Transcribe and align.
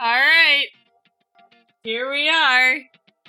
All 0.00 0.06
right. 0.08 0.66
Here 1.82 2.10
we 2.10 2.28
are. 2.28 2.76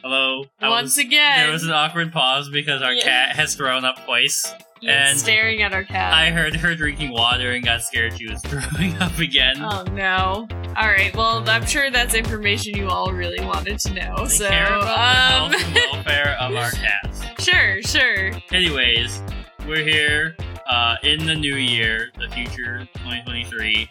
Hello. 0.04 0.46
I 0.62 0.70
Once 0.70 0.98
was- 0.98 0.98
again. 1.00 1.40
There 1.40 1.52
was 1.52 1.64
an 1.64 1.72
awkward 1.72 2.12
pause 2.14 2.50
because 2.50 2.82
our 2.82 2.94
Yeah. 2.94 3.04
cat 3.04 3.36
has 3.36 3.56
thrown 3.56 3.86
up 3.86 4.06
twice. 4.06 4.54
And 4.88 5.20
staring 5.20 5.62
at 5.62 5.74
our 5.74 5.84
cat. 5.84 6.14
I 6.14 6.30
heard 6.32 6.56
her 6.56 6.74
drinking 6.74 7.12
water 7.12 7.52
and 7.52 7.66
got 7.66 7.82
scared 7.84 8.18
she 8.18 8.28
was 8.30 8.42
throwing 8.46 8.96
up 9.02 9.18
again. 9.18 9.58
Oh 9.62 9.84
no. 9.92 10.48
Alright, 10.78 11.14
well, 11.18 11.44
I'm 11.50 11.66
sure 11.66 11.90
that's 11.92 12.14
information 12.14 12.78
you 12.78 12.88
all 12.88 13.12
really 13.12 13.44
wanted 13.44 13.78
to 13.80 13.94
know. 13.94 14.16
They 14.20 14.28
so, 14.30 14.48
care 14.48 14.68
about 14.68 15.42
um, 15.48 15.52
the 15.52 15.58
health 15.58 15.68
and 15.68 15.76
welfare 16.06 16.38
of 16.40 16.56
our 16.56 16.72
cats. 16.72 17.22
sure, 17.44 17.82
sure. 17.82 18.32
Anyways, 18.54 19.22
we're 19.68 19.84
here 19.84 20.38
uh, 20.70 20.96
in 21.04 21.26
the 21.26 21.36
new 21.36 21.56
year, 21.56 22.12
the 22.18 22.30
future 22.30 22.88
2023, 23.00 23.90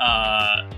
uh, 0.00 0.70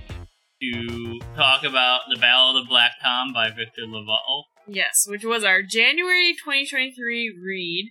to 0.60 1.18
talk 1.36 1.62
about 1.64 2.00
the 2.12 2.18
Ballad 2.20 2.62
of 2.62 2.68
Black 2.68 2.92
Tom 3.02 3.32
by 3.32 3.48
Victor 3.48 3.82
LaValle. 3.86 4.46
Yes, 4.66 5.04
which 5.06 5.24
was 5.24 5.44
our 5.44 5.62
January 5.62 6.34
2023 6.34 7.34
read. 7.42 7.90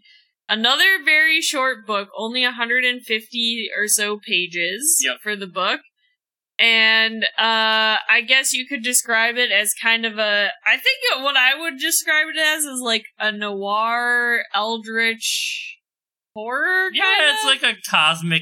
Another 0.49 1.03
very 1.03 1.41
short 1.41 1.85
book, 1.85 2.09
only 2.17 2.43
150 2.43 3.69
or 3.77 3.87
so 3.87 4.17
pages 4.19 5.01
Yep. 5.03 5.17
for 5.21 5.35
the 5.35 5.47
book. 5.47 5.81
And 6.59 7.23
uh 7.37 7.97
I 8.09 8.23
guess 8.27 8.51
you 8.53 8.65
could 8.67 8.81
describe 8.83 9.37
it 9.37 9.51
as 9.51 9.73
kind 9.79 10.05
of 10.05 10.17
a 10.17 10.49
I 10.65 10.77
think 10.77 11.23
what 11.23 11.37
I 11.37 11.51
would 11.59 11.77
describe 11.79 12.27
it 12.33 12.39
as 12.39 12.63
is 12.63 12.79
like 12.81 13.05
a 13.19 13.31
noir 13.31 14.43
eldritch 14.55 15.77
horror 16.33 16.89
Yeah, 16.93 17.03
kinda? 17.03 17.33
it's 17.33 17.43
like 17.45 17.63
a 17.63 17.77
cosmic, 17.87 18.41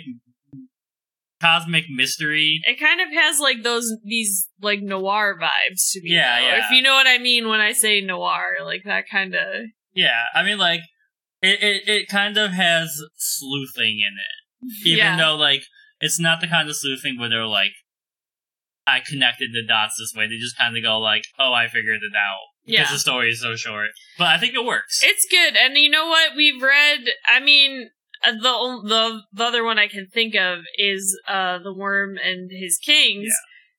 cosmic 1.46 1.86
mystery. 1.90 2.60
it 2.66 2.80
kind 2.80 3.02
of 3.02 3.08
has 3.14 3.40
like 3.40 3.64
those 3.64 3.92
these 4.04 4.48
like 4.62 4.82
noir 4.82 5.38
vibes 5.40 5.92
to 5.92 6.02
me. 6.02 6.12
Yeah, 6.12 6.40
though, 6.40 6.48
yeah. 6.48 6.66
If 6.66 6.72
you 6.72 6.82
know 6.82 6.94
what 6.94 7.08
I 7.08 7.18
mean 7.18 7.48
when 7.48 7.62
I 7.62 7.74
say 7.74 8.02
noir, 8.02 8.58
like 8.64 8.82
that 8.86 9.06
kind 9.10 9.36
of 9.36 9.66
Yeah, 9.94 10.24
I 10.34 10.44
mean, 10.44 10.58
like, 10.58 10.82
it, 11.42 11.62
it, 11.62 11.88
it 11.88 12.08
kind 12.10 12.38
of 12.38 12.52
has 12.52 13.00
sleuthing 13.18 14.00
in 14.00 14.14
it. 14.20 14.72
Even 14.88 14.98
yeah. 14.98 15.18
though, 15.18 15.36
like, 15.36 15.62
it's 16.00 16.20
not 16.20 16.42
the 16.42 16.48
kind 16.48 16.68
of 16.70 16.76
sleuthing 16.76 17.20
where 17.20 17.30
they're 17.30 17.46
like, 17.46 17.72
I 18.88 19.00
connected 19.00 19.50
the 19.54 19.66
dots 19.68 19.96
this 19.98 20.14
way. 20.16 20.28
They 20.28 20.38
just 20.38 20.58
kind 20.58 20.76
of 20.78 20.84
go, 20.84 21.00
like, 21.00 21.24
oh, 21.40 21.54
I 21.54 21.68
figured 21.68 22.02
it 22.04 22.16
out. 22.16 22.46
Because 22.66 22.88
Yeah. 22.90 22.94
the 22.94 23.00
story 23.00 23.30
is 23.30 23.42
so 23.42 23.56
short. 23.56 23.90
But 24.18 24.28
I 24.28 24.38
think 24.38 24.54
it 24.54 24.66
works. 24.66 25.02
It's 25.04 25.26
good, 25.30 25.56
and 25.56 25.78
you 25.78 25.90
know 25.90 26.08
what? 26.08 26.36
We've 26.36 26.62
read. 26.62 27.02
I 27.28 27.40
mean, 27.40 27.90
the 28.26 28.82
the 28.84 29.22
the 29.34 29.44
other 29.44 29.64
one 29.64 29.78
I 29.80 29.88
can 29.88 30.08
think 30.14 30.36
of 30.36 30.60
is 30.78 31.20
uh 31.28 31.60
the 31.60 31.74
Worm 31.74 32.18
and 32.24 32.50
His 32.52 32.78
Kings, 32.78 33.32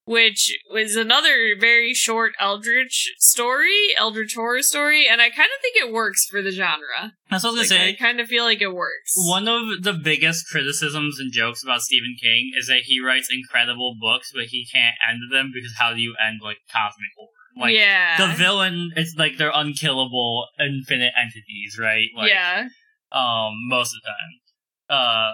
which 0.05 0.57
was 0.71 0.95
another 0.97 1.55
very 1.59 1.93
short 1.95 2.33
Eldritch 2.39 3.13
story, 3.19 3.77
Eldritch 3.99 4.35
horror 4.35 4.63
story, 4.63 5.07
and 5.11 5.21
I 5.21 5.31
kind 5.31 5.51
of 5.55 5.61
think 5.63 5.77
it 5.77 5.93
works 5.93 6.27
for 6.27 6.43
the 6.43 6.53
genre. 6.53 7.13
That's 7.31 7.43
what 7.45 7.51
I 7.51 7.53
was 7.59 7.71
Like, 7.71 7.79
gonna 7.79 7.89
I 7.89 7.93
say. 7.93 7.97
kind 7.97 8.21
of 8.21 8.29
feel 8.29 8.45
like 8.45 8.63
it 8.63 8.73
works. 8.75 9.13
One 9.17 9.49
of 9.49 9.83
the 9.83 9.93
biggest 9.93 10.47
criticisms 10.49 11.19
and 11.19 11.33
jokes 11.33 11.63
about 11.65 11.83
Stephen 11.83 12.15
King 12.23 12.53
is 12.59 12.69
that 12.69 12.83
he 12.85 13.01
writes 13.01 13.29
incredible 13.33 13.97
books, 14.01 14.31
but 14.33 14.45
he 14.45 14.67
can't 14.73 14.95
end 15.09 15.21
them 15.33 15.51
because 15.53 15.73
how 15.79 15.93
do 15.93 16.01
you 16.01 16.15
end, 16.25 16.41
like, 16.43 16.59
cosmic 16.73 17.11
horror? 17.17 17.31
Like, 17.59 17.75
yeah, 17.75 18.19
the 18.19 18.35
villain, 18.35 18.91
it's 18.97 19.15
like 19.17 19.39
they're 19.39 19.51
unkillable, 19.55 20.47
infinite 20.61 21.13
entities, 21.19 21.79
right? 21.81 22.09
Like, 22.15 22.29
yeah, 22.31 22.69
um 23.13 23.55
most 23.69 23.95
of 23.95 24.01
the 24.03 24.09
time 24.09 24.99
uh 24.99 25.33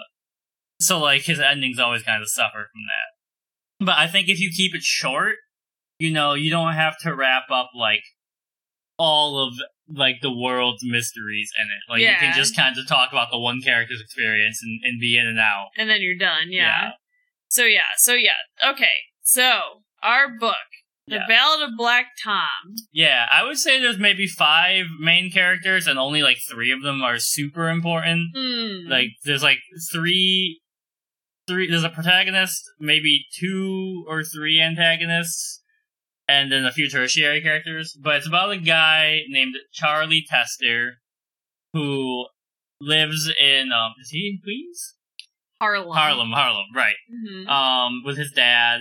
so 0.81 0.99
like 0.99 1.23
his 1.23 1.41
endings 1.41 1.79
always 1.79 2.03
kind 2.03 2.23
of 2.23 2.29
suffer 2.29 2.69
from 2.73 2.83
that 2.89 3.87
but 3.87 3.99
i 3.99 4.07
think 4.07 4.29
if 4.29 4.41
you 4.41 4.51
keep 4.55 4.75
it 4.75 4.83
short 4.83 5.37
you 5.99 6.13
know 6.13 6.35
you 6.35 6.51
don't 6.51 6.75
have 6.75 6.99
to 6.99 7.15
wrap 7.15 7.45
up 7.51 7.71
like 7.77 8.03
all 8.99 9.39
of 9.47 9.55
like 9.95 10.17
the 10.23 10.33
world's 10.33 10.85
mysteries 10.85 11.51
in 11.59 11.67
it 11.67 11.93
like 11.93 12.01
you 12.01 12.17
can 12.19 12.37
just 12.37 12.55
kind 12.57 12.77
of 12.79 12.87
talk 12.87 13.11
about 13.13 13.31
the 13.31 13.39
one 13.39 13.61
character's 13.61 14.01
experience 14.01 14.61
and, 14.63 14.81
and 14.85 15.01
be 15.01 15.19
in 15.19 15.27
and 15.27 15.39
out 15.39 15.69
and 15.77 15.89
then 15.91 16.01
you're 16.01 16.17
done. 16.19 16.49
Yeah. 16.51 16.83
Yeah. 16.85 16.91
So 17.49 17.65
yeah, 17.65 17.93
so 17.99 18.15
yeah. 18.15 18.41
Okay, 18.71 18.87
so 19.21 19.61
our 20.03 20.27
book, 20.39 20.55
The 21.09 21.17
Yeah. 21.17 21.27
Ballad 21.29 21.63
of 21.69 21.77
Black 21.77 22.07
Tom. 22.23 22.49
yeah 22.93 23.27
i 23.33 23.43
would 23.43 23.59
say 23.59 23.81
there's 23.81 23.99
maybe 23.99 24.27
five 24.27 24.87
main 25.01 25.31
characters 25.33 25.87
and 25.87 25.99
only 25.99 26.23
like 26.23 26.39
three 26.49 26.71
of 26.71 26.83
them 26.83 27.03
are 27.03 27.19
super 27.19 27.69
important 27.69 28.29
Hmm. 28.37 28.89
like 28.89 29.09
there's 29.25 29.43
like 29.43 29.59
three 29.93 30.61
three 31.49 31.69
there's 31.69 31.83
a 31.85 31.89
protagonist 31.91 32.63
maybe 32.79 33.27
two 33.39 34.05
or 34.09 34.23
three 34.23 34.61
antagonists 34.61 35.61
and 36.29 36.53
then 36.53 36.65
a 36.65 36.71
few 36.73 36.89
tertiary 36.89 37.41
characters 37.43 37.97
but 38.01 38.17
it's 38.17 38.29
about 38.29 38.53
a 38.53 38.59
guy 38.59 39.23
named 39.29 39.57
charlie 39.73 40.25
tester 40.29 40.99
who 41.73 42.27
lives 42.81 43.29
in 43.41 43.73
um 43.73 43.93
is 44.01 44.11
he 44.11 44.29
in 44.35 44.39
queens 44.43 44.95
Harlem. 45.61 45.97
harlem 45.97 46.31
harlem 46.31 46.67
right 46.75 46.97
Mhm. 47.13 47.49
um 47.49 48.03
with 48.05 48.17
his 48.19 48.31
dad 48.33 48.81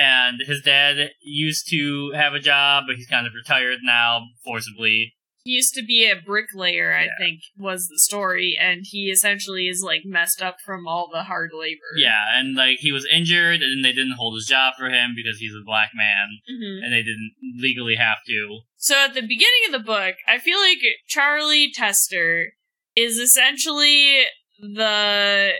and 0.00 0.40
his 0.46 0.62
dad 0.62 1.10
used 1.22 1.68
to 1.68 2.12
have 2.14 2.32
a 2.32 2.40
job 2.40 2.84
but 2.86 2.96
he's 2.96 3.06
kind 3.06 3.26
of 3.26 3.32
retired 3.34 3.78
now 3.82 4.20
forcibly 4.44 5.12
he 5.42 5.52
used 5.52 5.72
to 5.72 5.82
be 5.82 6.04
a 6.04 6.20
bricklayer, 6.20 6.94
I 6.94 7.08
think, 7.18 7.40
was 7.56 7.88
the 7.88 7.98
story, 7.98 8.58
and 8.60 8.82
he 8.84 9.04
essentially 9.10 9.68
is 9.68 9.82
like 9.82 10.02
messed 10.04 10.42
up 10.42 10.56
from 10.62 10.86
all 10.86 11.08
the 11.10 11.22
hard 11.22 11.52
labor. 11.54 11.96
yeah 11.96 12.24
and 12.38 12.54
like 12.54 12.76
he 12.80 12.92
was 12.92 13.06
injured 13.10 13.62
and 13.62 13.82
they 13.82 13.92
didn't 13.92 14.16
hold 14.18 14.34
his 14.34 14.44
job 14.46 14.74
for 14.78 14.90
him 14.90 15.14
because 15.16 15.38
he's 15.38 15.54
a 15.54 15.64
black 15.64 15.92
man 15.94 16.26
hmm 16.46 16.84
and 16.84 16.92
they 16.92 17.02
didn't 17.02 17.32
legally 17.58 17.96
have 17.96 18.18
to. 18.26 18.60
So 18.76 18.94
at 19.02 19.14
the 19.14 19.22
beginning 19.22 19.64
of 19.68 19.72
the 19.72 19.86
book, 19.94 20.16
I 20.28 20.38
feel 20.38 20.58
like 20.60 20.78
Charlie 21.08 21.72
Tester 21.74 22.52
is 22.94 23.16
essentially 23.16 24.24
the 24.60 25.52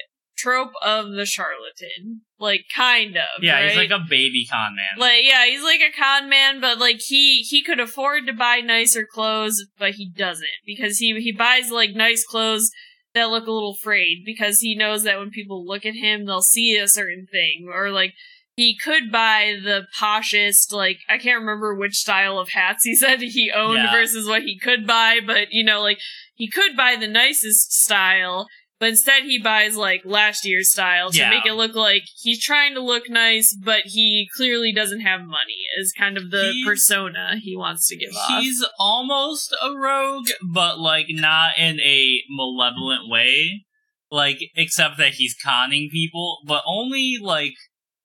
trope 0.42 0.72
of 0.82 1.12
the 1.12 1.26
charlatan, 1.26 2.22
like 2.38 2.62
kind 2.74 3.16
of. 3.16 3.42
Yeah, 3.42 3.66
he's 3.66 3.76
like 3.76 3.90
a 3.90 4.04
baby 4.08 4.46
con 4.50 4.74
man. 4.76 4.98
Like 4.98 5.22
yeah, 5.24 5.46
he's 5.46 5.62
like 5.62 5.80
a 5.80 5.92
con 5.96 6.28
man, 6.28 6.60
but 6.60 6.78
like 6.78 7.00
he 7.00 7.42
he 7.42 7.62
could 7.62 7.80
afford 7.80 8.26
to 8.26 8.32
buy 8.32 8.60
nicer 8.60 9.06
clothes, 9.10 9.64
but 9.78 9.92
he 9.92 10.10
doesn't 10.10 10.46
because 10.64 10.98
he 10.98 11.18
he 11.20 11.32
buys 11.32 11.70
like 11.70 11.90
nice 11.94 12.24
clothes 12.24 12.70
that 13.14 13.30
look 13.30 13.46
a 13.46 13.52
little 13.52 13.74
frayed 13.82 14.22
because 14.24 14.60
he 14.60 14.76
knows 14.76 15.02
that 15.02 15.18
when 15.18 15.30
people 15.30 15.66
look 15.66 15.84
at 15.84 15.94
him, 15.94 16.26
they'll 16.26 16.42
see 16.42 16.76
a 16.76 16.88
certain 16.88 17.26
thing 17.30 17.68
or 17.72 17.90
like. 17.90 18.12
He 18.56 18.76
could 18.76 19.10
buy 19.10 19.54
the 19.64 19.86
poshest, 19.98 20.70
like 20.70 20.98
I 21.08 21.16
can't 21.16 21.40
remember 21.40 21.74
which 21.74 21.94
style 21.94 22.38
of 22.38 22.50
hats 22.50 22.84
he 22.84 22.94
said 22.94 23.22
he 23.22 23.50
owned 23.54 23.78
Yeah. 23.78 23.90
versus 23.90 24.28
what 24.28 24.42
he 24.42 24.58
could 24.58 24.86
buy, 24.86 25.20
but 25.24 25.48
you 25.50 25.64
know, 25.64 25.80
like 25.80 25.98
he 26.34 26.50
could 26.50 26.76
buy 26.76 26.96
the 26.96 27.08
nicest 27.08 27.72
style, 27.72 28.48
but 28.80 28.88
instead 28.88 29.22
he 29.24 29.38
buys 29.38 29.76
like 29.76 30.02
last 30.04 30.44
year's 30.44 30.72
style 30.72 31.10
to 31.12 31.18
Yeah. 31.18 31.30
make 31.30 31.46
it 31.46 31.52
look 31.52 31.74
like 31.76 32.02
he's 32.20 32.42
trying 32.42 32.74
to 32.74 32.80
look 32.80 33.08
nice, 33.08 33.54
but 33.54 33.82
he 33.84 34.28
clearly 34.34 34.72
doesn't 34.72 35.02
have 35.02 35.20
money. 35.20 35.58
Is 35.78 35.92
kind 35.96 36.16
of 36.16 36.30
the 36.32 36.50
He's- 36.52 36.66
persona 36.66 37.36
he 37.40 37.54
wants 37.56 37.86
to 37.88 37.96
give 37.96 38.12
off. 38.16 38.42
he's 38.42 38.64
almost 38.78 39.54
a 39.62 39.70
rogue, 39.76 40.26
but 40.42 40.80
like 40.80 41.06
not 41.10 41.56
in 41.58 41.78
a 41.80 42.22
malevolent 42.28 43.08
way. 43.08 43.66
Like, 44.12 44.40
except 44.56 44.98
that 44.98 45.14
he's 45.14 45.36
conning 45.36 45.88
people, 45.88 46.38
but 46.44 46.64
only 46.66 47.16
like 47.20 47.54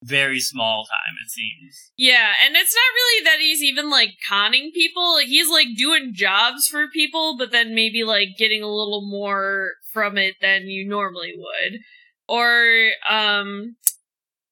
very 0.03 0.39
small 0.39 0.85
time, 0.85 1.15
it 1.25 1.31
seems. 1.31 1.91
Yeah, 1.97 2.33
and 2.45 2.55
it's 2.55 2.75
not 2.75 2.93
really 2.93 3.23
that 3.23 3.39
he's 3.39 3.63
even 3.63 3.89
like 3.89 4.11
conning 4.29 4.71
people. 4.71 5.17
He's 5.25 5.49
like 5.49 5.69
doing 5.75 6.11
jobs 6.13 6.67
for 6.67 6.87
people, 6.87 7.37
but 7.39 7.51
then 7.51 7.73
maybe 7.73 8.03
like 8.03 8.37
getting 8.37 8.61
a 8.61 8.67
little 8.67 9.01
more 9.09 9.71
from 9.95 10.17
it 10.19 10.35
than 10.41 10.67
you 10.67 10.87
normally 10.87 11.33
would. 11.35 11.79
Or 12.27 12.89
um 13.09 13.75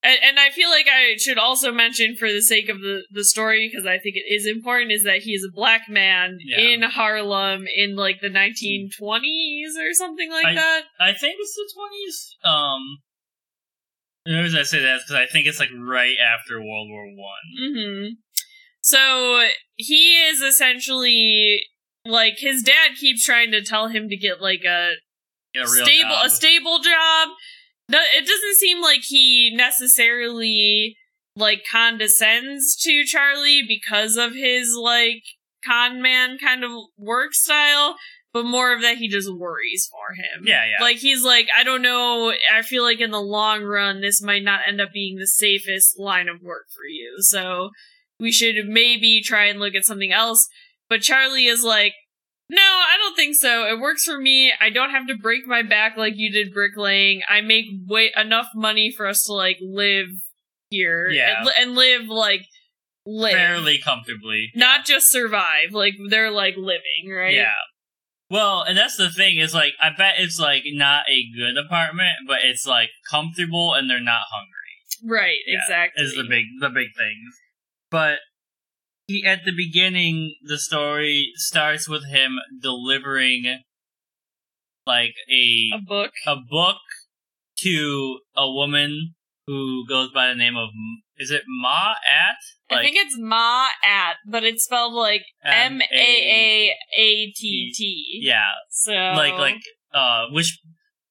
and, 0.06 0.18
and 0.22 0.40
I 0.40 0.50
feel 0.50 0.70
like 0.70 0.88
I 0.88 1.16
should 1.18 1.38
also 1.38 1.72
mention 1.72 2.16
for 2.18 2.30
the 2.30 2.42
sake 2.42 2.68
of 2.68 2.80
the, 2.81 3.04
the 3.12 3.24
story, 3.24 3.70
because 3.72 3.85
I 3.85 4.00
think 4.00 4.16
it 4.17 4.26
is 4.34 4.46
important, 4.46 4.91
is 4.91 5.03
that 5.06 5.20
he 5.20 5.32
is 5.32 5.46
a 5.47 5.56
black 5.56 5.84
man 5.88 6.38
Yeah. 6.46 6.59
in 6.59 6.82
Harlem 6.82 7.66
in 7.73 7.96
like 7.96 8.17
the 8.22 8.28
1920s 8.29 9.78
or 9.79 9.94
something 9.94 10.29
like 10.29 10.56
that. 10.56 10.82
I 11.00 11.14
think 11.14 11.35
it's 11.40 11.56
the 11.56 11.72
twenties. 11.73 12.35
Um, 12.44 12.82
the 14.26 14.41
reason 14.41 14.59
I 14.59 14.64
say 14.64 14.79
that 14.79 14.96
is 14.97 15.03
because 15.03 15.16
I 15.22 15.26
think 15.32 15.47
it's 15.47 15.59
like 15.59 15.70
right 15.78 16.16
after 16.22 16.59
World 16.59 16.90
War 16.90 17.06
One. 17.06 17.46
hmm 17.58 18.06
So 18.82 19.47
he 19.76 20.16
is 20.23 20.41
essentially 20.41 21.62
like 22.06 22.34
his 22.40 22.62
dad 22.64 22.91
keeps 23.00 23.26
trying 23.26 23.52
to 23.52 23.64
tell 23.64 23.88
him 23.88 24.09
to 24.09 24.17
get 24.17 24.41
like 24.41 24.64
a 24.67 24.91
a 25.55 25.59
real 25.59 25.85
stable 25.85 26.09
job. 26.09 26.26
a 26.26 26.29
stable 26.29 26.79
job. 26.79 27.29
No, 27.90 28.00
it 28.16 28.26
doesn't 28.26 28.55
seem 28.55 28.82
like 28.82 29.02
he 29.03 29.53
necessarily 29.55 30.96
like 31.35 31.64
condescends 31.70 32.76
to 32.78 33.03
Charlie 33.03 33.64
because 33.67 34.17
of 34.17 34.34
his 34.34 34.76
like 34.79 35.23
con 35.66 36.02
man 36.02 36.38
kind 36.38 36.64
of 36.64 36.72
work 36.97 37.34
style, 37.34 37.96
but 38.34 38.46
more 38.46 38.73
of 38.73 38.82
that 38.82 38.97
he 38.97 39.08
just 39.08 39.32
worries 39.34 39.90
for 39.91 40.16
him. 40.16 40.46
Yeah, 40.46 40.64
yeah. 40.66 40.84
Like 40.84 40.97
he's 40.97 41.23
like, 41.23 41.47
I 41.58 41.64
don't 41.64 41.82
know, 41.82 42.34
I 42.53 42.61
feel 42.61 42.84
like 42.84 43.00
in 43.00 43.11
the 43.11 43.22
long 43.22 43.64
run 43.64 44.02
this 44.02 44.22
might 44.22 44.44
not 44.44 44.61
end 44.67 44.82
up 44.82 44.90
being 44.94 45.17
the 45.17 45.28
safest 45.28 46.00
line 46.00 46.28
of 46.29 46.41
work 46.41 46.66
for 46.73 46.85
you. 46.90 47.17
So 47.20 47.70
we 48.20 48.32
should 48.32 48.67
maybe 48.67 49.22
try 49.23 49.46
and 49.46 49.59
look 49.59 49.76
at 49.76 49.85
something 49.85 50.11
else. 50.11 50.47
But 50.90 51.02
Charlie 51.02 51.46
is 51.46 51.64
like, 51.64 51.94
no, 52.53 52.61
I 52.61 52.96
don't 53.00 53.16
think 53.16 53.35
so. 53.35 53.66
It 53.67 53.79
works 53.79 54.05
for 54.05 54.17
me. 54.20 54.53
I 54.59 54.70
don't 54.70 54.91
have 54.91 55.08
to 55.08 55.16
break 55.16 55.46
my 55.47 55.61
back 55.64 55.97
like 55.97 56.14
you 56.16 56.32
did 56.32 56.53
bricklaying. 56.53 57.22
I 57.29 57.41
make 57.41 57.66
way 57.88 58.11
enough 58.16 58.47
money 58.55 58.91
for 58.96 59.08
us 59.08 59.23
to 59.23 59.34
like 59.34 59.58
live 59.61 60.08
here 60.70 61.09
Yeah. 61.09 61.38
and, 61.38 61.46
li- 61.46 61.53
and 61.59 61.76
live 61.76 62.08
like 62.09 62.46
live, 63.05 63.34
Fairly 63.34 63.78
comfortably. 63.84 64.52
not 64.55 64.85
just 64.85 65.11
survive. 65.11 65.72
Like 65.72 65.96
they're 66.09 66.32
like 66.32 66.55
living, 66.58 67.11
right? 67.11 67.34
Yeah. 67.34 67.52
Well, 68.29 68.61
and 68.64 68.78
that's 68.78 68.97
the 68.97 69.09
thing 69.11 69.38
is 69.38 69.53
like 69.53 69.73
I 69.82 69.90
bet 69.96 70.16
it's 70.17 70.40
like 70.40 70.64
not 70.67 71.03
a 71.09 71.38
good 71.38 71.58
apartment, 71.58 72.17
but 72.28 72.40
it's 72.44 72.66
like 72.66 72.90
comfortable 73.09 73.73
and 73.73 73.90
they're 73.90 74.00
not 74.00 74.22
hungry. 74.32 74.50
Right, 75.05 75.38
Yeah, 75.46 75.58
exactly. 75.59 76.03
Is 76.03 76.16
the 76.16 76.23
big 76.23 76.46
the 76.59 76.70
big 76.70 76.88
things. 76.97 77.35
But 77.91 78.20
he 79.14 79.24
at 79.26 79.46
the 79.46 79.56
beginning 79.56 80.36
the 80.44 80.58
story 80.58 81.32
starts 81.36 81.88
with 81.88 82.06
him 82.10 82.40
delivering 82.62 83.62
like 84.86 85.14
a 85.30 85.70
a 85.76 85.82
book. 85.88 86.12
a 86.26 86.36
book 86.36 86.78
to 87.60 88.20
a 88.36 88.52
woman 88.52 89.14
who 89.46 89.86
goes 89.88 90.12
by 90.12 90.28
the 90.28 90.36
name 90.36 90.58
of 90.58 90.70
is 91.18 91.30
it 91.30 91.44
Ma 91.48 91.92
at 91.92 92.36
I 92.76 92.82
think 92.82 92.96
it's 92.98 93.16
Ma 93.20 93.68
at, 93.86 94.16
but 94.28 94.44
it's 94.44 94.64
spelled 94.64 94.94
like 94.94 95.22
M 95.46 95.80
A 95.80 95.86
A 95.92 96.72
A 96.98 97.32
T 97.32 97.72
T. 97.76 98.20
yeah 98.24 98.42
So 98.70 98.94
like 98.94 99.34
like 99.34 99.62
uh 99.94 100.26
which 100.32 100.60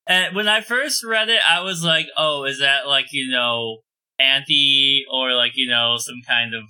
uh, 0.09 0.25
when 0.33 0.49
I 0.49 0.61
first 0.61 1.05
read 1.05 1.29
it 1.29 1.41
I 1.49 1.61
was 1.61 1.85
like 1.85 2.07
oh 2.17 2.45
is 2.45 2.59
that 2.59 2.89
like 2.89 3.07
you 3.13 3.31
know 3.31 3.79
auntie 4.19 5.05
or 5.11 5.35
like 5.35 5.53
you 5.55 5.69
know 5.69 5.97
some 5.99 6.23
kind 6.27 6.53
of 6.55 6.65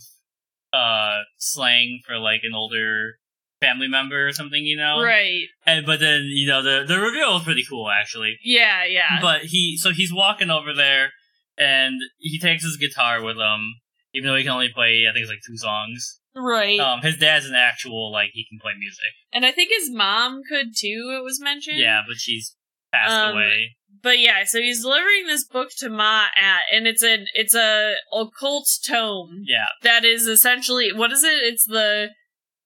uh 0.72 1.18
slang 1.38 2.00
for 2.06 2.18
like 2.18 2.40
an 2.44 2.54
older 2.54 3.12
family 3.60 3.86
member 3.88 4.26
or 4.26 4.32
something 4.32 4.64
you 4.64 4.76
know 4.76 5.00
right. 5.02 5.44
and 5.66 5.86
but 5.86 6.00
then 6.00 6.22
you 6.24 6.48
know 6.48 6.62
the 6.62 6.84
the 6.86 6.98
reveal 6.98 7.34
was 7.34 7.44
pretty 7.44 7.64
cool 7.68 7.88
actually 7.90 8.36
Yeah, 8.42 8.84
yeah. 8.84 9.18
but 9.20 9.42
he 9.42 9.76
so 9.76 9.90
he's 9.92 10.12
walking 10.12 10.50
over 10.50 10.72
there 10.74 11.10
and 11.56 12.00
he 12.18 12.38
takes 12.40 12.64
his 12.64 12.76
guitar 12.76 13.22
with 13.22 13.36
him 13.36 13.74
even 14.14 14.28
though 14.28 14.36
he 14.36 14.42
can 14.42 14.52
only 14.52 14.70
play 14.74 15.06
I 15.08 15.12
think 15.12 15.22
it's 15.22 15.30
like 15.30 15.42
two 15.46 15.56
songs 15.56 16.18
right. 16.34 16.80
um 16.80 17.02
his 17.02 17.18
dad's 17.18 17.46
an 17.46 17.54
actual 17.54 18.10
like 18.10 18.30
he 18.32 18.44
can 18.50 18.58
play 18.58 18.72
music 18.76 19.12
and 19.32 19.46
I 19.46 19.52
think 19.52 19.70
his 19.70 19.90
mom 19.90 20.40
could 20.48 20.68
too, 20.76 21.14
it 21.16 21.22
was 21.22 21.38
mentioned. 21.40 21.78
yeah 21.78 22.02
but 22.06 22.16
she's 22.16 22.56
passed 22.92 23.12
Um, 23.12 23.34
away 23.34 23.76
But 24.02 24.18
yeah, 24.18 24.44
so 24.44 24.58
he's 24.58 24.82
delivering 24.82 25.26
this 25.26 25.44
book 25.44 25.68
to 25.78 25.88
Ma 25.88 26.24
at 26.36 26.62
and 26.72 26.86
it's 26.86 27.02
an 27.02 27.26
it's 27.34 27.54
a 27.54 27.94
occult 28.12 28.68
tome 28.86 29.42
yeah 29.46 29.66
that 29.82 30.04
is 30.04 30.26
essentially 30.26 30.92
what 30.92 31.12
is 31.12 31.22
it? 31.22 31.34
It's 31.34 31.64
the 31.66 32.10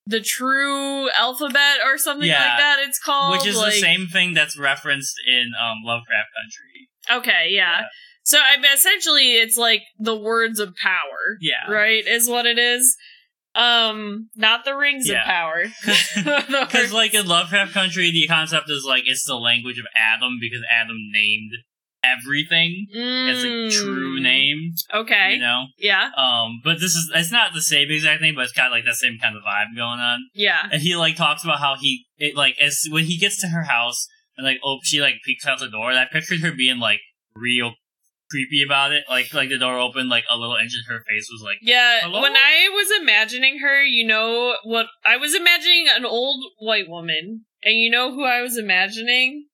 the 0.06 0.20
true 0.20 1.10
alphabet 1.10 1.78
or 1.84 1.98
something 1.98 2.28
Yeah. 2.28 2.38
like 2.38 2.58
that 2.58 2.76
it's 2.86 2.98
called. 2.98 3.36
which 3.38 3.46
is 3.46 3.56
like, 3.56 3.74
the 3.74 3.80
same 3.80 4.06
thing 4.06 4.34
that's 4.34 4.56
referenced 4.58 5.14
in 5.26 5.50
um, 5.60 5.78
Lovecraft 5.84 6.28
Country. 6.40 7.22
Okay, 7.22 7.48
yeah. 7.50 7.80
Yeah. 7.80 7.86
So 8.24 8.38
I 8.40 8.56
mean, 8.56 8.72
essentially, 8.72 9.34
it's 9.34 9.56
like 9.56 9.82
the 9.98 10.16
words 10.16 10.58
of 10.58 10.74
power, 10.82 11.38
Yeah, 11.40 11.70
right? 11.70 12.04
Is 12.06 12.28
what 12.28 12.46
it 12.46 12.58
is. 12.58 12.96
Um, 13.56 14.28
not 14.36 14.64
the 14.64 14.76
rings 14.76 15.08
Yeah. 15.08 15.20
of 15.20 15.26
power. 15.26 15.64
because 16.66 16.92
like 17.00 17.14
in 17.14 17.26
Lovecraft 17.26 17.72
Country, 17.72 18.10
the 18.10 18.26
concept 18.26 18.70
is 18.70 18.84
like 18.84 19.04
it's 19.06 19.24
the 19.24 19.36
language 19.36 19.78
of 19.78 19.86
Adam 19.96 20.38
because 20.40 20.60
Adam 20.70 20.96
named 21.12 21.52
everything. 22.04 22.86
as 22.94 23.42
a 23.44 23.68
true 23.70 24.18
Mm, 24.20 24.22
name, 24.22 24.72
Okay. 24.94 25.34
you 25.34 25.40
know. 25.40 25.64
Yeah. 25.78 26.10
Um, 26.16 26.60
but 26.62 26.74
this 26.74 26.94
is 26.94 27.10
it's 27.14 27.32
not 27.32 27.52
the 27.52 27.60
same 27.62 27.90
exact 27.90 28.20
thing, 28.20 28.34
but 28.34 28.44
it's 28.44 28.52
got 28.52 28.70
like 28.70 28.84
that 28.84 28.94
same 28.94 29.18
kind 29.18 29.36
of 29.36 29.42
vibe 29.42 29.74
going 29.76 29.98
on. 30.00 30.28
Yeah. 30.34 30.68
And 30.70 30.80
he 30.80 30.94
like 30.96 31.16
talks 31.16 31.42
about 31.44 31.58
how 31.58 31.74
he 31.80 32.06
it 32.18 32.36
like 32.36 32.56
as 32.60 32.84
when 32.90 33.04
he 33.04 33.18
gets 33.18 33.40
to 33.40 33.48
her 33.48 33.62
house 33.64 34.06
and 34.36 34.46
like 34.46 34.58
oh 34.64 34.78
she 34.84 35.00
like 35.00 35.14
peeks 35.24 35.46
out 35.46 35.58
the 35.58 35.68
door. 35.68 35.90
And 35.90 35.98
I 35.98 36.06
pictured 36.10 36.40
her 36.40 36.52
being 36.52 36.78
like 36.78 37.00
real 37.34 37.72
creepy 38.30 38.62
about 38.64 38.92
it. 38.92 39.04
Like 39.08 39.32
like 39.34 39.48
the 39.48 39.58
door 39.58 39.78
opened 39.78 40.08
like 40.08 40.24
a 40.30 40.36
little 40.36 40.56
inch 40.56 40.72
and 40.74 40.84
her 40.94 41.02
face 41.08 41.28
was 41.30 41.42
like 41.44 41.58
Yeah. 41.62 42.00
Hello? 42.02 42.20
When 42.22 42.36
I 42.36 42.68
was 42.72 42.88
imagining 43.00 43.58
her, 43.60 43.82
you 43.84 44.06
know 44.06 44.56
what? 44.64 44.86
I 45.04 45.16
was 45.16 45.34
imagining 45.34 45.86
an 45.94 46.04
old 46.04 46.42
white 46.58 46.88
woman, 46.88 47.44
and 47.62 47.74
you 47.74 47.90
know 47.90 48.12
who 48.14 48.24
I 48.24 48.42
was 48.42 48.56
imagining? 48.58 49.46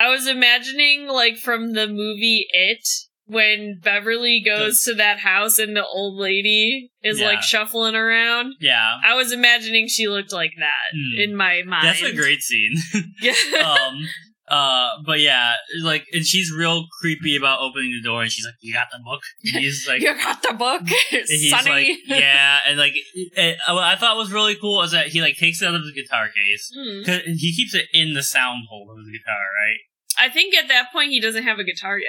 I 0.00 0.08
was 0.10 0.26
imagining 0.26 1.06
like 1.06 1.36
from 1.36 1.72
the 1.72 1.86
movie 1.88 2.46
It. 2.52 2.86
When 3.26 3.80
Beverly 3.82 4.42
goes 4.44 4.82
to 4.84 4.92
that 4.96 5.18
house 5.18 5.58
and 5.58 5.74
the 5.74 5.82
old 5.86 6.20
lady 6.20 6.90
is 7.02 7.20
Yeah. 7.20 7.26
like 7.28 7.42
shuffling 7.42 7.94
around, 7.94 8.52
yeah. 8.60 8.96
I 9.02 9.14
was 9.14 9.32
imagining 9.32 9.88
she 9.88 10.08
looked 10.08 10.30
like 10.30 10.52
that 10.58 10.92
Hmm. 10.94 11.20
in 11.22 11.34
my 11.34 11.62
mind. 11.62 11.86
That's 11.88 12.02
a 12.02 12.12
great 12.12 12.42
scene. 12.42 12.74
Yeah. 13.22 13.32
um 13.88 14.06
uh 14.48 14.90
but 15.06 15.20
yeah 15.20 15.54
like 15.82 16.04
and 16.12 16.24
she's 16.26 16.52
real 16.52 16.84
creepy 17.00 17.34
about 17.36 17.60
opening 17.60 17.90
the 17.92 18.02
door 18.06 18.20
and 18.22 18.30
she's 18.30 18.44
like 18.44 18.54
you 18.60 18.74
got 18.74 18.88
the 18.92 18.98
book 19.02 19.22
and 19.54 19.56
he's 19.62 19.86
like 19.88 20.02
you 20.02 20.14
got 20.14 20.42
the 20.42 20.52
book, 20.52 20.82
he's 21.10 21.50
Sonny. 21.50 21.70
like 21.70 21.98
yeah 22.06 22.60
and 22.66 22.78
like 22.78 22.92
it, 23.14 23.56
what 23.68 23.82
i 23.84 23.96
thought 23.96 24.16
was 24.18 24.30
really 24.32 24.54
cool 24.56 24.82
is 24.82 24.90
that 24.92 25.08
he 25.08 25.22
like 25.22 25.36
takes 25.36 25.62
it 25.62 25.66
out 25.66 25.74
of 25.74 25.80
his 25.82 25.92
guitar 25.92 26.26
case 26.28 26.70
Hmm. 26.74 27.02
'Cause 27.04 27.20
he 27.38 27.54
keeps 27.56 27.74
it 27.74 27.86
in 27.94 28.12
the 28.14 28.22
sound 28.22 28.64
hole 28.68 28.90
of 28.90 28.98
his 28.98 29.08
guitar 29.18 29.40
right 29.62 29.78
I 30.20 30.28
think 30.28 30.54
at 30.54 30.68
that 30.68 30.92
point 30.92 31.10
he 31.10 31.20
doesn't 31.20 31.42
have 31.42 31.58
a 31.58 31.64
guitar 31.64 31.98
yet. 31.98 32.08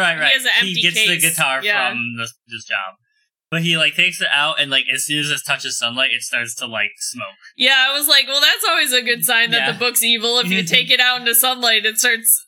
right. 0.02 0.14
He 0.14 0.20
right 0.20 0.32
has 0.34 0.44
an 0.44 0.52
empty 0.60 0.82
gets 0.82 0.94
the 1.06 1.18
guitar 1.18 1.60
yeah. 1.64 1.90
from 1.90 2.16
this, 2.18 2.34
this 2.46 2.64
job 2.64 2.94
but 3.50 3.62
he 3.62 3.76
like 3.76 3.94
takes 3.94 4.20
it 4.20 4.28
out 4.32 4.60
and 4.60 4.70
like 4.70 4.84
as 4.92 5.04
soon 5.04 5.20
as 5.20 5.30
it 5.30 5.40
touches 5.46 5.78
sunlight 5.78 6.10
it 6.12 6.22
starts 6.22 6.54
to 6.56 6.66
like 6.66 6.90
smoke 6.98 7.26
Yeah, 7.56 7.86
I 7.88 7.92
was 7.96 8.08
like, 8.08 8.26
well, 8.26 8.40
that's 8.40 8.64
always 8.68 8.92
a 8.92 9.02
good 9.02 9.24
sign 9.24 9.50
that 9.52 9.58
Yeah. 9.66 9.72
the 9.72 9.78
book's 9.78 10.02
evil. 10.02 10.38
If 10.40 10.48
you 10.48 10.62
take 10.76 10.90
it 10.90 11.00
out 11.00 11.20
into 11.20 11.34
sunlight, 11.34 11.86
it 11.86 11.98
starts 11.98 12.46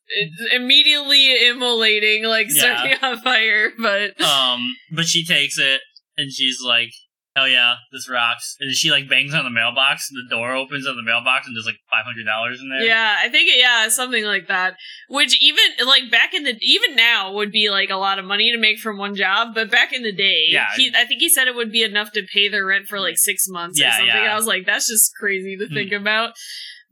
immediately 0.52 1.46
immolating, 1.48 2.24
like 2.24 2.48
Yeah. 2.50 2.60
starting 2.62 2.98
on 3.02 3.20
fire. 3.22 3.70
But 3.78 4.20
um 4.20 4.74
but 4.92 5.06
she 5.06 5.24
takes 5.24 5.58
it 5.58 5.80
and 6.16 6.32
she's 6.32 6.58
like 6.64 6.90
hell 7.38 7.49
yeah 7.49 7.75
this 7.93 8.08
rocks 8.08 8.56
and 8.61 8.73
she 8.75 8.90
like 8.90 9.08
bangs 9.08 9.32
on 9.35 9.44
the 9.44 9.50
mailbox 9.50 10.11
and 10.11 10.19
the 10.19 10.35
door 10.35 10.52
opens 10.55 10.87
on 10.87 10.96
the 10.96 11.02
mailbox 11.02 11.46
and 11.46 11.55
there's 11.56 11.67
like 11.67 11.79
$500 11.93 12.61
in 12.61 12.69
there 12.70 12.85
yeah, 12.85 13.17
I 13.20 13.29
think 13.29 13.50
yeah, 13.55 13.88
something 13.88 14.25
like 14.25 14.49
that. 14.49 14.75
Which 15.08 15.40
even 15.43 15.64
like 15.87 16.11
back 16.11 16.35
in 16.35 16.44
the 16.44 16.55
even 16.61 16.94
now 16.96 17.32
would 17.32 17.50
be 17.52 17.70
like 17.70 17.90
a 17.90 17.96
lot 17.96 18.19
of 18.19 18.25
money 18.25 18.50
to 18.52 18.58
make 18.58 18.79
from 18.79 18.99
one 18.99 19.14
job, 19.14 19.55
but 19.55 19.70
back 19.70 19.93
in 19.93 20.02
the 20.02 20.12
day, 20.12 20.44
Yeah. 20.49 20.67
he, 20.76 20.93
I 20.96 21.05
think 21.05 21.20
he 21.20 21.29
said 21.29 21.49
it 21.49 21.55
would 21.55 21.73
be 21.73 21.82
enough 21.82 22.12
to 22.12 22.23
pay 22.32 22.49
their 22.49 22.64
rent 22.67 22.87
for 22.87 23.00
like 23.00 23.17
six 23.19 23.46
months 23.49 23.79
or 23.81 23.84
Yeah, 23.84 23.96
something. 23.96 24.15
yeah. 24.15 24.32
I 24.32 24.36
was 24.36 24.46
like, 24.46 24.67
that's 24.67 24.89
just 24.89 25.12
crazy 25.19 25.56
to 25.56 25.67
Hmm. 25.67 25.74
think 25.74 25.93
about. 25.93 26.32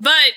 But 0.01 0.33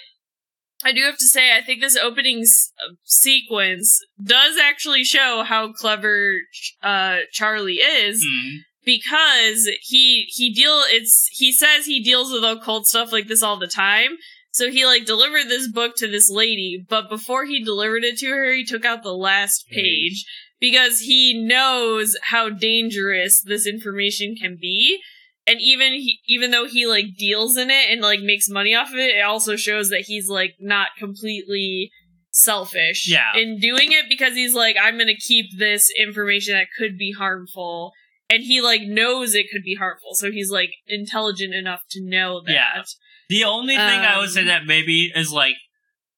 I 0.83 0.91
do 0.93 1.01
have 1.03 1.17
to 1.17 1.25
say, 1.27 1.55
I 1.57 1.62
think 1.62 1.81
this 1.81 1.98
opening 1.98 2.41
s- 2.41 2.72
uh, 2.81 2.93
sequence 3.03 4.00
does 4.24 4.57
actually 4.57 5.03
show 5.03 5.43
how 5.43 5.74
clever 5.74 6.36
uh, 6.81 7.17
Charlie 7.33 7.75
is 7.81 8.24
Mhm. 8.25 8.57
Because 8.86 9.69
he 9.81 10.25
he 10.29 10.53
deal 10.53 10.81
it's 10.88 11.27
he 11.31 11.51
says 11.51 11.86
he 11.86 12.01
deals 12.01 12.31
with 12.31 12.43
occult 12.43 12.88
stuff 12.88 13.12
like 13.12 13.27
this 13.27 13.43
all 13.43 13.57
the 13.59 13.67
time. 13.67 14.12
So 14.51 14.71
he 14.71 14.86
like 14.86 15.05
delivered 15.05 15.45
this 15.48 15.71
book 15.71 15.95
to 15.98 16.07
this 16.07 16.29
lady, 16.29 16.83
but 16.89 17.07
before 17.09 17.45
he 17.45 17.63
delivered 17.63 18.03
it 18.03 18.17
to 18.19 18.27
her, 18.29 18.51
he 18.51 18.65
took 18.65 18.83
out 18.83 19.03
the 19.03 19.13
last 19.13 19.65
page 19.69 20.25
because 20.59 21.00
he 21.01 21.39
knows 21.39 22.17
how 22.24 22.50
dangerous 22.50 23.41
this 23.41 23.67
information 23.67 24.36
can 24.36 24.57
be. 24.59 25.00
And 25.45 25.59
even 25.62 25.93
he, 25.93 26.19
even 26.27 26.51
though 26.51 26.67
he 26.67 26.88
like 26.88 27.15
deals 27.17 27.57
in 27.57 27.69
it 27.69 27.89
and 27.91 28.01
like 28.01 28.21
makes 28.21 28.50
money 28.50 28.74
off 28.75 28.89
of 28.89 28.95
it, 29.00 29.15
it 29.15 29.21
also 29.21 29.55
shows 29.55 29.89
that 29.89 30.05
he's 30.07 30.27
like 30.29 30.55
not 30.59 30.88
completely 30.98 31.91
selfish 32.31 33.09
Yeah. 33.09 33.36
in 33.36 33.59
doing 33.59 33.91
it 33.91 34.05
because 34.07 34.33
he's 34.33 34.53
like 34.53 34.75
I'm 34.81 34.95
going 34.95 35.07
to 35.07 35.15
keep 35.15 35.57
this 35.57 35.89
information 36.00 36.53
that 36.53 36.67
could 36.77 36.98
be 36.98 37.12
harmful 37.17 37.91
and 38.29 38.43
he 38.43 38.62
like 38.62 38.81
knows 38.83 39.33
it 39.33 39.48
could 39.51 39.63
be 39.63 39.75
harmful. 39.75 40.13
So 40.13 40.31
he's 40.31 40.51
like 40.51 40.69
intelligent 40.88 41.53
enough 41.53 41.81
to 41.91 42.00
know 42.03 42.41
that. 42.45 42.51
Yeah. 42.51 42.83
The 43.29 43.43
only 43.43 43.75
thing 43.75 44.00
I 44.00 44.17
would 44.19 44.29
say 44.29 44.41
Um, 44.41 44.48
that 44.48 44.65
maybe 44.65 45.12
is 45.13 45.31
like, 45.31 45.55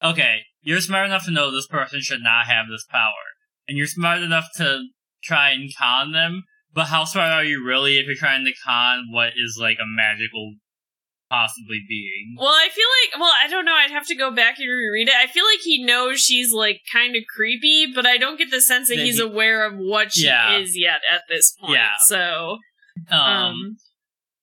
okay, 0.02 0.40
you're 0.62 0.80
smart 0.80 1.06
enough 1.06 1.24
to 1.26 1.30
know 1.30 1.50
this 1.50 1.66
person 1.66 2.00
should 2.00 2.22
not 2.22 2.46
have 2.46 2.66
this 2.70 2.86
power, 2.90 3.12
and 3.68 3.76
you're 3.76 3.86
smart 3.86 4.22
enough 4.22 4.46
to 4.56 4.80
try 5.22 5.50
and 5.50 5.70
con 5.76 6.12
them. 6.12 6.44
But 6.74 6.86
how 6.86 7.04
smart 7.04 7.32
are 7.32 7.44
you 7.44 7.64
really 7.64 7.98
if 7.98 8.06
you're 8.06 8.16
trying 8.16 8.44
to 8.46 8.52
con 8.64 9.08
what 9.10 9.32
is 9.36 9.58
like 9.60 9.78
a 9.78 9.86
magical 9.86 10.54
possibly 11.32 11.80
being? 11.88 12.34
Well, 12.38 12.48
I 12.52 12.68
feel 12.68 12.84
like, 13.02 13.20
well, 13.20 13.32
I 13.42 13.48
don't 13.48 13.64
know. 13.64 13.72
I'd 13.74 13.90
have 13.90 14.06
to 14.08 14.14
go 14.14 14.30
back 14.30 14.58
and 14.58 14.68
reread 14.68 15.08
it. 15.08 15.14
I 15.14 15.26
feel 15.26 15.44
like 15.46 15.60
he 15.64 15.82
knows 15.84 16.20
she's 16.20 16.52
like 16.52 16.80
kind 16.92 17.16
of 17.16 17.22
creepy, 17.34 17.86
but 17.94 18.04
I 18.06 18.18
don't 18.18 18.36
get 18.38 18.50
the 18.50 18.60
sense 18.60 18.88
that 18.88 18.96
That 18.96 19.04
he's 19.06 19.16
he- 19.16 19.22
aware 19.22 19.64
of 19.66 19.74
what 19.78 20.12
she 20.12 20.26
Yeah. 20.26 20.58
is 20.58 20.76
yet 20.76 21.00
at 21.10 21.22
this 21.30 21.56
point. 21.58 21.72
Yeah. 21.74 21.90
So, 22.06 22.58
Um, 23.10 23.18
um, 23.20 23.76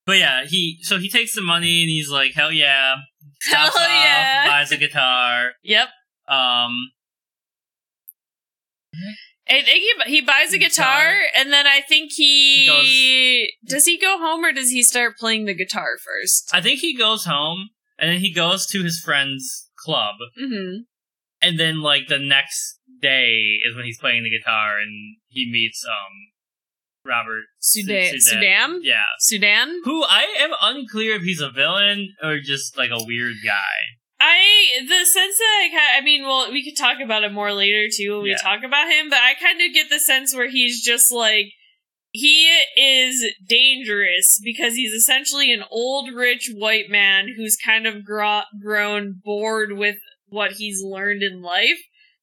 but 0.06 0.18
yeah, 0.18 0.46
he 0.46 0.80
so 0.82 0.98
he 0.98 1.10
takes 1.10 1.36
the 1.36 1.42
money 1.42 1.82
and 1.84 1.90
he's 1.90 2.10
like, 2.10 2.34
hell 2.34 2.52
yeah, 2.52 2.96
hell 3.52 3.68
off, 3.68 3.76
yeah. 3.78 4.48
buys 4.48 4.72
a 4.72 4.78
guitar. 4.78 5.52
Yep. 5.64 5.90
Um, 6.28 6.74
I 9.50 9.62
think 9.64 9.84
he, 10.06 10.12
he 10.16 10.22
buys 10.22 10.54
a 10.54 10.58
guitar, 10.58 10.86
Guitar. 11.12 11.14
and 11.38 11.52
then 11.52 11.66
I 11.68 11.82
think 11.82 12.12
he 12.14 13.50
does 13.66 13.86
he 13.86 13.98
go 13.98 14.18
home 14.20 14.44
or 14.46 14.52
does 14.52 14.70
he 14.72 14.84
start 14.84 15.18
playing 15.18 15.46
the 15.46 15.56
guitar 15.56 15.98
first? 16.04 16.50
I 16.54 16.62
think 16.62 16.80
he 16.80 16.96
goes 16.96 17.26
home 17.26 17.70
and 17.98 18.12
then 18.12 18.20
he 18.20 18.32
goes 18.34 18.66
to 18.68 18.84
his 18.84 19.00
friend's 19.04 19.70
club, 19.78 20.16
Mm-hmm. 20.42 20.82
and 21.42 21.60
then 21.60 21.82
like 21.82 22.08
the 22.08 22.20
next 22.20 22.80
day 23.02 23.58
is 23.68 23.76
when 23.76 23.86
he's 23.86 23.98
playing 24.00 24.24
the 24.24 24.30
guitar 24.30 24.78
and 24.80 25.18
he 25.28 25.50
meets 25.52 25.86
um 25.86 26.14
Robert. 27.06 27.46
Sudan. 27.60 28.20
Sudan. 28.20 28.82
Yeah. 28.84 29.04
Sudan. 29.20 29.80
Who 29.86 30.04
I 30.04 30.28
am 30.38 30.52
unclear 30.62 31.16
if 31.16 31.22
he's 31.24 31.42
a 31.42 31.50
villain 31.50 32.14
or 32.22 32.40
just 32.40 32.78
like 32.78 32.92
a 32.92 33.04
weird 33.04 33.36
guy. 33.44 33.54
I 34.20 34.82
the 34.82 35.06
sense 35.06 35.38
that 35.38 35.62
I 35.64 35.70
kind 35.70 35.98
I 35.98 36.02
mean, 36.02 36.24
well, 36.24 36.52
we 36.52 36.64
could 36.64 36.78
talk 36.78 36.98
about 37.04 37.24
it 37.24 37.32
more 37.32 37.54
later 37.54 37.88
too 37.94 38.16
when 38.16 38.24
we 38.24 38.30
Yeah. 38.32 38.38
talk 38.38 38.64
about 38.64 38.90
him, 38.90 39.10
but 39.10 39.20
I 39.22 39.34
kind 39.36 39.62
of 39.62 39.74
get 39.74 39.90
the 39.90 40.00
sense 40.00 40.36
where 40.36 40.50
he's 40.50 40.84
just 40.84 41.12
like 41.12 41.54
he 42.12 42.48
is 42.76 43.24
dangerous 43.48 44.42
because 44.44 44.74
he's 44.76 44.94
essentially 44.94 45.54
an 45.54 45.64
old 45.70 46.12
rich 46.12 46.52
white 46.54 46.90
man 46.90 47.34
who's 47.38 47.56
kind 47.56 47.86
of 47.86 48.04
gro- 48.04 48.42
grown 48.62 49.22
bored 49.24 49.74
with 49.74 49.98
what 50.28 50.54
he's 50.54 50.82
learned 50.84 51.22
in 51.24 51.42
life. 51.42 51.80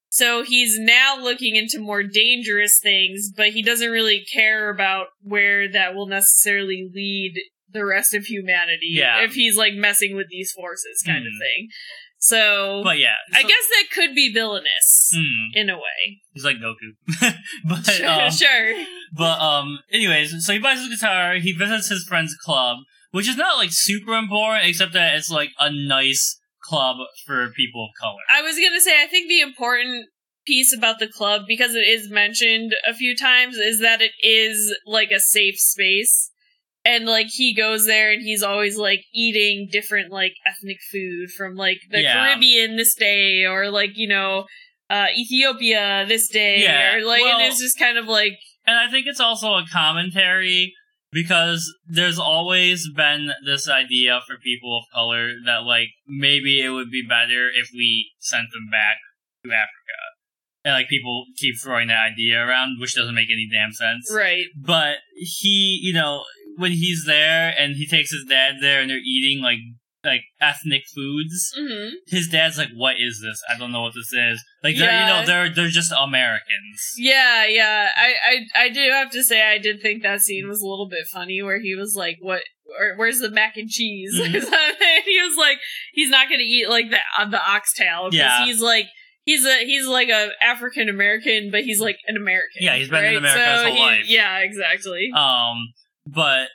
So 0.08 0.42
he's 0.42 0.78
now 0.78 1.16
looking 1.20 1.56
into 1.56 1.78
more 1.78 2.02
dangerous 2.02 2.80
things, 2.82 3.30
but 3.36 3.50
he 3.50 3.62
doesn't 3.62 3.90
really 3.90 4.24
care 4.32 4.70
about 4.70 5.08
where 5.20 5.70
that 5.70 5.94
will 5.94 6.06
necessarily 6.06 6.88
lead 6.92 7.34
the 7.72 7.84
rest 7.84 8.14
of 8.14 8.24
humanity 8.26 8.88
Yeah. 8.90 9.22
if 9.22 9.34
he's 9.34 9.56
like 9.56 9.74
messing 9.74 10.14
with 10.16 10.28
these 10.30 10.52
forces 10.52 11.02
kind 11.04 11.26
of 11.26 11.32
Mhm. 11.32 11.38
thing. 11.38 11.68
So 12.18 12.80
But 12.82 12.98
yeah, 12.98 13.14
I 13.34 13.42
guess 13.42 13.68
that 13.70 13.84
could 13.92 14.14
be 14.14 14.32
villainous 14.32 15.10
Hmm, 15.14 15.50
in 15.58 15.68
a 15.70 15.76
way. 15.76 16.20
he's 16.32 16.44
like 16.44 16.56
Goku. 16.56 16.96
but 17.64 17.84
Sure, 17.84 18.08
um, 18.08 18.30
sure. 18.30 18.86
But 19.12 19.38
um, 19.40 19.80
anyways, 19.92 20.44
so 20.44 20.52
he 20.52 20.58
buys 20.58 20.78
his 20.78 20.88
guitar. 20.88 21.34
He 21.36 21.52
visits 21.52 21.88
his 21.88 22.04
friend's 22.08 22.34
club, 22.44 22.78
which 23.10 23.28
is 23.28 23.36
not 23.36 23.58
like 23.58 23.70
super 23.72 24.14
important, 24.16 24.66
except 24.66 24.92
that 24.94 25.14
it's 25.16 25.30
like 25.30 25.50
a 25.58 25.70
nice 25.70 26.40
club 26.62 26.96
for 27.26 27.50
people 27.54 27.84
of 27.84 27.90
color. 28.00 28.18
I 28.30 28.42
was 28.42 28.56
gonna 28.58 28.80
say 28.80 29.00
I 29.02 29.06
think 29.06 29.28
the 29.28 29.40
important 29.40 30.08
piece 30.46 30.72
about 30.74 30.98
the 30.98 31.08
club, 31.08 31.42
because 31.46 31.74
it 31.74 31.86
is 31.86 32.08
mentioned 32.10 32.74
a 32.88 32.94
few 32.94 33.16
times, 33.16 33.56
is 33.56 33.80
that 33.80 34.00
it 34.00 34.12
is 34.20 34.74
like 34.86 35.10
a 35.10 35.20
safe 35.20 35.58
space. 35.58 36.30
And 36.86 37.04
like 37.06 37.26
he 37.28 37.54
goes 37.54 37.84
there 37.86 38.12
and 38.12 38.22
he's 38.22 38.42
always 38.42 38.76
like 38.78 39.00
eating 39.12 39.68
different 39.70 40.12
like 40.12 40.32
ethnic 40.46 40.78
food 40.92 41.30
from 41.36 41.54
like 41.56 41.78
the 41.90 42.00
Yeah. 42.02 42.14
Caribbean 42.14 42.76
this 42.76 42.94
day 42.94 43.44
or 43.44 43.70
like, 43.70 43.90
you 43.96 44.08
know, 44.08 44.46
uh 44.88 45.06
Ethiopia 45.18 46.04
this 46.06 46.28
day 46.28 46.62
Yeah, 46.62 46.94
or 46.96 47.04
like 47.04 47.22
well- 47.22 47.38
and 47.40 47.46
it's 47.46 47.60
just 47.60 47.78
kind 47.78 47.98
of 47.98 48.06
like 48.06 48.34
And 48.66 48.76
I 48.78 48.88
think 48.90 49.06
it's 49.06 49.20
also 49.20 49.54
a 49.54 49.64
commentary 49.70 50.72
because 51.12 51.72
there's 51.86 52.18
always 52.18 52.88
been 52.94 53.30
this 53.44 53.68
idea 53.68 54.20
for 54.26 54.36
people 54.42 54.78
of 54.78 54.84
color 54.94 55.30
that 55.44 55.62
like 55.64 55.88
maybe 56.06 56.60
it 56.60 56.70
would 56.70 56.90
be 56.90 57.02
better 57.06 57.48
if 57.54 57.68
we 57.74 58.10
sent 58.18 58.48
them 58.52 58.68
back 58.70 58.96
to 59.44 59.50
Africa. 59.50 59.98
And 60.64 60.74
like 60.74 60.88
people 60.88 61.24
keep 61.36 61.54
throwing 61.62 61.88
that 61.88 62.02
idea 62.12 62.44
around, 62.44 62.80
which 62.80 62.94
doesn't 62.96 63.14
make 63.14 63.30
any 63.30 63.48
damn 63.50 63.72
sense. 63.72 64.12
right. 64.14 64.46
but 64.60 64.96
he, 65.16 65.78
you 65.80 65.94
know, 65.94 66.24
when 66.56 66.72
he's 66.72 67.04
there 67.06 67.54
and 67.58 67.76
he 67.76 67.86
takes 67.86 68.10
his 68.10 68.24
dad 68.28 68.56
there 68.60 68.80
and 68.80 68.90
they're 68.90 68.98
eating 68.98 69.42
like 69.42 69.58
like 70.04 70.22
ethnic 70.40 70.82
foods, 70.94 71.52
hmm 71.58 71.88
his 72.06 72.28
dad's 72.28 72.56
like, 72.58 72.68
"What 72.76 72.94
is 73.00 73.20
this? 73.24 73.42
I 73.52 73.58
don't 73.58 73.72
know 73.72 73.82
what 73.82 73.94
this 73.94 74.12
is." 74.12 74.44
Like, 74.62 74.76
they're, 74.76 75.00
you 75.00 75.06
know, 75.06 75.24
they're 75.26 75.50
they're 75.52 75.68
just 75.68 75.92
Americans. 75.92 76.92
Yeah, 76.96 77.44
yeah. 77.46 77.88
I, 77.96 78.14
I 78.30 78.64
I 78.66 78.68
do 78.68 78.88
have 78.92 79.10
to 79.10 79.24
say 79.24 79.42
I 79.42 79.58
did 79.58 79.82
think 79.82 80.02
that 80.02 80.20
scene 80.20 80.46
was 80.48 80.60
a 80.62 80.66
little 80.66 80.88
bit 80.88 81.06
funny 81.12 81.42
where 81.42 81.60
he 81.60 81.74
was 81.74 81.94
like, 81.96 82.18
"What? 82.20 82.42
Or, 82.80 82.94
where's 82.96 83.18
the 83.18 83.30
mac 83.30 83.56
and 83.56 83.68
cheese?" 83.68 84.12
Mhm. 84.20 84.32
he 85.04 85.20
was 85.22 85.36
like, 85.36 85.58
"He's 85.92 86.10
not 86.10 86.28
going 86.28 86.38
to 86.40 86.44
eat 86.44 86.68
like 86.68 86.90
the 86.90 86.98
uh, 87.18 87.28
the 87.28 87.40
oxtail 87.44 88.10
because 88.10 88.18
Yeah. 88.18 88.44
he's 88.44 88.60
like." 88.60 88.86
He's 89.24 89.44
a 89.44 89.64
he's 89.64 89.88
like 89.88 90.08
a 90.08 90.28
African 90.40 90.88
American, 90.88 91.50
but 91.50 91.62
he's 91.64 91.80
like 91.80 91.96
an 92.06 92.16
American. 92.16 92.60
Yeah, 92.60 92.76
he's 92.76 92.88
been 92.88 93.04
in 93.04 93.04
right? 93.06 93.16
America 93.16 93.52
his 93.54 93.62
whole 93.64 93.72
he- 93.74 93.80
life. 93.80 94.04
Yeah, 94.06 94.38
exactly. 94.38 95.10
Um, 95.16 95.56
but 96.06 96.48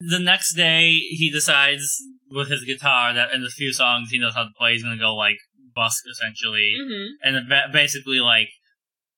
the 0.00 0.18
next 0.18 0.54
day 0.54 0.92
he 0.92 1.30
decides 1.30 1.96
with 2.30 2.48
his 2.50 2.64
guitar 2.64 3.12
that 3.14 3.32
in 3.32 3.42
a 3.42 3.48
few 3.48 3.72
songs 3.72 4.10
he 4.10 4.18
knows 4.18 4.34
how 4.34 4.44
to 4.44 4.50
play, 4.58 4.72
he's 4.74 4.82
gonna 4.82 4.98
go 4.98 5.14
like 5.14 5.38
busk 5.74 6.04
essentially. 6.10 6.74
hmm 6.80 7.06
and 7.22 7.48
ba- 7.48 7.68
basically 7.72 8.20
like 8.20 8.48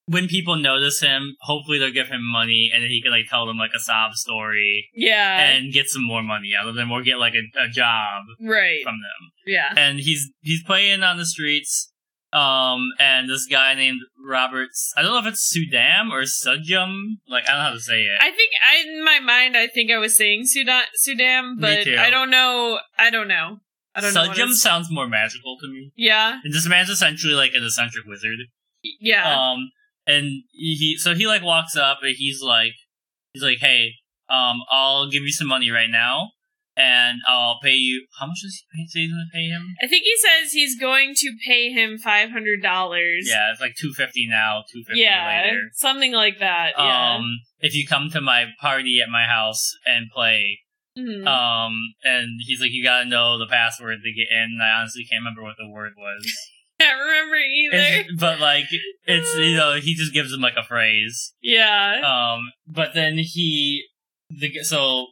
when 0.07 0.27
people 0.27 0.57
notice 0.57 1.01
him, 1.01 1.37
hopefully 1.43 1.79
they'll 1.79 1.93
give 1.93 2.09
him 2.09 2.21
money, 2.33 2.69
and 2.75 2.83
then 2.83 2.91
he 2.91 3.01
can 3.01 3.13
like 3.13 3.27
tell 3.31 3.47
them 3.47 3.59
like 3.59 3.71
a 3.77 3.79
sob 3.79 4.15
story 4.15 4.89
Yeah, 4.93 5.39
and 5.51 5.73
get 5.73 5.89
some 5.89 6.05
more 6.05 6.23
money 6.23 6.51
out 6.61 6.67
of 6.69 6.75
them, 6.75 6.91
or 6.91 7.03
get 7.03 7.19
like 7.19 7.35
a, 7.35 7.63
a 7.63 7.69
job 7.69 8.25
right. 8.41 8.83
from 8.83 8.95
them. 8.95 9.31
Yeah, 9.47 9.73
And 9.77 10.01
he's 10.01 10.31
he's 10.41 10.65
playing 10.65 11.05
on 11.05 11.17
the 11.19 11.27
streets, 11.27 11.90
um, 12.33 12.89
and 12.99 13.29
this 13.29 13.47
guy 13.47 13.75
named 13.75 14.01
Roberts. 14.25 14.93
I 14.97 15.03
don't 15.03 15.13
know 15.13 15.19
if 15.19 15.27
it's 15.27 15.53
Sudam 15.53 16.11
or 16.11 16.23
Sudjum. 16.23 17.17
Like 17.29 17.45
I 17.49 17.53
don't 17.53 17.59
know 17.59 17.65
how 17.69 17.71
to 17.73 17.81
say 17.81 18.03
it. 18.03 18.19
I 18.21 18.31
think 18.31 18.51
I 18.65 18.83
in 18.89 19.05
my 19.05 19.21
mind 19.21 19.57
I 19.57 19.67
think 19.67 19.91
I 19.91 19.99
was 19.99 20.15
saying 20.17 20.43
Sudan, 20.47 20.85
Sudan, 20.95 21.57
but. 21.59 21.87
I 21.89 22.11
don't 22.11 22.31
know. 22.31 22.79
I 22.99 23.11
don't 23.11 23.29
know. 23.29 23.59
I 23.95 24.01
don't 24.01 24.15
know. 24.15 24.23
Sudjum 24.29 24.33
it's- 24.45 24.61
sounds 24.63 24.89
more 24.91 25.09
magical 25.09 25.57
to 25.61 25.69
me. 25.69 25.93
Yeah, 25.97 26.39
And 26.45 26.55
this 26.55 26.69
man's 26.69 26.89
essentially 26.91 27.35
like 27.35 27.53
an 27.55 27.65
eccentric 27.65 28.05
wizard. 28.07 28.39
yeah. 29.01 29.51
Um, 29.51 29.71
and 30.07 30.43
he 30.53 30.97
so 30.99 31.15
he 31.15 31.27
like 31.27 31.43
walks 31.43 31.77
up 31.77 31.99
and 32.03 32.15
he's 32.17 32.41
like, 32.43 32.73
he's 33.33 33.43
like, 33.43 33.59
hey, 33.59 33.91
um, 34.29 34.61
I'll 34.71 35.11
give 35.11 35.23
you 35.25 35.33
some 35.33 35.49
money 35.49 35.71
right 35.71 35.91
now, 35.91 36.31
and 36.81 37.19
I'll 37.29 37.59
pay 37.63 37.75
you. 37.75 38.07
How 38.19 38.27
much 38.27 38.39
does 38.43 38.63
he 38.73 38.87
say 38.89 39.01
he's 39.01 39.11
gonna 39.11 39.25
pay 39.33 39.47
him? 39.49 39.67
I 39.83 39.87
think 39.87 40.05
he 40.05 40.15
says 40.17 40.53
he's 40.53 40.79
going 40.79 41.15
to 41.17 41.33
pay 41.47 41.71
him 41.71 41.99
five 41.99 42.31
hundred 42.31 42.63
dollars. 42.63 43.27
Yeah, 43.29 43.51
it's 43.53 43.61
like 43.61 43.75
two 43.79 43.93
fifty 43.93 44.27
now, 44.29 44.63
two 44.73 44.83
fifty 44.87 45.01
yeah, 45.03 45.43
later. 45.45 45.61
something 45.75 46.13
like 46.13 46.39
that. 46.41 46.73
Yeah. 46.79 47.17
Um, 47.17 47.25
if 47.61 47.75
you 47.75 47.87
come 47.87 48.09
to 48.11 48.21
my 48.21 48.47
party 48.61 49.01
at 49.03 49.09
my 49.11 49.25
house 49.25 49.73
and 49.85 50.11
play, 50.11 50.61
Mhm. 50.99 51.27
um, 51.27 51.75
and 52.03 52.41
he's 52.47 52.61
like, 52.61 52.71
you 52.73 52.83
gotta 52.83 53.05
know 53.09 53.39
the 53.39 53.47
password 53.47 53.99
to 54.03 54.13
get 54.13 54.29
in. 54.31 54.43
And 54.59 54.63
I 54.63 54.81
honestly 54.81 55.05
can't 55.11 55.21
remember 55.21 55.43
what 55.43 55.57
the 55.59 55.69
word 55.69 55.93
was, 55.97 56.25
Can't 56.81 56.99
remember 56.99 57.37
either. 57.37 57.77
It's- 57.77 58.07
but 58.19 58.41
like, 58.41 58.65
it's 59.05 59.35
you 59.37 59.55
know, 59.57 59.75
he 59.75 59.95
just 59.95 60.15
gives 60.15 60.33
him 60.33 60.41
like 60.41 60.57
a 60.57 60.65
phrase. 60.65 61.35
yeah. 61.43 62.01
Um, 62.35 62.41
but 62.67 62.95
then 62.95 63.19
he, 63.19 63.85
the 64.31 64.63
so 64.65 65.09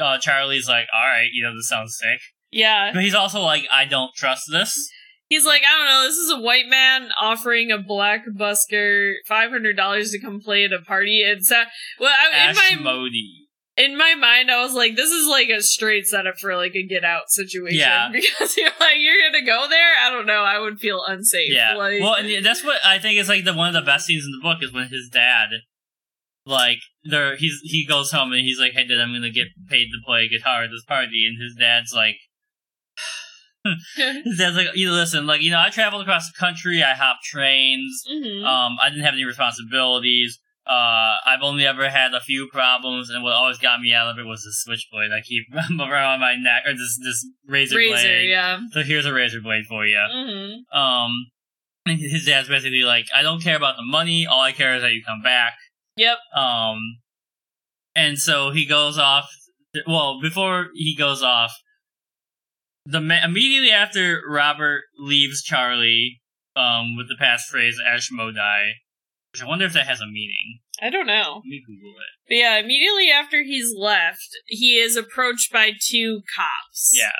uh, 0.00 0.18
Charlie's 0.18 0.68
like, 0.68 0.86
all 0.94 1.08
right, 1.08 1.28
you 1.32 1.42
know, 1.42 1.54
this 1.54 1.68
sounds 1.68 1.96
sick, 2.00 2.20
yeah. 2.50 2.90
but 2.92 3.02
he's 3.02 3.14
also 3.14 3.40
like, 3.40 3.64
I 3.72 3.84
don't 3.84 4.14
trust 4.14 4.44
this. 4.50 4.90
He's 5.28 5.46
like, 5.46 5.62
I 5.62 5.78
don't 5.78 5.86
know, 5.86 6.02
this 6.08 6.16
is 6.16 6.32
a 6.32 6.40
white 6.40 6.66
man 6.68 7.10
offering 7.20 7.70
a 7.70 7.78
black 7.78 8.24
busker 8.36 9.14
five 9.28 9.50
hundred 9.50 9.76
dollars 9.76 10.10
to 10.10 10.20
come 10.20 10.40
play 10.40 10.64
at 10.64 10.72
a 10.72 10.80
party. 10.80 11.20
It's 11.24 11.52
uh, 11.52 11.66
well, 12.00 12.10
I, 12.10 12.50
in 12.50 12.56
my 12.56 12.82
Modi. 12.82 13.46
in 13.76 13.96
my 13.96 14.16
mind, 14.16 14.50
I 14.50 14.60
was 14.60 14.74
like, 14.74 14.96
this 14.96 15.10
is 15.10 15.28
like 15.28 15.48
a 15.48 15.62
straight 15.62 16.08
setup 16.08 16.38
for 16.40 16.56
like 16.56 16.74
a 16.74 16.84
get 16.84 17.04
out 17.04 17.30
situation. 17.30 17.78
Yeah. 17.78 18.10
Because 18.12 18.56
you're 18.56 18.70
like, 18.80 18.96
you're 18.96 19.30
gonna 19.30 19.46
go 19.46 19.68
there. 19.70 19.92
I 20.04 20.10
don't 20.10 20.26
know. 20.26 20.42
I 20.42 20.58
would 20.58 20.80
feel 20.80 21.00
unsafe. 21.06 21.52
Yeah. 21.52 21.76
Like, 21.76 22.00
well, 22.00 22.14
and 22.14 22.44
that's 22.44 22.64
what 22.64 22.78
I 22.84 22.98
think 22.98 23.20
is 23.20 23.28
like 23.28 23.44
the 23.44 23.54
one 23.54 23.68
of 23.68 23.74
the 23.74 23.86
best 23.86 24.06
scenes 24.06 24.24
in 24.24 24.32
the 24.32 24.42
book 24.42 24.58
is 24.62 24.72
when 24.72 24.88
his 24.88 25.08
dad, 25.12 25.50
like, 26.44 26.80
there 27.04 27.36
he's 27.36 27.60
he 27.62 27.86
goes 27.86 28.10
home 28.10 28.32
and 28.32 28.42
he's 28.42 28.58
like, 28.60 28.72
"Hey, 28.72 28.86
dad, 28.86 29.00
I'm 29.00 29.12
gonna 29.12 29.30
get 29.30 29.48
paid 29.68 29.86
to 29.86 29.98
play 30.04 30.28
guitar 30.28 30.64
at 30.64 30.70
this 30.70 30.84
party," 30.84 31.26
and 31.26 31.40
his 31.42 31.54
dad's 31.58 31.92
like. 31.94 32.16
His 34.24 34.38
dad's 34.38 34.56
like, 34.56 34.68
you 34.74 34.90
listen, 34.90 35.26
like, 35.26 35.42
you 35.42 35.50
know, 35.50 35.60
I 35.60 35.68
traveled 35.68 36.00
across 36.00 36.26
the 36.26 36.38
country, 36.38 36.82
I 36.82 36.94
hopped 36.94 37.24
trains, 37.24 38.02
Mhm. 38.10 38.42
Um, 38.42 38.78
I 38.80 38.88
didn't 38.88 39.04
have 39.04 39.12
any 39.12 39.24
responsibilities. 39.24 40.38
Uh, 40.66 41.16
I've 41.26 41.42
only 41.42 41.66
ever 41.66 41.90
had 41.90 42.14
a 42.14 42.20
few 42.20 42.48
problems, 42.50 43.10
and 43.10 43.22
what 43.22 43.34
always 43.34 43.58
got 43.58 43.80
me 43.80 43.92
out 43.92 44.08
of 44.08 44.18
it 44.18 44.24
was 44.24 44.42
the 44.44 44.52
switchblade 44.52 45.10
I 45.12 45.20
keep 45.20 45.44
around 45.78 46.20
my 46.20 46.36
neck, 46.36 46.62
or 46.66 46.72
this 46.72 46.98
this 47.04 47.26
razor, 47.46 47.76
razor. 47.76 47.92
blade. 48.08 48.30
Yeah. 48.30 48.60
So 48.72 48.82
here's 48.82 49.04
a 49.04 49.12
razor 49.12 49.40
blade 49.42 49.66
for 49.68 49.84
you. 49.84 49.98
hmm 50.10 50.78
Um, 50.78 51.26
and 51.86 51.98
his 51.98 52.24
dad's 52.24 52.48
basically 52.48 52.82
like, 52.84 53.06
I 53.14 53.20
don't 53.22 53.42
care 53.42 53.56
about 53.56 53.76
the 53.76 53.82
money. 53.84 54.26
All 54.26 54.40
I 54.40 54.52
care 54.52 54.74
is 54.76 54.82
that 54.82 54.92
you 54.92 55.02
come 55.06 55.20
back. 55.22 55.54
Yep. 56.00 56.18
Um, 56.34 56.78
and 57.94 58.18
so 58.18 58.50
he 58.50 58.64
goes 58.64 58.96
off. 58.96 59.28
Well, 59.86 60.20
before 60.20 60.68
he 60.74 60.96
goes 60.96 61.22
off, 61.22 61.52
the 62.86 63.00
ma- 63.00 63.22
immediately 63.22 63.70
after 63.70 64.22
Robert 64.26 64.82
leaves 64.98 65.42
Charlie, 65.42 66.20
um, 66.56 66.96
with 66.96 67.08
the 67.08 67.16
passphrase 67.22 67.74
Ashmodai, 67.86 68.70
which 69.32 69.42
I 69.42 69.46
wonder 69.46 69.66
if 69.66 69.74
that 69.74 69.86
has 69.86 70.00
a 70.00 70.06
meaning. 70.06 70.60
I 70.82 70.88
don't 70.88 71.06
know. 71.06 71.34
Let 71.36 71.44
me 71.44 71.62
Google 71.66 71.90
it. 71.90 72.28
But 72.28 72.36
yeah, 72.36 72.58
immediately 72.58 73.10
after 73.10 73.42
he's 73.42 73.72
left, 73.76 74.28
he 74.46 74.76
is 74.78 74.96
approached 74.96 75.52
by 75.52 75.72
two 75.78 76.22
cops. 76.34 76.92
Yeah. 76.96 77.10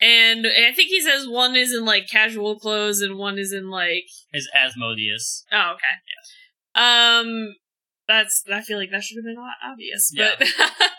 And 0.00 0.46
I 0.46 0.72
think 0.72 0.88
he 0.88 1.00
says 1.00 1.28
one 1.28 1.54
is 1.54 1.72
in 1.72 1.84
like 1.84 2.08
casual 2.10 2.58
clothes 2.58 3.00
and 3.00 3.16
one 3.18 3.38
is 3.38 3.52
in 3.52 3.70
like 3.70 4.04
Is 4.32 4.48
Asmodeus. 4.54 5.44
oh 5.52 5.74
okay. 5.74 6.00
Yeah. 6.76 7.20
Um, 7.20 7.54
that's 8.08 8.42
I 8.52 8.60
feel 8.62 8.78
like 8.78 8.90
that 8.90 9.02
should 9.02 9.16
have 9.18 9.24
been 9.24 9.42
obvious, 9.70 10.10
Yeah. 10.14 10.30
but 10.38 10.48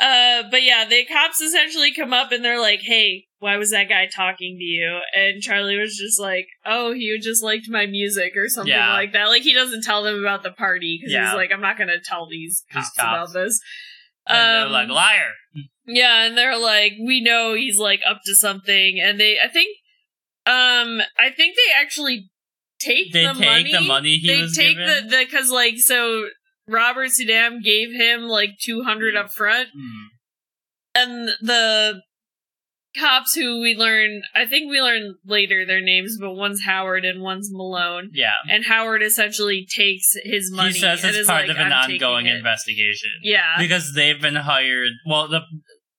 uh, 0.00 0.42
but 0.50 0.62
yeah, 0.62 0.84
the 0.88 1.04
cops 1.06 1.40
essentially 1.40 1.92
come 1.92 2.12
up 2.12 2.30
and 2.32 2.44
they're 2.44 2.60
like, 2.60 2.80
"Hey, 2.82 3.24
why 3.38 3.56
was 3.56 3.70
that 3.70 3.88
guy 3.88 4.06
talking 4.14 4.56
to 4.58 4.64
you?" 4.64 4.98
And 5.14 5.42
Charlie 5.42 5.78
was 5.78 5.96
just 5.96 6.20
like, 6.20 6.46
"Oh, 6.64 6.92
he 6.92 7.18
just 7.22 7.42
liked 7.42 7.66
my 7.68 7.86
music 7.86 8.32
or 8.36 8.48
something 8.48 8.72
Yeah. 8.72 8.92
like 8.92 9.12
that." 9.12 9.24
Like 9.26 9.42
he 9.42 9.54
doesn't 9.54 9.82
tell 9.84 10.02
them 10.02 10.18
about 10.20 10.42
the 10.42 10.52
party 10.52 10.98
because 11.00 11.12
Yeah. 11.12 11.26
he's 11.30 11.34
like, 11.36 11.50
"I'm 11.52 11.60
not 11.62 11.78
going 11.78 11.88
to 11.88 12.00
tell 12.04 12.28
these 12.28 12.62
These 12.68 12.74
cops, 12.74 12.90
cops. 12.96 13.32
about 13.32 13.32
this." 13.44 13.60
And 14.28 14.36
Um, 14.38 14.72
they're 14.72 14.80
like, 14.82 14.88
liar. 14.88 15.32
yeah, 15.86 16.24
and 16.24 16.36
they're 16.36 16.58
like, 16.58 16.94
we 17.04 17.20
know 17.20 17.54
he's 17.54 17.78
like 17.78 18.00
up 18.08 18.20
to 18.26 18.34
something, 18.34 18.98
and 19.00 19.18
they, 19.20 19.38
I 19.42 19.48
think, 19.48 19.76
um, 20.46 21.00
I 21.18 21.30
think 21.30 21.54
they 21.56 21.72
actually 21.80 22.28
take 22.80 23.12
They 23.12 23.24
the 23.24 23.32
take 23.34 23.40
money. 23.44 23.72
the 23.72 23.80
money 23.80 24.18
he 24.18 24.26
they 24.26 24.42
was 24.42 24.54
take 24.56 24.76
given. 24.76 25.08
the 25.08 25.16
the 25.16 25.24
because 25.24 25.50
like 25.50 25.78
so 25.78 26.26
Robert 26.68 27.10
Suydam 27.10 27.62
gave 27.62 27.92
him 27.92 28.22
like 28.22 28.58
two 28.60 28.82
hundred 28.82 29.16
up 29.16 29.30
front, 29.32 29.68
Hmm. 29.74 30.06
and 30.94 31.28
the 31.40 32.02
cops 32.98 33.34
who 33.34 33.60
we 33.60 33.74
learn, 33.74 34.22
I 34.34 34.46
think 34.46 34.70
we 34.70 34.80
learn 34.80 35.16
later 35.26 35.66
their 35.66 35.80
names, 35.82 36.16
but 36.18 36.32
one's 36.32 36.62
Howard 36.64 37.04
and 37.04 37.22
one's 37.22 37.50
Malone. 37.52 38.10
Yeah. 38.14 38.32
And 38.48 38.64
Howard 38.64 39.02
essentially 39.02 39.66
takes 39.76 40.14
his 40.24 40.50
money. 40.50 40.72
He 40.72 40.78
says 40.78 41.04
it's 41.04 41.26
part 41.28 41.42
like, 41.46 41.50
of 41.50 41.58
an 41.58 41.72
"I'm 41.72 41.90
ongoing 41.90 42.26
investigation. 42.26 43.10
Yeah. 43.22 43.56
because 43.58 43.92
they've 43.94 44.20
been 44.20 44.36
hired. 44.36 44.92
Well, 45.06 45.28
the 45.28 45.42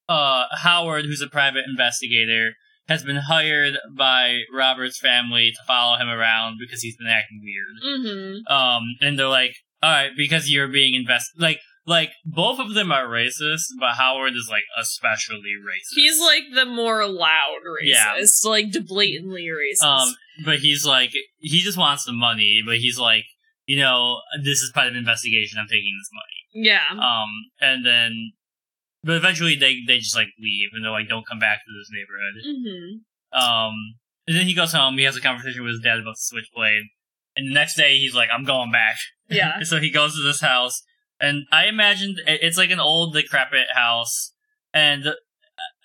uh, 0.10 0.46
Howard, 0.64 1.06
who's 1.06 1.22
a 1.22 1.28
private 1.30 1.66
investigator, 1.70 2.54
has 2.88 3.04
been 3.04 3.18
hired 3.18 3.78
by 3.96 4.40
Robert's 4.52 5.00
family 5.00 5.52
to 5.52 5.64
follow 5.68 5.98
him 5.98 6.08
around 6.08 6.58
because 6.60 6.82
he's 6.82 6.98
been 6.98 7.10
acting 7.10 7.42
weird. 7.44 8.00
Mm-hmm. 8.00 8.52
Um, 8.54 8.84
and 9.02 9.20
they're 9.20 9.28
like, 9.28 9.56
"All 9.84 9.92
right, 9.92 10.12
because 10.18 10.50
you're 10.52 10.68
being 10.68 10.94
invest 10.94 11.32
like." 11.38 11.60
Like 11.90 12.12
both 12.26 12.60
of 12.60 12.74
them 12.74 12.92
are 12.92 13.06
racist, 13.08 13.68
but 13.80 13.94
Howard 13.98 14.34
is 14.36 14.50
like 14.52 14.64
especially 14.78 15.54
racist. 15.66 15.96
He's 15.96 16.20
like 16.20 16.44
the 16.54 16.66
more 16.66 17.08
loud 17.08 17.60
Yeah. 17.82 18.16
racist, 18.18 18.44
like 18.44 18.66
blatantly 18.86 19.48
racist. 19.48 19.86
um, 19.86 20.14
but 20.44 20.60
he's 20.60 20.86
like 20.86 21.12
he 21.38 21.62
just 21.62 21.78
wants 21.78 22.04
the 22.04 22.12
money, 22.12 22.60
but 22.66 22.76
he's 22.80 23.00
like, 23.00 23.24
you 23.68 23.78
know, 23.78 24.20
this 24.44 24.60
is 24.60 24.72
part 24.74 24.88
of 24.88 24.94
an 24.96 25.00
investigation. 25.00 25.60
I'm 25.60 25.68
taking 25.70 25.98
this 25.98 26.10
money. 26.12 26.66
yeah. 26.68 26.84
Um, 26.92 27.30
and 27.62 27.86
then, 27.86 28.34
but 29.06 29.16
eventually 29.16 29.56
they 29.56 29.78
they 29.88 30.00
just 30.00 30.14
like 30.14 30.28
leave 30.42 30.72
and 30.74 30.84
they're 30.84 30.92
like, 30.92 31.08
don't 31.08 31.26
come 31.26 31.40
back 31.40 31.60
to 31.60 31.72
this 31.72 31.90
neighborhood. 31.90 32.36
hmm 33.32 33.40
Um, 33.42 33.74
and 34.28 34.36
then 34.36 34.46
he 34.46 34.54
goes 34.54 34.74
home. 34.74 34.98
He 34.98 35.06
has 35.06 35.16
a 35.16 35.22
conversation 35.22 35.64
with 35.64 35.72
his 35.76 35.82
dad 35.82 36.00
about 36.00 36.16
the 36.16 36.20
switchblade, 36.20 36.84
and 37.38 37.50
the 37.50 37.54
next 37.54 37.76
day 37.76 37.98
he's 37.98 38.16
like, 38.16 38.30
I'm 38.34 38.44
going 38.44 38.72
back. 38.72 38.96
Yeah. 39.30 39.60
so 39.64 39.80
he 39.80 39.92
goes 39.92 40.16
to 40.16 40.24
this 40.24 40.42
house, 40.42 40.82
and 41.20 41.44
I 41.52 41.68
imagined 41.68 42.20
it's 42.28 42.58
like 42.58 42.72
an 42.72 42.80
old 42.80 43.14
decrepit 43.14 43.68
house, 43.74 44.34
and 44.74 45.06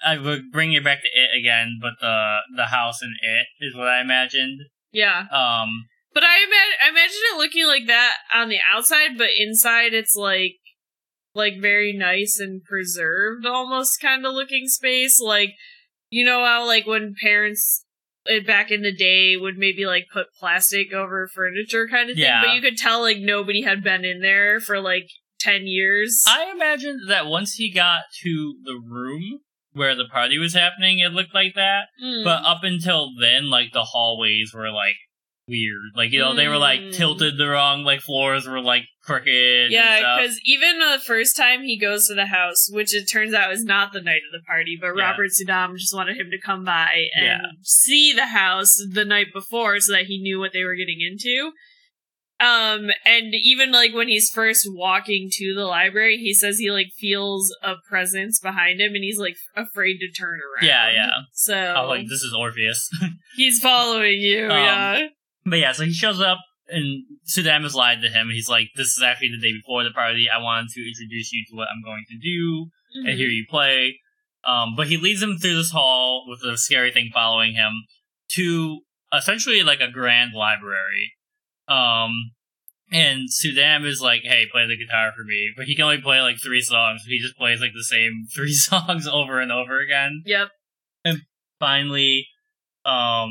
I 0.05 0.19
would 0.19 0.51
bring 0.51 0.73
it 0.73 0.85
back 0.85 1.03
to 1.03 1.09
it 1.09 1.39
again, 1.39 1.79
but 1.81 1.95
the 2.01 2.39
the 2.57 2.67
house 2.67 3.03
in 3.03 3.15
it 3.23 3.47
is 3.61 3.77
what 3.77 3.89
I 3.89 4.01
imagined. 4.01 4.61
Yeah. 4.93 5.21
Um, 5.31 5.87
But 6.13 6.25
I, 6.25 6.43
ima- 6.43 6.85
I 6.85 6.91
imagine 6.91 7.19
it 7.33 7.39
looking 7.39 7.67
like 7.67 7.87
that 7.87 8.17
on 8.35 8.49
the 8.49 8.59
outside, 8.75 9.17
but 9.17 9.31
inside 9.37 9.95
it's 9.95 10.15
like 10.17 10.57
like 11.35 11.55
very 11.61 11.97
nice 11.97 12.39
and 12.39 12.63
preserved 12.63 13.47
almost 13.47 14.01
kind 14.01 14.27
of 14.27 14.35
looking 14.35 14.67
space 14.67 15.19
like 15.19 15.55
you 16.11 16.27
know 16.27 16.45
how 16.45 16.67
like 16.67 16.87
when 16.87 17.15
parents 17.23 17.87
back 18.47 18.71
in 18.71 18.83
the 18.83 18.95
day 18.95 19.37
would 19.37 19.57
maybe 19.57 19.85
like 19.87 20.07
put 20.12 20.26
plastic 20.38 20.93
over 20.93 21.29
furniture 21.29 21.88
kind 21.88 22.11
of 22.11 22.17
thing 22.17 22.25
Yeah. 22.25 22.43
but 22.45 22.55
you 22.55 22.61
could 22.61 22.76
tell 22.76 23.00
like 23.00 23.19
nobody 23.19 23.62
had 23.62 23.83
been 23.83 24.05
in 24.05 24.21
there 24.21 24.61
for 24.61 24.81
like 24.81 25.09
10 25.41 25.67
years 25.67 26.23
I 26.26 26.50
imagine 26.55 27.00
that 27.09 27.26
once 27.26 27.55
he 27.55 27.73
got 27.73 28.02
to 28.23 28.55
the 28.64 28.81
room 28.81 29.41
where 29.73 29.95
the 29.95 30.05
party 30.05 30.38
was 30.38 30.55
happening, 30.55 30.99
it 30.99 31.12
looked 31.12 31.35
like 31.35 31.55
that. 31.55 31.85
Mm. 32.02 32.25
But 32.25 32.44
up 32.44 32.62
until 32.62 33.11
then, 33.18 33.49
like 33.49 33.73
the 33.73 33.85
hallways 33.85 34.53
were 34.55 34.70
like 34.70 34.97
weird. 35.48 35.92
Like 35.96 36.12
you 36.12 36.20
know, 36.20 36.35
they 36.35 36.48
were 36.48 36.59
like 36.59 36.81
Mm. 36.81 36.94
tilted 36.96 37.37
the 37.38 37.48
wrong. 37.48 37.85
Like 37.85 38.00
floors 38.00 38.46
were 38.46 38.61
like 38.61 38.85
crooked. 39.05 39.70
Yeah, 39.72 40.16
because 40.20 40.40
even 40.44 40.78
the 40.78 41.00
first 41.05 41.37
time 41.37 41.62
he 41.62 41.78
goes 41.78 42.07
to 42.09 42.14
the 42.14 42.26
house, 42.26 42.68
which 42.72 42.94
it 42.94 43.07
turns 43.11 43.35
out 43.35 43.52
is 43.52 43.64
not 43.64 43.92
the 43.92 44.00
night 44.00 44.22
of 44.26 44.33
the 44.40 44.44
party, 44.46 44.78
but 44.81 44.94
Yeah. 44.96 45.02
Robert 45.11 45.31
Suydam 45.31 45.76
just 45.76 45.94
wanted 45.94 46.16
him 46.16 46.31
to 46.31 46.38
come 46.40 46.64
by 46.64 47.09
and 47.14 47.24
Yeah. 47.26 47.40
see 47.62 48.12
the 48.12 48.26
house 48.26 48.76
the 48.92 49.05
night 49.05 49.33
before 49.33 49.81
so 49.81 49.92
that 49.92 50.07
he 50.07 50.18
knew 50.18 50.38
what 50.38 50.52
they 50.52 50.62
were 50.64 50.76
getting 50.76 51.00
into. 51.00 51.52
Um, 52.40 52.90
and 53.05 53.33
even 53.40 53.70
like 53.70 53.94
when 53.94 54.09
he's 54.09 54.28
first 54.28 54.66
walking 54.68 55.28
to 55.33 55.55
the 55.55 55.64
library, 55.64 56.16
he 56.16 56.35
says 56.35 56.59
he 56.59 56.72
like 56.72 56.88
feels 56.98 57.55
a 57.62 57.74
presence 57.88 58.40
behind 58.40 58.81
him 58.81 58.94
and 58.94 59.05
he's 59.05 59.18
like 59.18 59.37
afraid 59.55 59.98
to 60.00 60.11
turn 60.11 60.40
around. 60.40 60.66
Yeah, 60.66 60.90
yeah. 60.92 61.11
So 61.35 61.55
I 61.55 61.81
was 61.83 61.88
like, 61.88 62.09
this 62.09 62.22
is 62.22 62.35
Orpheus. 62.37 62.88
he's 63.37 63.61
following 63.61 64.20
you, 64.20 64.44
Um, 64.46 64.50
yeah. 64.50 65.07
But 65.44 65.59
yeah, 65.59 65.72
so 65.72 65.85
he 65.85 65.92
shows 65.92 66.20
up 66.20 66.38
and 66.68 67.05
Suydam 67.26 67.62
has 67.62 67.74
lied 67.74 68.00
to 68.02 68.09
him. 68.09 68.28
He's 68.31 68.48
like, 68.48 68.68
this 68.76 68.96
is 68.96 69.02
actually 69.02 69.31
the 69.31 69.40
day 69.40 69.52
before 69.52 69.85
the 69.85 69.90
party. 69.90 70.28
I 70.28 70.40
wanted 70.40 70.70
to 70.70 70.87
introduce 70.87 71.33
you 71.33 71.44
to 71.50 71.57
what 71.57 71.68
I'm 71.68 71.83
going 71.83 72.05
to 72.11 72.18
do. 72.18 72.70
Mm-hmm. 72.96 73.09
and 73.09 73.18
hear 73.18 73.28
you 73.28 73.46
play. 73.48 74.00
Um, 74.46 74.74
but 74.76 74.88
he 74.88 74.96
leads 74.96 75.22
him 75.22 75.38
through 75.38 75.57
this 75.57 75.70
hall 75.70 76.24
with 76.28 76.42
a 76.42 76.59
scary 76.59 76.90
thing 76.90 77.11
following 77.12 77.55
him 77.55 77.70
to 78.33 78.81
essentially 79.16 79.62
like 79.62 79.81
a 79.81 79.90
grand 79.90 80.33
library. 80.35 81.12
Um, 81.68 82.33
and 82.90 83.28
Suydam 83.31 83.87
is 83.87 84.02
like, 84.02 84.22
"Hey, 84.24 84.46
play 84.50 84.66
the 84.66 84.76
guitar 84.76 85.12
for 85.16 85.24
me," 85.24 85.52
but 85.57 85.66
he 85.66 85.74
can 85.74 85.85
only 85.85 86.02
play 86.02 86.20
like 86.20 86.37
three 86.38 86.61
songs. 86.61 87.05
He 87.07 87.18
just 87.18 87.37
plays 87.38 87.61
like 87.61 87.72
the 87.72 87.85
same 87.85 88.26
three 88.35 88.52
songs 88.52 89.07
over 89.07 89.40
and 89.40 89.52
over 89.52 89.81
again. 89.81 90.22
Yep. 90.26 90.48
And 91.05 91.22
finally, 91.59 92.26
um, 92.85 93.31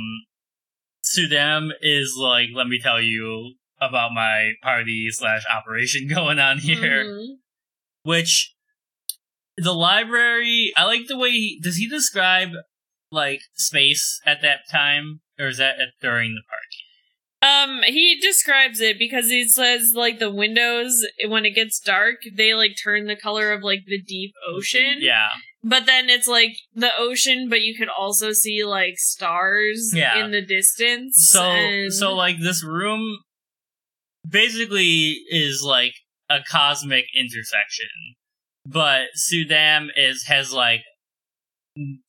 Suydam 1.03 1.69
is 1.81 2.15
like, 2.17 2.49
"Let 2.53 2.67
me 2.67 2.79
tell 2.79 3.01
you 3.01 3.55
about 3.79 4.11
my 4.13 4.53
party 4.61 5.07
slash 5.11 5.43
operation 5.51 6.07
going 6.13 6.39
on 6.39 6.59
here." 6.59 7.05
Mhm. 7.05 7.37
which 8.03 8.53
the 9.57 9.73
library 9.73 10.71
i 10.75 10.83
like 10.85 11.07
the 11.07 11.17
way 11.17 11.29
he 11.29 11.59
does 11.61 11.75
he 11.75 11.87
describe 11.87 12.49
like 13.11 13.41
space 13.53 14.19
at 14.25 14.41
that 14.41 14.61
time 14.71 15.21
or 15.37 15.47
is 15.47 15.57
that 15.57 15.75
at, 15.79 15.89
during 16.01 16.33
the 16.33 16.41
party 16.49 16.80
Um, 17.41 17.81
he 17.85 18.19
describes 18.21 18.79
it 18.81 18.99
because 18.99 19.25
he 19.27 19.47
says 19.47 19.93
like 19.95 20.19
the 20.19 20.29
windows 20.31 21.03
when 21.27 21.43
it 21.45 21.55
gets 21.55 21.79
dark, 21.79 22.17
they 22.35 22.53
like 22.53 22.71
turn 22.83 23.07
the 23.07 23.15
color 23.15 23.51
of 23.51 23.63
like 23.63 23.81
the 23.87 23.99
deep 24.01 24.33
ocean. 24.47 24.97
yeah 24.99 25.29
But 25.63 25.85
then 25.87 26.09
it's 26.09 26.27
like 26.27 26.51
the 26.75 26.91
ocean, 26.97 27.49
but 27.49 27.61
you 27.61 27.75
could 27.77 27.89
also 27.89 28.31
see 28.31 28.63
like 28.63 28.97
stars 28.97 29.91
Yeah. 29.93 30.23
in 30.23 30.31
the 30.31 30.41
distance. 30.45 31.15
so 31.29 31.41
and- 31.43 31.91
so 31.93 32.13
like 32.13 32.37
this 32.39 32.63
room 32.63 33.17
basically 34.29 35.17
is 35.31 35.63
like 35.63 35.93
a 36.29 36.39
cosmic 36.49 37.05
intersection 37.15 37.87
but 38.65 39.07
suydam 39.17 39.87
is 39.95 40.25
has 40.27 40.53
like 40.53 40.81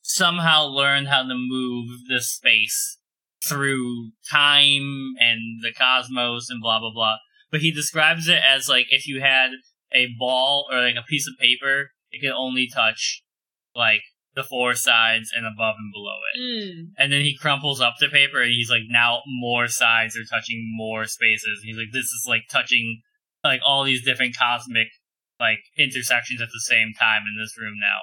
somehow 0.02 0.64
learned 0.66 1.08
how 1.08 1.22
to 1.22 1.34
move 1.34 1.88
this 2.08 2.28
space 2.32 2.98
through 3.48 4.10
time 4.30 5.14
and 5.18 5.60
the 5.62 5.72
cosmos 5.76 6.48
and 6.48 6.60
blah 6.60 6.78
blah 6.78 6.92
blah. 6.92 7.16
But 7.50 7.60
he 7.60 7.72
describes 7.72 8.28
it 8.28 8.40
as 8.46 8.68
like 8.68 8.86
if 8.90 9.06
you 9.06 9.20
had 9.20 9.50
a 9.92 10.08
ball 10.18 10.66
or 10.70 10.80
like 10.80 10.96
a 10.96 11.06
piece 11.06 11.26
of 11.28 11.38
paper 11.38 11.90
it 12.10 12.20
can 12.20 12.32
only 12.32 12.68
touch 12.72 13.22
like 13.74 14.02
the 14.34 14.42
four 14.42 14.74
sides 14.74 15.30
and 15.34 15.46
above 15.46 15.74
and 15.78 15.92
below 15.92 16.16
it. 16.34 16.40
Mm. 16.40 16.88
and 16.98 17.12
then 17.12 17.22
he 17.22 17.36
crumples 17.36 17.80
up 17.80 17.94
the 18.00 18.08
paper 18.08 18.40
and 18.40 18.50
he's 18.50 18.70
like 18.70 18.82
now 18.88 19.20
more 19.26 19.68
sides 19.68 20.16
are 20.16 20.24
touching 20.24 20.72
more 20.74 21.04
spaces. 21.06 21.60
He's 21.64 21.76
like 21.76 21.92
this 21.92 22.06
is 22.06 22.24
like 22.26 22.42
touching 22.50 23.02
like 23.44 23.60
all 23.66 23.84
these 23.84 24.04
different 24.04 24.36
cosmic 24.36 24.88
like 25.40 25.58
intersections 25.76 26.40
at 26.40 26.48
the 26.52 26.60
same 26.60 26.92
time 26.98 27.22
in 27.22 27.40
this 27.40 27.56
room 27.58 27.74
now. 27.80 28.00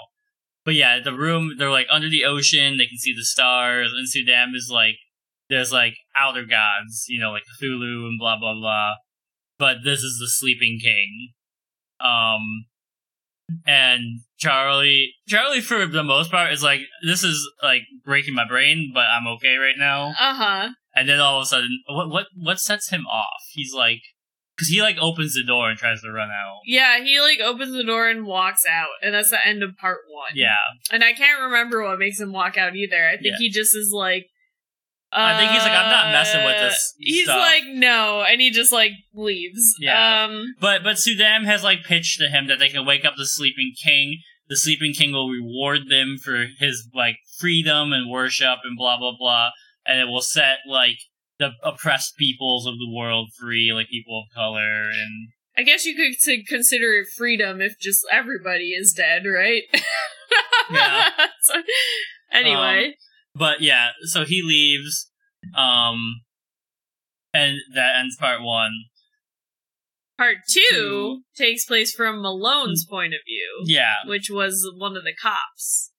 But 0.65 0.75
yeah 0.75 0.99
the 0.99 1.13
room 1.13 1.55
they're 1.57 1.71
like 1.71 1.87
under 1.89 2.09
the 2.09 2.25
ocean. 2.25 2.77
They 2.77 2.87
can 2.87 2.97
see 2.97 3.13
the 3.15 3.23
stars. 3.23 3.91
And 3.95 4.07
suydam 4.07 4.53
is 4.53 4.69
like 4.71 4.97
there's 5.49 5.71
like 5.71 5.95
outer 6.17 6.45
gods 6.45 7.05
you 7.07 7.19
know 7.19 7.31
like 7.31 7.43
Cthulhu 7.61 8.07
and 8.07 8.19
blah 8.19 8.37
blah 8.39 8.53
blah 8.53 8.93
but 9.57 9.77
this 9.83 9.99
is 9.99 10.17
the 10.19 10.27
sleeping 10.29 10.79
king 10.81 11.29
um 11.99 12.65
and 13.65 14.19
Charlie, 14.37 15.13
Charlie 15.27 15.61
for 15.61 15.85
the 15.87 16.03
most 16.03 16.31
part 16.31 16.53
is 16.53 16.63
like, 16.63 16.81
this 17.05 17.23
is 17.23 17.49
like 17.63 17.81
breaking 18.05 18.35
my 18.35 18.47
brain, 18.47 18.91
but 18.93 19.05
I'm 19.05 19.27
okay 19.37 19.55
right 19.55 19.75
now. 19.77 20.09
Uh 20.19 20.33
huh. 20.35 20.69
And 20.95 21.09
then 21.09 21.19
all 21.19 21.39
of 21.39 21.43
a 21.43 21.45
sudden, 21.45 21.81
what 21.87 22.09
what 22.09 22.27
what 22.35 22.59
sets 22.59 22.89
him 22.89 23.05
off? 23.07 23.41
He's 23.51 23.73
like, 23.73 24.01
because 24.55 24.67
he 24.67 24.81
like 24.81 24.97
opens 24.99 25.33
the 25.33 25.43
door 25.43 25.69
and 25.69 25.77
tries 25.79 26.01
to 26.01 26.11
run 26.11 26.29
out. 26.29 26.59
Yeah, 26.65 26.99
he 27.03 27.19
like 27.19 27.39
opens 27.39 27.73
the 27.73 27.83
door 27.83 28.07
and 28.07 28.25
walks 28.25 28.65
out, 28.69 28.89
and 29.01 29.13
that's 29.13 29.29
the 29.31 29.45
end 29.45 29.63
of 29.63 29.75
part 29.77 29.99
one. 30.11 30.31
Yeah, 30.35 30.55
And 30.91 31.03
I 31.03 31.13
can't 31.13 31.41
remember 31.41 31.83
what 31.83 31.97
makes 31.99 32.19
him 32.19 32.31
walk 32.33 32.57
out 32.57 32.75
either. 32.75 33.07
I 33.07 33.13
think 33.13 33.25
Yeah. 33.33 33.37
he 33.39 33.49
just 33.49 33.75
is 33.75 33.91
like 33.91 34.27
I 35.11 35.39
think 35.39 35.51
he's 35.51 35.63
like, 35.63 35.71
I'm 35.71 35.89
not 35.89 36.11
messing 36.11 36.43
with 36.43 36.55
Uh, 36.57 36.65
this 36.69 36.93
He's 36.99 37.23
stuff. 37.23 37.39
like, 37.39 37.63
no, 37.65 38.21
and 38.21 38.39
he 38.39 38.51
just 38.51 38.71
like 38.71 38.91
leaves. 39.13 39.75
Yeah. 39.79 40.25
Um, 40.25 40.53
But 40.59 40.83
but 40.83 40.97
Suydam 40.97 41.45
has 41.45 41.63
like 41.63 41.83
pitched 41.83 42.19
to 42.19 42.27
him 42.29 42.47
that 42.47 42.59
they 42.59 42.69
can 42.69 42.85
wake 42.85 43.05
up 43.05 43.15
the 43.17 43.25
sleeping 43.25 43.73
king. 43.83 44.19
The 44.49 44.55
sleeping 44.57 44.93
king 44.93 45.11
will 45.11 45.29
reward 45.29 45.89
them 45.89 46.17
for 46.23 46.45
his 46.59 46.87
like 46.93 47.17
freedom 47.39 47.91
and 47.93 48.09
worship 48.09 48.59
and 48.63 48.77
blah 48.77 48.97
blah 48.97 49.13
blah, 49.17 49.49
and 49.85 49.99
it 49.99 50.05
will 50.05 50.21
set 50.21 50.59
like 50.67 50.97
the 51.39 51.51
oppressed 51.63 52.15
peoples 52.17 52.67
of 52.67 52.73
the 52.75 52.91
world 52.93 53.29
free, 53.39 53.71
like 53.73 53.87
people 53.89 54.21
of 54.27 54.35
color 54.35 54.89
and 54.89 55.29
I 55.57 55.63
guess 55.63 55.85
you 55.85 55.93
could 55.95 56.47
consider 56.47 56.93
it 57.01 57.07
freedom 57.17 57.59
if 57.61 57.73
just 57.79 57.99
everybody 58.11 58.69
is 58.71 58.93
dead, 58.93 59.23
right? 59.25 59.63
Yeah. 60.71 61.09
So- 61.41 61.61
anyway, 62.31 62.95
but 63.35 63.61
yeah, 63.61 63.89
so 64.03 64.25
he 64.25 64.41
leaves, 64.41 65.09
um, 65.55 66.21
and 67.33 67.57
that 67.73 67.95
ends 67.99 68.15
part 68.17 68.41
one. 68.41 68.71
part 70.17 70.37
two 70.51 71.21
takes 71.37 71.65
place 71.65 71.93
from 71.93 72.21
Malone's 72.21 72.85
point 72.85 73.13
of 73.13 73.19
view, 73.25 73.63
Yeah, 73.73 73.93
which 74.05 74.29
was 74.29 74.69
one 74.77 74.97
of 74.97 75.03
the 75.03 75.13
cops. 75.21 75.91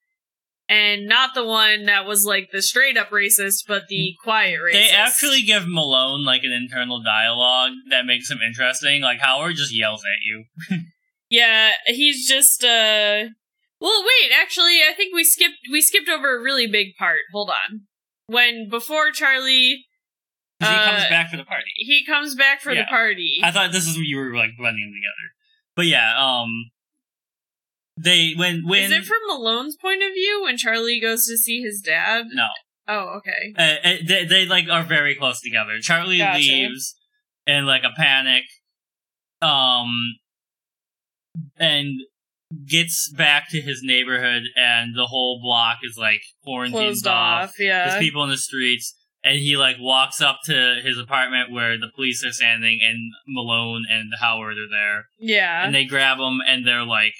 And 0.69 1.05
not 1.05 1.33
the 1.33 1.43
one 1.43 1.83
that 1.87 2.05
was 2.05 2.23
like 2.25 2.47
the 2.53 2.61
straight 2.61 2.95
up 2.95 3.09
racist, 3.09 3.63
but 3.67 3.83
the 3.89 4.13
quiet 4.23 4.57
racist. 4.57 4.71
they 4.73 4.89
actually 4.91 5.41
give 5.41 5.63
Malone 5.67 6.23
like 6.23 6.43
an 6.45 6.53
internal 6.53 7.03
dialogue 7.03 7.73
that 7.89 8.05
makes 8.05 8.31
him 8.31 8.39
interesting. 8.45 9.01
Like 9.01 9.19
Howard 9.19 9.57
just 9.57 9.75
yells 9.75 10.01
at 10.05 10.19
you. 10.25 10.45
Yeah, 11.33 11.71
he's 11.85 12.27
just 12.27 12.61
uh 12.63 13.23
Well, 13.81 14.03
wait, 14.03 14.31
actually 14.31 14.79
I 14.87 14.93
think 14.95 15.13
we 15.13 15.23
skipped 15.23 15.57
we 15.71 15.81
skipped 15.81 16.07
over 16.07 16.37
a 16.37 16.41
really 16.41 16.67
big 16.67 16.95
part. 16.97 17.19
Hold 17.33 17.49
on. 17.49 17.81
When 18.27 18.69
before 18.69 19.11
Charlie 19.11 19.85
'Cause 20.61 20.69
he 20.69 20.75
comes 20.85 21.03
Uh, 21.05 21.09
back 21.09 21.31
for 21.31 21.37
the 21.37 21.43
party. 21.43 21.71
he 21.75 22.05
comes 22.05 22.35
back 22.35 22.61
for 22.61 22.71
Yeah. 22.71 22.81
the 22.83 22.87
party. 22.87 23.39
I 23.43 23.49
thought 23.51 23.71
this 23.71 23.87
is 23.87 23.97
what 23.97 24.05
you 24.05 24.17
were 24.17 24.35
like 24.35 24.51
blending 24.57 24.85
them 24.85 24.93
together. 24.93 25.33
But 25.75 25.87
yeah, 25.87 26.13
um 26.17 26.69
they 27.97 28.33
when 28.35 28.65
when 28.67 28.83
Is 28.83 28.91
it 28.91 29.05
from 29.05 29.17
Malone's 29.27 29.75
point 29.75 30.03
of 30.03 30.13
view 30.13 30.43
when 30.43 30.57
Charlie 30.57 30.99
goes 30.99 31.25
to 31.27 31.37
see 31.37 31.61
his 31.61 31.81
dad? 31.81 32.27
No. 32.31 32.47
Oh, 32.87 33.17
okay. 33.19 33.53
uh, 33.57 33.87
uh, 33.87 33.97
they, 34.05 34.25
they 34.25 34.45
like 34.45 34.67
are 34.69 34.83
very 34.83 35.15
close 35.15 35.41
together. 35.41 35.79
Charlie 35.81 36.17
Gotcha. 36.19 36.37
leaves 36.37 36.95
in 37.47 37.65
like 37.65 37.83
a 37.83 37.91
panic 37.95 38.43
um 39.41 39.89
and 41.57 42.01
gets 42.67 43.11
back 43.15 43.49
to 43.49 43.61
his 43.61 43.81
neighborhood 43.83 44.43
and 44.55 44.95
the 44.95 45.05
whole 45.07 45.39
block 45.41 45.79
is 45.83 45.97
like 45.97 46.21
quarantined 46.43 47.05
off. 47.07 47.49
off, 47.49 47.53
yeah. 47.59 47.89
There's 47.89 47.99
people 47.99 48.23
in 48.23 48.29
the 48.29 48.37
streets 48.37 48.95
and 49.23 49.37
he 49.37 49.57
like 49.57 49.77
walks 49.79 50.21
up 50.21 50.39
to 50.45 50.79
his 50.83 50.97
apartment 50.97 51.51
where 51.51 51.77
the 51.77 51.89
police 51.95 52.23
are 52.25 52.31
standing 52.31 52.79
and 52.83 52.97
Malone 53.27 53.83
and 53.89 54.11
Howard 54.19 54.57
are 54.57 54.69
there. 54.69 55.05
yeah. 55.19 55.65
and 55.65 55.73
they 55.73 55.85
grab 55.85 56.17
him 56.17 56.39
and 56.47 56.65
they're 56.65 56.85
like 56.85 57.13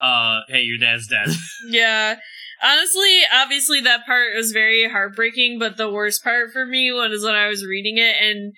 uh 0.00 0.40
hey 0.48 0.60
your 0.62 0.78
dad's 0.78 1.06
dead 1.08 1.28
Yeah. 1.68 2.16
Honestly, 2.62 3.20
obviously 3.34 3.80
that 3.82 4.04
part 4.04 4.34
was 4.36 4.52
very 4.52 4.88
heartbreaking, 4.88 5.58
but 5.58 5.76
the 5.78 5.90
worst 5.90 6.22
part 6.22 6.52
for 6.52 6.66
me 6.66 6.92
was 6.92 7.24
when 7.24 7.34
I 7.34 7.48
was 7.48 7.64
reading 7.64 7.96
it 7.98 8.16
and 8.20 8.52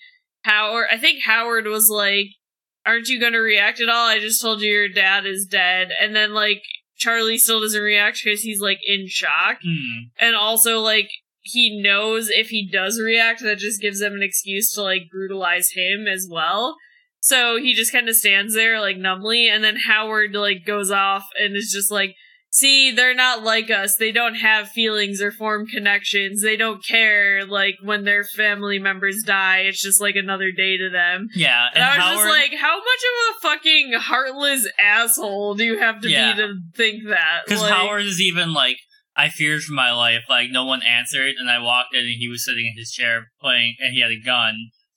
Howard 0.44 0.86
I 0.90 0.98
think 0.98 1.22
Howard 1.24 1.66
was 1.66 1.88
like, 1.88 2.26
Aren't 2.84 3.08
you 3.08 3.20
gonna 3.20 3.40
react 3.40 3.80
at 3.80 3.88
all? 3.88 4.08
I 4.08 4.18
just 4.18 4.40
told 4.40 4.60
you 4.60 4.72
your 4.72 4.88
dad 4.88 5.26
is 5.26 5.46
dead 5.46 5.90
and 6.00 6.14
then 6.14 6.34
like 6.34 6.62
Charlie 6.96 7.38
still 7.38 7.60
doesn't 7.60 7.80
react 7.80 8.20
because 8.22 8.42
he's 8.42 8.60
like 8.60 8.78
in 8.86 9.06
shock. 9.08 9.58
Hmm. 9.62 10.08
And 10.20 10.36
also 10.36 10.80
like 10.80 11.08
he 11.42 11.82
knows 11.82 12.28
if 12.30 12.48
he 12.48 12.68
does 12.70 13.00
react, 13.00 13.42
that 13.42 13.58
just 13.58 13.80
gives 13.80 13.98
them 13.98 14.14
an 14.14 14.22
excuse 14.22 14.72
to 14.74 14.82
like 14.82 15.10
brutalize 15.10 15.72
him 15.72 16.06
as 16.06 16.28
well. 16.30 16.76
So 17.20 17.56
he 17.56 17.74
just 17.74 17.92
kind 17.92 18.08
of 18.08 18.16
stands 18.16 18.54
there 18.54 18.80
like 18.80 18.96
numbly, 18.96 19.48
and 19.48 19.62
then 19.62 19.76
Howard 19.86 20.34
like 20.34 20.64
goes 20.66 20.90
off 20.90 21.24
and 21.40 21.56
is 21.56 21.72
just 21.72 21.90
like, 21.90 22.14
"See, 22.52 22.90
they're 22.92 23.14
not 23.14 23.42
like 23.42 23.70
us. 23.70 23.96
They 23.96 24.12
don't 24.12 24.34
have 24.36 24.68
feelings 24.68 25.20
or 25.22 25.32
form 25.32 25.66
connections. 25.66 26.42
They 26.42 26.56
don't 26.56 26.84
care. 26.84 27.44
Like 27.46 27.76
when 27.82 28.04
their 28.04 28.24
family 28.24 28.78
members 28.78 29.22
die, 29.24 29.60
it's 29.60 29.80
just 29.82 30.00
like 30.00 30.16
another 30.16 30.52
day 30.52 30.76
to 30.76 30.90
them." 30.90 31.28
yeah 31.34 31.66
And, 31.74 31.82
and 31.82 31.92
I 32.02 32.12
was 32.14 32.18
just 32.24 32.28
like, 32.30 32.54
"How 32.60 32.76
much 32.76 33.02
of 33.10 33.36
a 33.36 33.40
fucking 33.40 33.92
heartless 33.94 34.68
asshole 34.78 35.54
do 35.54 35.64
you 35.64 35.78
have 35.78 36.00
to 36.02 36.10
Yeah. 36.10 36.34
be 36.34 36.42
to 36.42 36.54
think 36.76 37.02
that?" 37.08 37.42
because 37.46 37.62
Like- 37.62 37.72
howard 37.72 38.02
is 38.04 38.20
even 38.20 38.52
like 38.52 38.76
i 39.16 39.28
feared 39.28 39.62
for 39.62 39.72
my 39.74 39.92
life 39.92 40.22
like 40.28 40.50
no 40.50 40.64
one 40.64 40.80
answered 40.82 41.34
and 41.38 41.50
i 41.50 41.58
walked 41.58 41.94
in 41.94 42.00
and 42.00 42.14
he 42.18 42.28
was 42.28 42.42
sitting 42.44 42.64
in 42.66 42.78
his 42.78 42.90
chair 42.90 43.26
playing 43.42 43.74
and 43.78 43.92
he 43.94 44.00
had 44.00 44.10
a 44.10 44.18
gun 44.18 44.54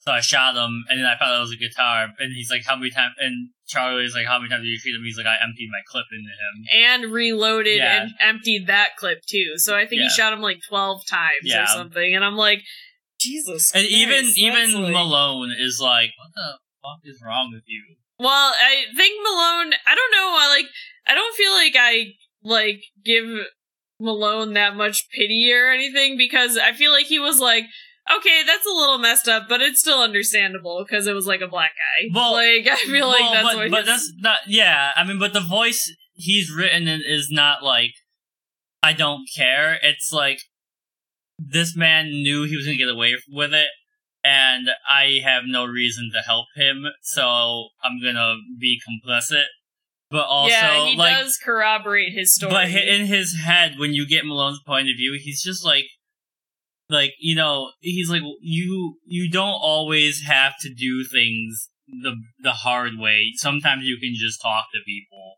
so 0.08 0.14
i 0.14 0.20
shot 0.22 0.56
him 0.56 0.84
and 0.90 1.00
then 1.00 1.06
i 1.06 1.18
found 1.18 1.34
out 1.34 1.38
it 1.38 1.42
was 1.42 1.52
a 1.54 1.58
guitar 1.58 2.08
and 2.20 2.34
he's 2.34 2.50
like 2.52 2.64
how 2.66 2.76
many 2.76 2.92
times 2.92 3.14
and 3.20 3.50
charlie's 3.68 4.14
like 4.16 4.26
how 4.28 4.38
many 4.38 4.50
times 4.50 4.62
did 4.62 4.68
you 4.70 4.78
shoot 4.78 4.96
him 4.96 5.04
he's 5.04 5.18
like 5.18 5.26
i 5.26 5.36
emptied 5.44 5.70
my 5.72 5.82
clip 5.88 6.06
into 6.12 6.30
him 6.30 6.84
and 6.86 7.12
reloaded 7.14 7.78
Yeah. 7.78 8.02
and 8.04 8.12
emptied 8.22 8.68
that 8.68 8.96
clip 8.98 9.20
too. 9.28 9.54
So 9.58 9.76
I 9.76 9.86
think 9.88 10.02
Yeah. 10.02 10.08
he 10.10 10.14
shot 10.16 10.34
him 10.34 10.42
like 10.42 10.60
twelve 10.68 11.02
times 11.10 11.44
Yeah. 11.44 11.64
or 11.64 11.68
something. 11.68 12.16
And 12.16 12.24
I'm 12.24 12.36
like, 12.36 12.62
Jesus. 13.20 13.74
and 13.74 13.86
even 13.86 14.24
Christ, 14.24 14.38
even 14.38 14.82
like- 14.84 14.92
malone 14.94 15.52
is 15.58 15.80
like 15.82 16.12
what 16.18 16.30
the 16.36 16.60
fuck 16.84 17.00
is 17.04 17.22
wrong 17.26 17.52
with 17.54 17.64
you 17.68 17.96
Well, 18.20 18.54
I 18.62 18.86
think 18.96 19.22
Malone. 19.24 19.74
I 19.88 19.96
don't 19.96 20.12
know. 20.12 20.36
I 20.38 20.48
like. 20.56 20.66
I 21.08 21.14
don't 21.16 21.36
feel 21.36 21.52
like 21.52 21.76
I 21.78 22.14
like 22.44 22.82
give 23.04 23.26
Malone 24.00 24.54
that 24.54 24.76
much 24.76 25.08
pity 25.10 25.52
or 25.54 25.70
anything 25.72 26.18
because 26.18 26.58
I 26.58 26.74
feel 26.74 26.92
like 26.92 27.06
he 27.08 27.20
was 27.20 27.40
like. 27.40 27.66
Okay, 28.18 28.42
that's 28.46 28.66
a 28.66 28.74
little 28.74 28.98
messed 29.00 29.28
up, 29.28 29.50
but 29.50 29.62
it's 29.62 29.80
still 29.80 30.02
understandable 30.02 30.86
because 30.88 31.08
it 31.08 31.14
was 31.14 31.26
like 31.26 31.42
a 31.42 31.48
black 31.48 31.72
guy. 31.72 32.10
Well, 32.14 32.34
like 32.34 32.68
I 32.68 32.76
feel 32.86 33.08
like 33.08 33.20
Well, 33.22 33.34
that's 33.34 33.48
but, 33.48 33.56
what. 33.56 33.72
but 33.72 33.86
that's 33.86 34.14
not 34.20 34.38
yeah 34.48 34.92
i 34.96 35.04
mean 35.04 35.20
but 35.20 35.34
the 35.34 35.40
voice 35.42 35.94
he's 36.14 36.52
written 36.52 36.88
in 36.88 37.02
is 37.06 37.30
not 37.30 37.64
like 37.64 37.92
i 38.84 38.94
don't 38.94 39.28
care 39.36 39.78
it's 39.82 40.12
like 40.12 40.40
this 41.38 41.76
man 41.76 42.08
knew 42.08 42.44
he 42.44 42.56
was 42.56 42.66
gonna 42.66 42.78
get 42.78 42.90
away 42.90 43.16
with 43.30 43.54
it 43.54 43.68
and 44.24 44.68
i 44.90 45.20
have 45.24 45.44
no 45.46 45.66
reason 45.66 46.12
to 46.14 46.22
help 46.22 46.48
him 46.56 46.86
so 47.02 47.68
i'm 47.84 48.02
gonna 48.04 48.36
be 48.60 48.80
complicit 48.88 49.46
but 50.12 50.26
also 50.26 50.54
yeah, 50.54 50.86
he 50.86 50.98
like 50.98 51.18
does 51.24 51.38
corroborate 51.38 52.14
his 52.14 52.34
story. 52.34 52.52
but 52.52 52.70
in 52.70 53.06
his 53.06 53.36
head 53.44 53.78
when 53.78 53.94
you 53.94 54.08
get 54.08 54.26
malone's 54.26 54.62
point 54.66 54.88
of 54.88 54.96
view 54.96 55.18
he's 55.22 55.42
just 55.44 55.66
like 55.66 55.86
like 56.90 57.14
you 57.20 57.36
know 57.36 57.72
he's 57.80 58.10
like 58.10 58.22
you 58.42 58.98
you 59.06 59.30
don't 59.30 59.60
always 59.62 60.24
have 60.24 60.54
to 60.62 60.74
do 60.74 61.04
things 61.04 61.70
the 61.88 62.16
the 62.40 62.52
hard 62.52 62.94
way. 62.98 63.32
Sometimes 63.36 63.84
you 63.86 63.98
can 64.00 64.14
just 64.16 64.42
talk 64.42 64.66
to 64.74 64.80
people. 64.86 65.36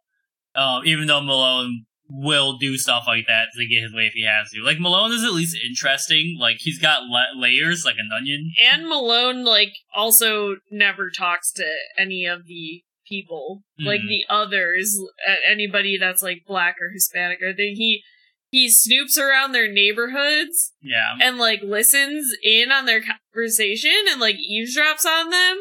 Uh, 0.55 0.81
even 0.85 1.07
though 1.07 1.21
malone 1.21 1.85
will 2.09 2.57
do 2.57 2.77
stuff 2.77 3.03
like 3.05 3.25
that 3.27 3.47
to 3.55 3.67
get 3.67 3.83
his 3.83 3.93
way 3.93 4.03
if 4.03 4.13
he 4.13 4.23
has 4.25 4.49
to. 4.51 4.63
Like 4.63 4.79
malone 4.79 5.11
is 5.11 5.23
at 5.23 5.33
least 5.33 5.57
interesting. 5.63 6.37
Like 6.39 6.57
he's 6.59 6.79
got 6.79 7.03
la- 7.03 7.37
layers 7.39 7.83
like 7.85 7.97
an 7.99 8.09
onion. 8.17 8.51
And 8.71 8.87
Malone 8.87 9.43
like 9.43 9.73
also 9.93 10.55
never 10.71 11.11
talks 11.15 11.51
to 11.53 11.65
any 11.99 12.25
of 12.25 12.47
the 12.47 12.81
people, 13.07 13.63
like 13.77 14.01
Mhm. 14.01 14.07
the 14.07 14.25
others, 14.29 14.97
anybody 15.49 15.97
that's 15.99 16.21
like 16.23 16.43
black 16.47 16.75
or 16.81 16.91
Hispanic 16.93 17.41
or 17.41 17.47
anything. 17.47 17.75
He 17.75 18.03
he 18.49 18.67
snoops 18.67 19.17
around 19.21 19.51
their 19.51 19.71
neighborhoods 19.71 20.73
yeah 20.81 21.15
and 21.21 21.37
like 21.37 21.61
listens 21.61 22.29
in 22.43 22.71
on 22.71 22.85
their 22.85 23.01
conversation 23.01 23.91
and 24.09 24.19
like 24.19 24.35
eavesdrops 24.35 25.05
on 25.05 25.29
them. 25.29 25.57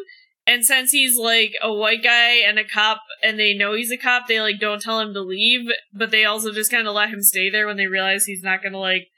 And 0.49 0.65
since 0.65 0.93
he's 0.93 1.17
like 1.17 1.55
a 1.61 1.73
white 1.73 2.05
guy 2.05 2.37
and 2.47 2.57
a 2.57 2.65
cop 2.65 3.01
and 3.21 3.37
they 3.37 3.53
know 3.53 3.75
he's 3.75 3.91
a 3.91 3.97
cop, 3.97 4.29
they 4.29 4.41
like 4.41 4.61
don't 4.61 4.81
tell 4.81 5.01
him 5.01 5.13
to 5.15 5.21
leave, 5.21 5.67
but 5.93 6.13
they 6.13 6.25
also 6.25 6.53
just 6.53 6.71
kind 6.71 6.87
of 6.87 6.95
let 6.95 7.11
him 7.11 7.21
stay 7.21 7.51
there 7.51 7.67
when 7.67 7.77
they 7.77 7.89
realize 7.89 8.25
he's 8.25 8.45
not 8.45 8.63
going 8.63 8.73
to 8.73 8.79
like 8.79 9.09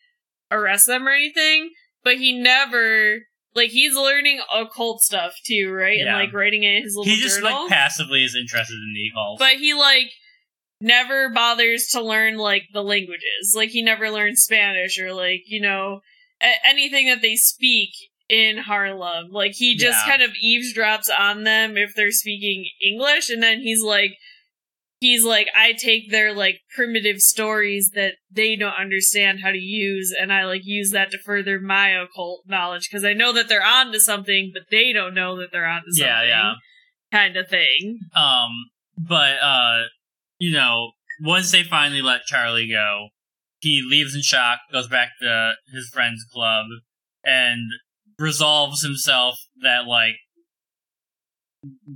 arrest 0.50 0.86
them 0.86 1.06
or 1.06 1.10
anything. 1.10 1.72
But 2.02 2.16
he 2.16 2.32
never 2.32 3.18
like 3.54 3.68
he's 3.70 3.94
learning 3.94 4.40
occult 4.54 5.02
stuff 5.02 5.34
too, 5.44 5.70
right? 5.70 5.98
Yeah. 5.98 6.16
And 6.18 6.24
like 6.24 6.32
writing 6.32 6.62
it 6.62 6.76
in 6.76 6.82
his 6.84 6.94
little 6.96 7.12
he 7.12 7.20
just 7.20 7.40
journal. 7.40 7.64
like 7.64 7.72
passively 7.72 8.24
is 8.24 8.34
interested 8.34 8.74
in 8.74 8.94
the 8.94 9.08
occult 9.08 9.38
But 9.38 9.56
he 9.56 9.74
like 9.74 10.10
never 10.80 11.28
bothers 11.30 11.88
to 11.88 12.00
learn 12.02 12.36
like 12.36 12.64
the 12.72 12.82
languages. 12.82 13.54
Like 13.56 13.70
he 13.70 13.82
never 13.82 14.10
learns 14.10 14.42
Spanish 14.42 14.98
or 14.98 15.12
like, 15.12 15.42
you 15.46 15.60
know, 15.60 16.00
a- 16.40 16.66
anything 16.68 17.08
that 17.08 17.22
they 17.22 17.36
speak 17.36 17.90
in 18.28 18.58
Harlem. 18.58 19.30
Like 19.30 19.52
he 19.52 19.76
just 19.76 19.98
Yeah. 20.06 20.10
kind 20.12 20.22
of 20.22 20.30
eavesdrops 20.44 21.08
on 21.18 21.44
them 21.44 21.76
if 21.76 21.94
they're 21.94 22.10
speaking 22.12 22.68
English 22.84 23.30
and 23.30 23.42
then 23.42 23.60
he's 23.60 23.82
like 23.82 24.12
he's 25.00 25.24
like 25.24 25.48
I 25.56 25.72
take 25.72 26.10
their 26.10 26.32
like 26.34 26.60
primitive 26.74 27.20
stories 27.20 27.92
that 27.94 28.14
they 28.30 28.54
don't 28.56 28.74
understand 28.78 29.40
how 29.42 29.50
to 29.50 29.58
use 29.58 30.12
and 30.18 30.32
I 30.32 30.44
like 30.44 30.62
use 30.64 30.90
that 30.90 31.10
to 31.12 31.18
further 31.18 31.60
my 31.60 31.90
occult 31.90 32.42
knowledge 32.46 32.88
because 32.90 33.04
I 33.04 33.12
know 33.14 33.32
that 33.32 33.48
they're 33.48 33.64
onto 33.64 33.98
something 34.00 34.50
but 34.52 34.64
they 34.70 34.92
don't 34.92 35.14
know 35.14 35.36
that 35.38 35.48
they're 35.52 35.66
onto 35.66 35.90
something. 35.92 36.06
yeah 36.06 36.22
yeah 36.24 36.52
Kind 37.10 37.36
of 37.38 37.48
thing. 37.48 38.00
Um, 38.14 38.50
but 38.98 39.38
uh, 39.40 39.84
you 40.38 40.52
know, 40.52 40.92
once 41.20 41.50
they 41.52 41.62
finally 41.64 42.02
let 42.02 42.22
Charlie 42.26 42.68
go, 42.68 43.08
he 43.60 43.82
leaves 43.88 44.14
in 44.14 44.22
shock, 44.22 44.60
goes 44.72 44.88
back 44.88 45.10
to 45.20 45.52
his 45.72 45.88
friend's 45.92 46.24
club, 46.32 46.66
and 47.24 47.70
resolves 48.18 48.82
himself 48.82 49.38
that 49.62 49.86
like 49.86 50.14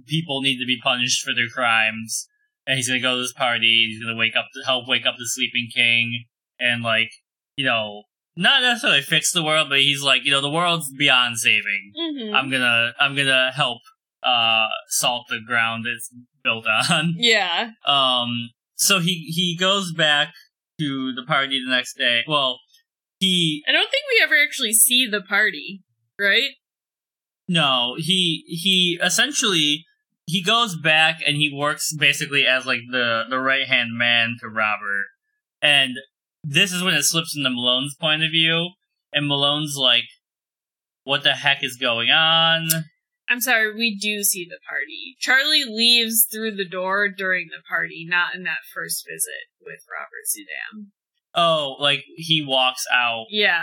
people 0.07 0.41
need 0.43 0.59
to 0.59 0.67
be 0.67 0.79
punished 0.83 1.25
for 1.25 1.33
their 1.35 1.49
crimes 1.49 2.27
and 2.67 2.77
he's 2.77 2.89
gonna 2.89 3.01
go 3.01 3.15
to 3.17 3.23
this 3.23 3.33
party 3.33 3.87
he's 3.89 4.03
gonna 4.03 4.17
wake 4.17 4.37
up 4.37 4.47
to 4.55 4.65
help 4.67 4.87
wake 4.89 5.07
up 5.07 5.15
the 5.19 5.27
sleeping 5.27 5.69
king 5.75 6.25
and 6.59 6.83
like 6.83 7.11
you 7.57 7.65
know 7.65 8.03
not 8.37 8.61
necessarily 8.63 9.01
fix 9.01 9.33
the 9.33 9.43
world 9.43 9.69
but 9.69 9.79
he's 9.79 10.03
like 10.03 10.25
you 10.25 10.31
know 10.31 10.41
the 10.41 10.51
world's 10.51 10.91
beyond 10.93 11.39
saving 11.39 11.93
Mhm. 11.99 12.35
i'm 12.35 12.51
gonna 12.51 12.93
i'm 13.01 13.15
gonna 13.17 13.51
help 13.53 13.79
uh 14.25 14.67
salt 14.89 15.27
the 15.29 15.41
ground 15.47 15.85
it's 15.87 16.13
built 16.45 16.67
on 16.91 17.15
yeah. 17.19 17.71
um 17.87 18.51
so 18.75 19.01
he 19.01 19.31
he 19.35 19.57
goes 19.59 19.93
back 19.93 20.33
to 20.79 21.13
the 21.15 21.25
party 21.25 21.61
the 21.65 21.71
next 21.71 21.97
day 21.97 22.23
well 22.27 22.59
he 23.23 23.63
I 23.69 23.73
don't 23.73 23.91
think 23.91 24.05
we 24.11 24.23
ever 24.23 24.35
actually 24.43 24.73
see 24.73 25.07
the 25.07 25.23
party, 25.23 25.83
right? 26.21 26.51
No, 27.49 27.95
he 27.97 28.45
he 28.49 28.99
essentially 29.03 29.85
he 30.27 30.43
goes 30.43 30.77
back 30.77 31.21
and 31.27 31.37
he 31.37 31.55
works 31.55 31.95
basically 31.95 32.47
as 32.47 32.67
like 32.67 32.81
the 32.91 33.23
the 33.31 33.39
right 33.39 33.67
hand 33.67 33.91
man 33.97 34.37
to 34.41 34.49
Robert, 34.49 35.07
and 35.63 35.97
this 36.43 36.73
is 36.73 36.83
when 36.83 36.95
it 36.95 37.05
slips 37.05 37.37
into 37.37 37.49
Malone's 37.51 37.95
point 37.95 38.25
of 38.25 38.31
view, 38.33 38.71
and 39.13 39.29
Malone's 39.29 39.77
like, 39.77 40.05
"What 41.05 41.23
the 41.23 41.35
heck 41.35 41.63
is 41.63 41.77
going 41.77 42.11
on?" 42.11 42.69
I'm 43.33 43.41
sorry, 43.41 43.75
we 43.75 43.97
do 43.99 44.23
see 44.23 44.45
the 44.45 44.59
party. 44.69 45.17
Charlie 45.19 45.65
leaves 45.65 46.27
through 46.31 46.57
the 46.57 46.69
door 46.69 47.09
during 47.09 47.49
the 47.49 47.63
party, 47.67 48.07
not 48.07 48.35
in 48.35 48.43
that 48.43 48.59
first 48.75 49.07
visit 49.11 49.49
with 49.61 49.81
Robert 49.91 50.27
Zudam. 50.29 50.89
Oh, 51.35 51.77
like 51.81 52.05
he 52.17 52.45
walks 52.47 52.85
out 52.95 53.25
Yeah. 53.31 53.63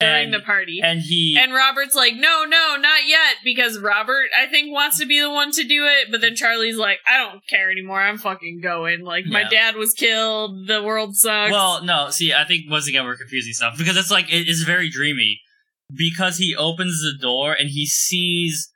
During 0.00 0.24
and 0.24 0.34
the 0.34 0.40
party. 0.40 0.80
and 0.82 1.00
he 1.00 1.38
And 1.38 1.52
Robert's 1.52 1.94
like, 1.94 2.14
no, 2.14 2.44
no, 2.48 2.76
not 2.80 3.06
yet, 3.06 3.36
because 3.44 3.78
Robert, 3.78 4.30
I 4.36 4.46
think, 4.46 4.72
wants 4.72 4.98
to 4.98 5.06
be 5.06 5.20
the 5.20 5.30
one 5.30 5.52
to 5.52 5.62
do 5.62 5.84
it. 5.86 6.08
But 6.10 6.22
then 6.22 6.34
Charlie's 6.34 6.78
like, 6.78 6.98
I 7.06 7.18
don't 7.18 7.46
care 7.46 7.70
anymore. 7.70 8.00
I'm 8.00 8.16
fucking 8.16 8.62
going. 8.62 9.02
Like, 9.02 9.26
my 9.26 9.44
dad 9.44 9.76
was 9.76 9.92
killed. 9.92 10.66
The 10.66 10.82
world 10.82 11.16
sucks. 11.16 11.52
Well, 11.52 11.84
no, 11.84 12.08
see, 12.08 12.32
I 12.32 12.46
think 12.46 12.70
once 12.70 12.88
again 12.88 13.04
we're 13.04 13.16
confusing 13.18 13.52
stuff 13.52 13.76
because 13.76 13.96
it's 13.98 14.10
like 14.10 14.32
it 14.32 14.48
is 14.48 14.62
very 14.62 14.88
dreamy 14.88 15.40
because 15.96 16.38
he 16.38 16.54
opens 16.56 17.00
the 17.02 17.16
door 17.20 17.52
and 17.52 17.68
he 17.70 17.86
sees 17.86 18.70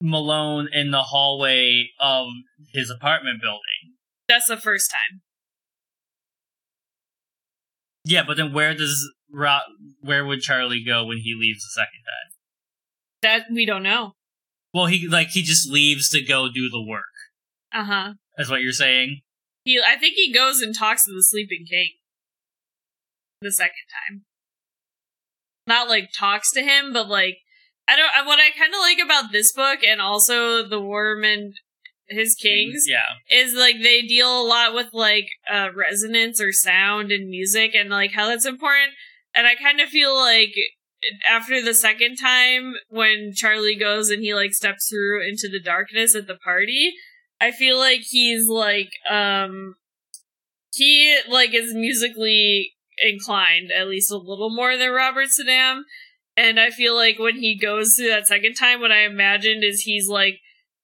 Malone 0.00 0.68
in 0.72 0.90
the 0.90 1.02
hallway 1.02 1.88
of 2.00 2.28
his 2.72 2.90
apartment 2.90 3.40
building. 3.42 3.96
that's 4.28 4.46
the 4.46 4.56
first 4.56 4.90
time. 4.90 5.20
Yeah, 8.04 8.22
but 8.26 8.36
then 8.36 8.52
where 8.52 8.74
does 8.74 9.10
Ro- 9.30 9.58
where 10.00 10.24
would 10.24 10.40
Charlie 10.40 10.82
go 10.84 11.04
when 11.04 11.18
he 11.18 11.34
leaves 11.38 11.62
the 11.62 11.70
second 11.80 12.00
time? 12.06 12.32
That 13.22 13.46
we 13.52 13.66
don't 13.66 13.82
know. 13.82 14.12
Well, 14.72 14.86
he 14.86 15.06
like 15.08 15.28
he 15.30 15.42
just 15.42 15.68
leaves 15.68 16.08
to 16.10 16.22
go 16.22 16.48
do 16.50 16.70
the 16.70 16.82
work. 16.82 17.02
Uh 17.74 17.84
huh. 17.84 18.12
That's 18.36 18.48
what 18.48 18.62
you're 18.62 18.72
saying. 18.72 19.20
He, 19.64 19.78
I 19.86 19.96
think 19.96 20.14
he 20.14 20.32
goes 20.32 20.62
and 20.62 20.74
talks 20.74 21.04
to 21.04 21.12
the 21.12 21.22
Sleeping 21.22 21.66
King 21.68 21.90
the 23.42 23.52
second 23.52 23.74
time. 24.08 24.22
Not 25.68 25.88
like 25.88 26.08
talks 26.18 26.50
to 26.52 26.62
him, 26.62 26.92
but 26.92 27.08
like 27.08 27.38
I 27.86 27.96
don't. 27.96 28.26
What 28.26 28.38
I 28.40 28.50
kind 28.58 28.74
of 28.74 28.80
like 28.80 28.98
about 29.04 29.30
this 29.32 29.52
book 29.52 29.80
and 29.86 30.00
also 30.00 30.66
the 30.66 30.80
Waterman, 30.80 31.52
his 32.08 32.34
kings, 32.34 32.84
Yeah. 32.88 33.04
is 33.30 33.54
like 33.54 33.76
they 33.82 34.02
deal 34.02 34.40
a 34.40 34.46
lot 34.46 34.74
with 34.74 34.88
like 34.92 35.28
uh 35.50 35.68
resonance 35.74 36.40
or 36.40 36.52
sound 36.52 37.12
and 37.12 37.28
music 37.28 37.74
and 37.74 37.90
like 37.90 38.12
how 38.12 38.26
that's 38.26 38.46
important. 38.46 38.92
And 39.34 39.46
I 39.46 39.54
kind 39.54 39.80
of 39.80 39.88
feel 39.88 40.14
like 40.14 40.54
after 41.30 41.62
the 41.62 41.74
second 41.74 42.16
time 42.16 42.74
when 42.88 43.32
Charlie 43.34 43.76
goes 43.78 44.10
and 44.10 44.22
he 44.22 44.34
like 44.34 44.52
steps 44.52 44.88
through 44.90 45.26
into 45.28 45.48
the 45.48 45.60
darkness 45.60 46.14
at 46.16 46.26
the 46.26 46.34
party, 46.34 46.92
I 47.40 47.52
feel 47.52 47.78
like 47.78 48.00
he's 48.08 48.46
like 48.48 48.90
um 49.10 49.76
he 50.74 51.18
like 51.28 51.54
is 51.54 51.72
musically 51.74 52.72
inclined 53.02 53.70
at 53.76 53.88
least 53.88 54.10
a 54.10 54.16
little 54.16 54.54
more 54.54 54.76
than 54.76 54.90
Robert 54.90 55.28
Saddam. 55.28 55.82
And 56.36 56.60
I 56.60 56.70
feel 56.70 56.94
like 56.94 57.18
when 57.18 57.36
he 57.36 57.58
goes 57.58 57.94
through 57.96 58.10
that 58.10 58.26
second 58.28 58.54
time, 58.54 58.80
what 58.80 58.92
I 58.92 59.04
imagined 59.04 59.64
is 59.64 59.80
he's 59.80 60.08
like 60.08 60.38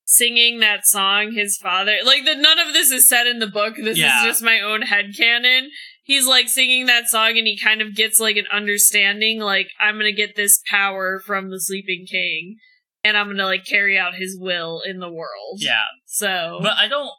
singing 0.06 0.60
that 0.60 0.84
song 0.84 1.32
his 1.32 1.56
father 1.56 1.96
like 2.04 2.26
the 2.26 2.34
none 2.34 2.58
of 2.58 2.74
this 2.74 2.90
is 2.90 3.08
said 3.08 3.26
in 3.26 3.38
the 3.38 3.46
book. 3.46 3.74
This 3.76 3.96
Yeah. 3.98 4.20
is 4.20 4.24
just 4.26 4.42
my 4.42 4.60
own 4.60 4.82
head 4.82 5.06
headcanon. 5.18 5.68
He's 6.02 6.26
like 6.26 6.48
singing 6.48 6.86
that 6.86 7.08
song 7.08 7.38
and 7.38 7.46
he 7.46 7.58
kind 7.58 7.80
of 7.80 7.94
gets 7.94 8.20
like 8.20 8.36
an 8.36 8.44
understanding, 8.52 9.40
like, 9.40 9.68
I'm 9.80 9.96
gonna 9.96 10.12
get 10.12 10.36
this 10.36 10.60
power 10.68 11.22
from 11.24 11.48
the 11.50 11.58
sleeping 11.58 12.04
king 12.10 12.56
and 13.02 13.16
I'm 13.16 13.28
gonna 13.28 13.46
like 13.46 13.64
carry 13.64 13.96
out 13.96 14.14
his 14.14 14.36
will 14.38 14.82
in 14.84 14.98
the 14.98 15.10
world. 15.10 15.58
Yeah. 15.60 15.84
So 16.04 16.58
But 16.62 16.76
I 16.76 16.88
don't. 16.88 17.10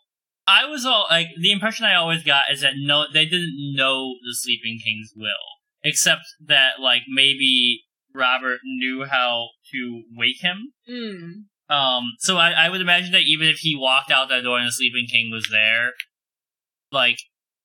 I 0.48 0.66
was 0.66 0.86
all 0.86 1.08
like 1.10 1.28
the 1.40 1.52
impression 1.52 1.86
I 1.86 1.96
always 1.96 2.24
got 2.24 2.46
is 2.52 2.62
that 2.62 2.74
no, 2.78 3.06
they 3.12 3.26
didn't 3.26 3.74
know 3.76 4.14
the 4.24 4.36
Sleeping 4.36 4.80
King's 4.84 5.12
will, 5.16 5.32
except 5.84 6.22
that 6.46 6.80
like 6.80 7.04
maybe 7.10 7.84
Robert 8.14 8.60
knew 8.64 9.06
how 9.06 9.50
to 9.72 10.04
wake 10.16 10.42
him. 10.42 10.74
Hmm. 10.88 11.74
Um, 11.74 12.04
so 12.20 12.38
I, 12.38 12.52
I 12.52 12.70
would 12.70 12.82
imagine 12.82 13.12
that 13.14 13.24
even 13.24 13.48
if 13.48 13.58
he 13.58 13.76
walked 13.76 14.12
out 14.12 14.30
that 14.30 14.44
door 14.44 14.60
and 14.60 14.68
the 14.68 14.72
Sleeping 14.72 15.08
King 15.12 15.32
was 15.32 15.48
there, 15.52 15.92
like 16.92 17.18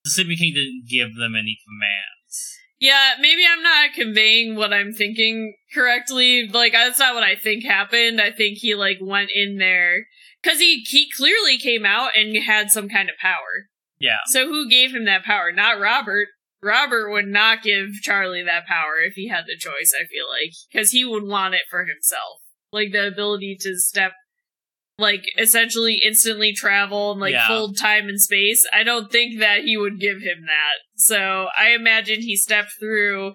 the 0.05 0.11
Sleeping 0.11 0.39
King 0.39 0.55
didn't 0.55 0.85
give 0.89 1.17
them 1.17 1.35
any 1.35 1.59
commands. 1.67 2.57
Yeah, 2.79 3.13
maybe 3.21 3.43
I'm 3.47 3.63
not 3.63 3.93
conveying 3.93 4.57
what 4.57 4.73
I'm 4.73 4.95
thinking 4.95 5.55
correctly. 5.75 6.49
Like 6.49 6.73
that's 6.73 6.99
not 6.99 7.15
what 7.15 7.25
I 7.25 7.37
think 7.37 7.63
happened. 7.63 8.23
I 8.23 8.31
think 8.31 8.57
he 8.57 8.75
like 8.75 8.97
went 9.03 9.31
in 9.35 9.59
there 9.59 10.07
because 10.43 10.59
he 10.59 10.85
he 10.89 11.09
clearly 11.17 11.59
came 11.59 11.85
out 11.85 12.11
and 12.17 12.37
had 12.45 12.71
some 12.71 12.89
kind 12.89 13.09
of 13.09 13.17
power. 13.21 13.69
Yeah. 13.99 14.19
So 14.27 14.47
who 14.49 14.69
gave 14.69 14.93
him 14.95 15.05
that 15.05 15.25
power? 15.25 15.53
Not 15.53 15.81
Robert. 15.81 16.29
Robert 16.63 17.11
would 17.11 17.27
not 17.27 17.63
give 17.63 17.89
Charlie 18.03 18.43
that 18.45 18.67
power 18.67 18.97
if 19.07 19.15
he 19.15 19.29
had 19.29 19.45
the 19.47 19.57
choice. 19.59 19.93
I 19.99 20.05
feel 20.07 20.29
like 20.29 20.53
because 20.71 20.91
he 20.91 21.05
would 21.05 21.25
want 21.25 21.55
it 21.55 21.63
for 21.71 21.85
himself, 21.87 22.41
like 22.73 22.93
the 22.93 23.07
ability 23.07 23.57
to 23.61 23.77
step, 23.79 24.13
like 24.99 25.25
essentially 25.39 26.01
instantly 26.07 26.53
travel 26.53 27.13
and 27.13 27.21
like 27.21 27.33
Yeah. 27.33 27.49
fold 27.49 27.79
time 27.79 28.09
and 28.09 28.21
space. 28.21 28.67
I 28.75 28.83
don't 28.83 29.11
think 29.11 29.39
that 29.41 29.65
he 29.65 29.77
would 29.79 29.99
give 30.01 30.19
him 30.19 30.43
that. 30.47 30.75
So 30.97 31.47
I 31.59 31.71
imagine 31.71 32.21
he 32.21 32.37
stepped 32.37 32.73
through 32.79 33.33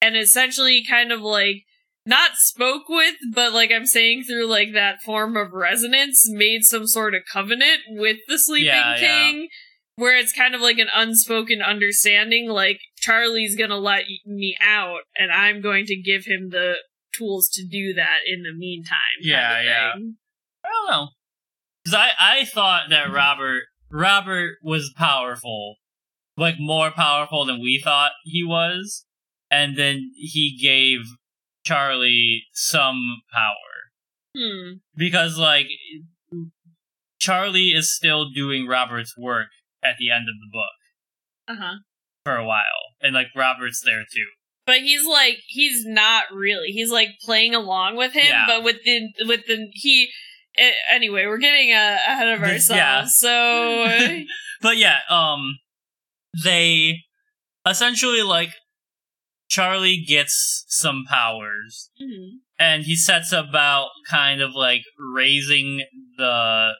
and 0.00 0.16
essentially 0.16 0.82
kind 0.88 1.12
of 1.12 1.20
like 1.20 1.64
not 2.04 2.32
spoke 2.34 2.88
with, 2.88 3.14
but 3.32 3.52
like 3.52 3.70
I'm 3.70 3.86
saying 3.86 4.24
through 4.24 4.46
like 4.46 4.72
that 4.74 5.02
form 5.02 5.36
of 5.36 5.52
resonance, 5.52 6.28
made 6.28 6.64
some 6.64 6.86
sort 6.86 7.14
of 7.14 7.22
covenant 7.32 7.80
with 7.88 8.18
the 8.28 8.38
sleeping 8.38 8.66
Yeah, 8.66 8.96
yeah. 8.96 9.00
king 9.00 9.48
where 9.96 10.16
it's 10.16 10.32
kind 10.32 10.54
of 10.54 10.60
like 10.60 10.78
an 10.78 10.88
unspoken 10.94 11.60
understanding 11.60 12.48
like 12.48 12.80
charlie's 12.96 13.54
gonna 13.56 13.76
let 13.76 14.04
me 14.24 14.56
out 14.64 15.00
and 15.16 15.30
i'm 15.30 15.60
going 15.60 15.84
to 15.84 15.94
give 15.94 16.24
him 16.24 16.48
the 16.50 16.76
tools 17.14 17.48
to 17.50 17.62
do 17.70 17.92
that 17.92 18.20
in 18.26 18.42
the 18.42 18.54
meantime 18.56 18.96
Yeah, 19.20 19.60
yeah. 19.62 19.90
I 19.94 20.68
don't 20.68 20.90
know. 20.90 21.08
Because 21.84 21.98
I, 21.98 22.40
I 22.40 22.44
thought 22.46 22.84
that 22.90 23.12
Robert 23.12 23.64
Robert 23.90 24.56
was 24.62 24.92
powerful, 24.96 25.76
like 26.36 26.54
more 26.58 26.90
powerful 26.90 27.44
than 27.44 27.60
we 27.60 27.80
thought 27.82 28.12
he 28.24 28.42
was, 28.42 29.04
and 29.50 29.76
then 29.76 30.10
he 30.14 30.56
gave 30.60 31.00
Charlie 31.64 32.44
some 32.52 33.22
power. 33.32 33.54
Hmm. 34.36 34.74
Because 34.96 35.38
like 35.38 35.66
Charlie 37.18 37.70
is 37.70 37.94
still 37.94 38.30
doing 38.30 38.66
Robert's 38.66 39.14
work 39.16 39.48
at 39.84 39.96
the 39.98 40.10
end 40.10 40.24
of 40.28 40.34
the 40.40 40.48
book. 40.52 41.56
Uh-huh. 41.58 41.74
For 42.24 42.36
a 42.36 42.44
while, 42.46 42.94
and 43.00 43.14
like 43.14 43.28
Robert's 43.34 43.82
there 43.84 44.02
too. 44.12 44.26
but 44.64 44.78
he's 44.78 45.04
like 45.04 45.38
he's 45.48 45.84
not 45.84 46.24
really. 46.32 46.68
He's 46.68 46.90
like 46.90 47.08
playing 47.24 47.52
along 47.54 47.96
with 47.96 48.12
him 48.12 48.24
Yeah. 48.26 48.44
but 48.46 48.62
with 48.62 48.76
the 48.84 49.08
with 49.26 49.46
the 49.46 49.66
he 49.72 50.08
eh, 50.56 50.70
anyway 50.90 51.26
we're 51.26 51.38
getting 51.38 51.72
uh, 51.72 51.98
ahead 52.06 52.28
of 52.28 52.40
ourselves 52.42 52.70
yeah. 52.70 53.04
so. 53.06 54.24
But 54.62 54.76
yeah, 54.76 54.98
um, 55.10 55.58
they 56.44 57.00
essentially 57.68 58.22
like 58.22 58.50
Charlie 59.52 60.02
gets 60.08 60.64
some 60.68 61.04
powers, 61.08 61.90
Mhm. 62.00 62.38
and 62.58 62.84
he 62.84 62.96
sets 62.96 63.32
about 63.32 63.90
kind 64.08 64.40
of 64.40 64.54
like 64.54 64.82
raising 64.98 65.84
the 66.16 66.72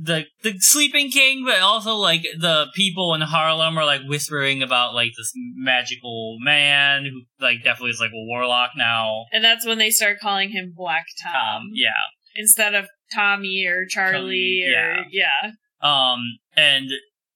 the 0.00 0.26
the 0.42 0.54
sleeping 0.60 1.10
king, 1.10 1.44
but 1.44 1.60
also 1.60 1.94
like 1.96 2.22
the 2.38 2.66
people 2.74 3.14
in 3.14 3.20
Harlem 3.22 3.78
are 3.78 3.84
like 3.86 4.02
whispering 4.06 4.62
about 4.62 4.94
like 4.94 5.12
this 5.16 5.32
magical 5.56 6.36
man 6.40 7.04
who 7.06 7.22
like 7.44 7.64
definitely 7.64 7.90
is 7.90 8.00
like 8.00 8.10
a 8.12 8.24
warlock 8.26 8.72
now. 8.76 9.24
and 9.32 9.42
that's 9.42 9.66
when 9.66 9.78
they 9.78 9.90
start 9.90 10.20
calling 10.20 10.50
him 10.50 10.72
black 10.76 11.06
tom 11.22 11.70
yeah. 11.72 12.04
instead 12.36 12.74
of 12.74 12.86
tommy 13.12 13.64
or 13.66 13.86
charlie 13.86 14.62
or 14.72 15.04
yeah 15.10 15.50
Um, 15.80 16.20
and 16.54 16.90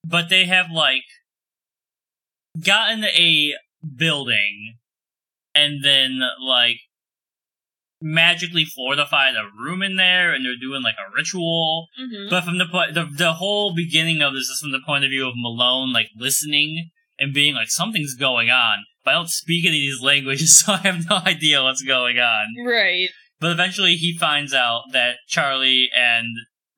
but 0.07 0.29
they 0.29 0.45
have 0.45 0.71
like 0.71 1.03
gotten 2.65 3.05
a 3.05 3.55
building 3.97 4.77
and 5.55 5.85
then 5.85 6.21
like 6.41 6.79
magically 8.01 8.65
fortified 8.65 9.35
a 9.35 9.49
room 9.63 9.83
in 9.83 9.97
there, 9.97 10.33
and 10.33 10.45
they're 10.45 10.57
doing 10.61 10.83
like 10.83 10.97
a 10.97 11.15
ritual. 11.15 11.89
hmm 11.97 12.29
But 12.29 12.45
from 12.45 12.59
the 12.59 12.67
point, 12.67 12.95
the 12.95 13.05
the 13.05 13.35
whole 13.35 13.75
beginning 13.75 14.21
of 14.23 14.33
this 14.35 14.49
is 14.49 14.61
from 14.61 14.73
the 14.73 14.81
point 14.85 15.05
of 15.05 15.11
view 15.11 15.27
of 15.27 15.35
Malone, 15.37 15.93
like 15.93 16.09
listening 16.17 16.91
and 17.19 17.33
being 17.33 17.55
like 17.55 17.71
something's 17.71 18.15
going 18.15 18.51
on. 18.51 18.85
But 19.05 19.13
I 19.13 19.15
don't 19.15 19.29
speak 19.29 19.65
any 19.67 19.77
of 19.77 19.81
these 19.93 20.03
languages, 20.13 20.59
so 20.59 20.73
I 20.73 20.79
have 20.79 21.09
no 21.09 21.17
idea 21.25 21.63
what's 21.63 21.83
going 21.83 22.19
on. 22.19 22.47
Right. 22.67 23.09
But 23.41 23.51
eventually, 23.53 23.95
he 23.95 24.17
finds 24.17 24.55
out 24.55 24.85
that 24.93 25.17
Charlie 25.29 25.89
and 25.97 26.27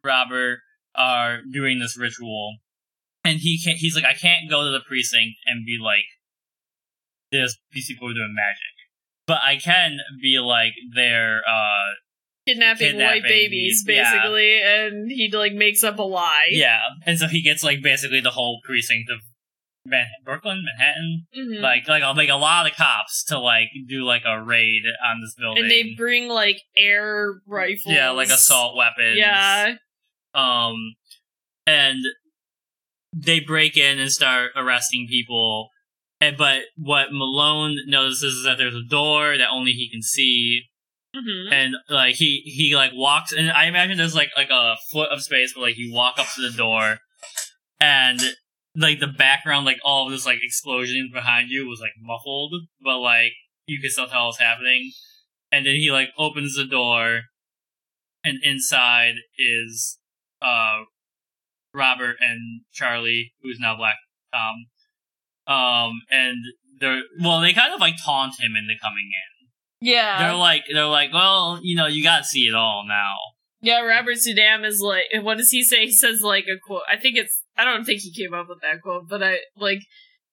Robert 0.03 0.61
are 0.95 1.41
doing 1.51 1.79
this 1.79 1.99
ritual, 1.99 2.57
and 3.23 3.39
he 3.41 3.61
can't. 3.63 3.79
He's 3.79 3.95
like, 3.95 4.05
I 4.05 4.15
can't 4.15 4.49
go 4.51 4.65
to 4.65 4.71
the 4.71 4.81
precinct 4.87 5.39
and 5.47 5.67
be 5.67 5.79
like, 5.83 6.05
"This 7.43 7.57
these 7.73 7.87
people 7.89 8.09
are 8.11 8.15
doing 8.15 8.35
magic," 8.35 8.75
but 9.27 9.41
I 9.43 9.57
can 9.57 9.99
be 10.23 10.39
like, 10.39 10.73
"They're 10.95 11.39
uh, 11.49 11.95
Kidnapping, 12.47 12.87
Kidnapping 12.93 13.23
white 13.23 13.29
babies, 13.29 13.85
these- 13.87 13.97
yeah. 13.97 14.13
basically, 14.13 14.61
and 14.63 15.11
he 15.11 15.31
like 15.33 15.53
makes 15.55 15.83
up 15.83 15.99
a 15.99 16.03
lie. 16.03 16.49
yeah." 16.51 16.81
And 17.07 17.19
so 17.19 17.27
he 17.29 17.43
gets 17.43 17.65
like 17.65 17.83
basically 17.83 18.21
the 18.21 18.31
whole 18.31 18.61
precinct 18.65 19.11
of 19.11 19.21
Man- 19.87 20.07
Brooklyn, 20.25 20.65
Manhattan, 20.65 21.27
Mhm. 21.37 21.61
like 21.61 21.87
like 21.89 22.03
like 22.17 22.29
a 22.31 22.37
lot 22.37 22.67
of 22.71 22.75
cops 22.77 23.23
to 23.25 23.39
like 23.39 23.69
do 23.87 24.03
like 24.05 24.23
a 24.27 24.43
raid 24.43 24.83
on 25.11 25.21
this 25.21 25.35
building. 25.39 25.63
and 25.65 25.71
they 25.71 25.95
bring 25.95 26.29
like 26.29 26.63
air 26.79 27.35
rifles. 27.47 27.83
yeah, 27.95 28.11
like 28.11 28.29
assault 28.29 28.77
weapons. 28.77 29.19
Yeah. 29.19 29.75
Um, 30.35 30.95
and 31.67 32.01
they 33.15 33.41
break 33.41 33.77
in 33.77 33.99
and 33.99 34.11
start 34.11 34.51
arresting 34.57 35.07
people. 35.09 35.69
And 36.25 36.39
but 36.39 36.63
what 36.77 37.09
Malone 37.11 37.77
notices 37.87 38.35
is 38.37 38.45
that 38.45 38.57
there's 38.57 38.75
a 38.75 38.89
door 38.89 39.37
that 39.37 39.51
only 39.53 39.73
he 39.73 39.91
can 39.91 40.01
see, 40.01 40.63
hmm 41.15 41.53
and 41.53 41.75
like 41.91 42.15
he 42.15 42.41
he 42.47 42.75
like 42.75 42.93
walks, 42.95 43.31
and 43.33 43.51
I 43.51 43.67
imagine 43.67 43.99
there's 43.99 44.15
like 44.15 44.31
like 44.35 44.49
a 44.51 44.77
foot 44.91 45.11
of 45.11 45.23
space, 45.23 45.53
but 45.55 45.61
like 45.61 45.77
you 45.77 45.93
walk 45.93 46.19
up 46.19 46.27
to 46.35 46.41
the 46.41 46.57
door, 46.57 46.99
and 47.79 48.21
like 48.75 49.01
the 49.01 49.07
background, 49.07 49.67
like 49.67 49.81
all 49.85 50.07
of 50.07 50.13
this 50.13 50.25
like 50.25 50.39
explosions 50.43 51.13
behind 51.13 51.51
you 51.51 51.69
was 51.69 51.81
like 51.81 51.93
muffled, 52.01 52.55
but 52.83 53.01
like 53.01 53.33
you 53.67 53.79
can 53.79 53.91
still 53.91 54.07
tell 54.07 54.27
what's 54.27 54.41
happening. 54.41 54.93
And 55.53 55.67
then 55.67 55.75
he 55.75 55.91
like 55.91 56.09
opens 56.17 56.57
the 56.57 56.65
door, 56.65 57.21
and 58.25 58.39
inside 58.43 59.17
is 59.39 59.99
uh 60.41 60.85
Robert 61.75 62.17
and 62.21 62.63
Charlie, 62.73 63.35
who's 63.43 63.59
now 63.61 63.77
Black 63.77 63.97
Tom. 64.33 64.55
Um, 65.47 65.93
and 66.11 66.37
they're 66.81 67.03
well, 67.23 67.41
they 67.41 67.53
kind 67.53 67.73
of 67.75 67.81
like 67.81 67.95
taunt 68.05 68.41
him 68.41 68.53
into 68.57 68.75
coming 68.83 69.11
in. 69.11 69.89
Yeah. 69.91 70.19
They're 70.19 70.35
like, 70.37 70.65
they're 70.73 70.87
like, 70.87 71.13
well, 71.13 71.61
you 71.63 71.77
know, 71.77 71.87
you 71.87 72.03
gotta 72.03 72.25
see 72.25 72.47
it 72.47 72.55
all 72.55 72.85
now. 72.89 73.15
Yeah, 73.61 73.81
Robert 73.81 74.17
Suydam 74.17 74.65
is 74.67 74.81
like, 74.81 75.05
what 75.25 75.39
does 75.39 75.51
he 75.51 75.63
say? 75.63 75.87
He 75.87 75.93
says 75.93 76.21
like 76.23 76.45
a 76.45 76.59
quote. 76.65 76.83
I 76.91 76.97
think 76.99 77.17
it's, 77.17 77.43
I 77.57 77.65
don't 77.65 77.85
think 77.85 78.01
he 78.01 78.13
came 78.13 78.35
up 78.35 78.49
with 78.49 78.61
that 78.63 78.83
quote, 78.83 79.09
but 79.09 79.23
I 79.23 79.39
like 79.57 79.81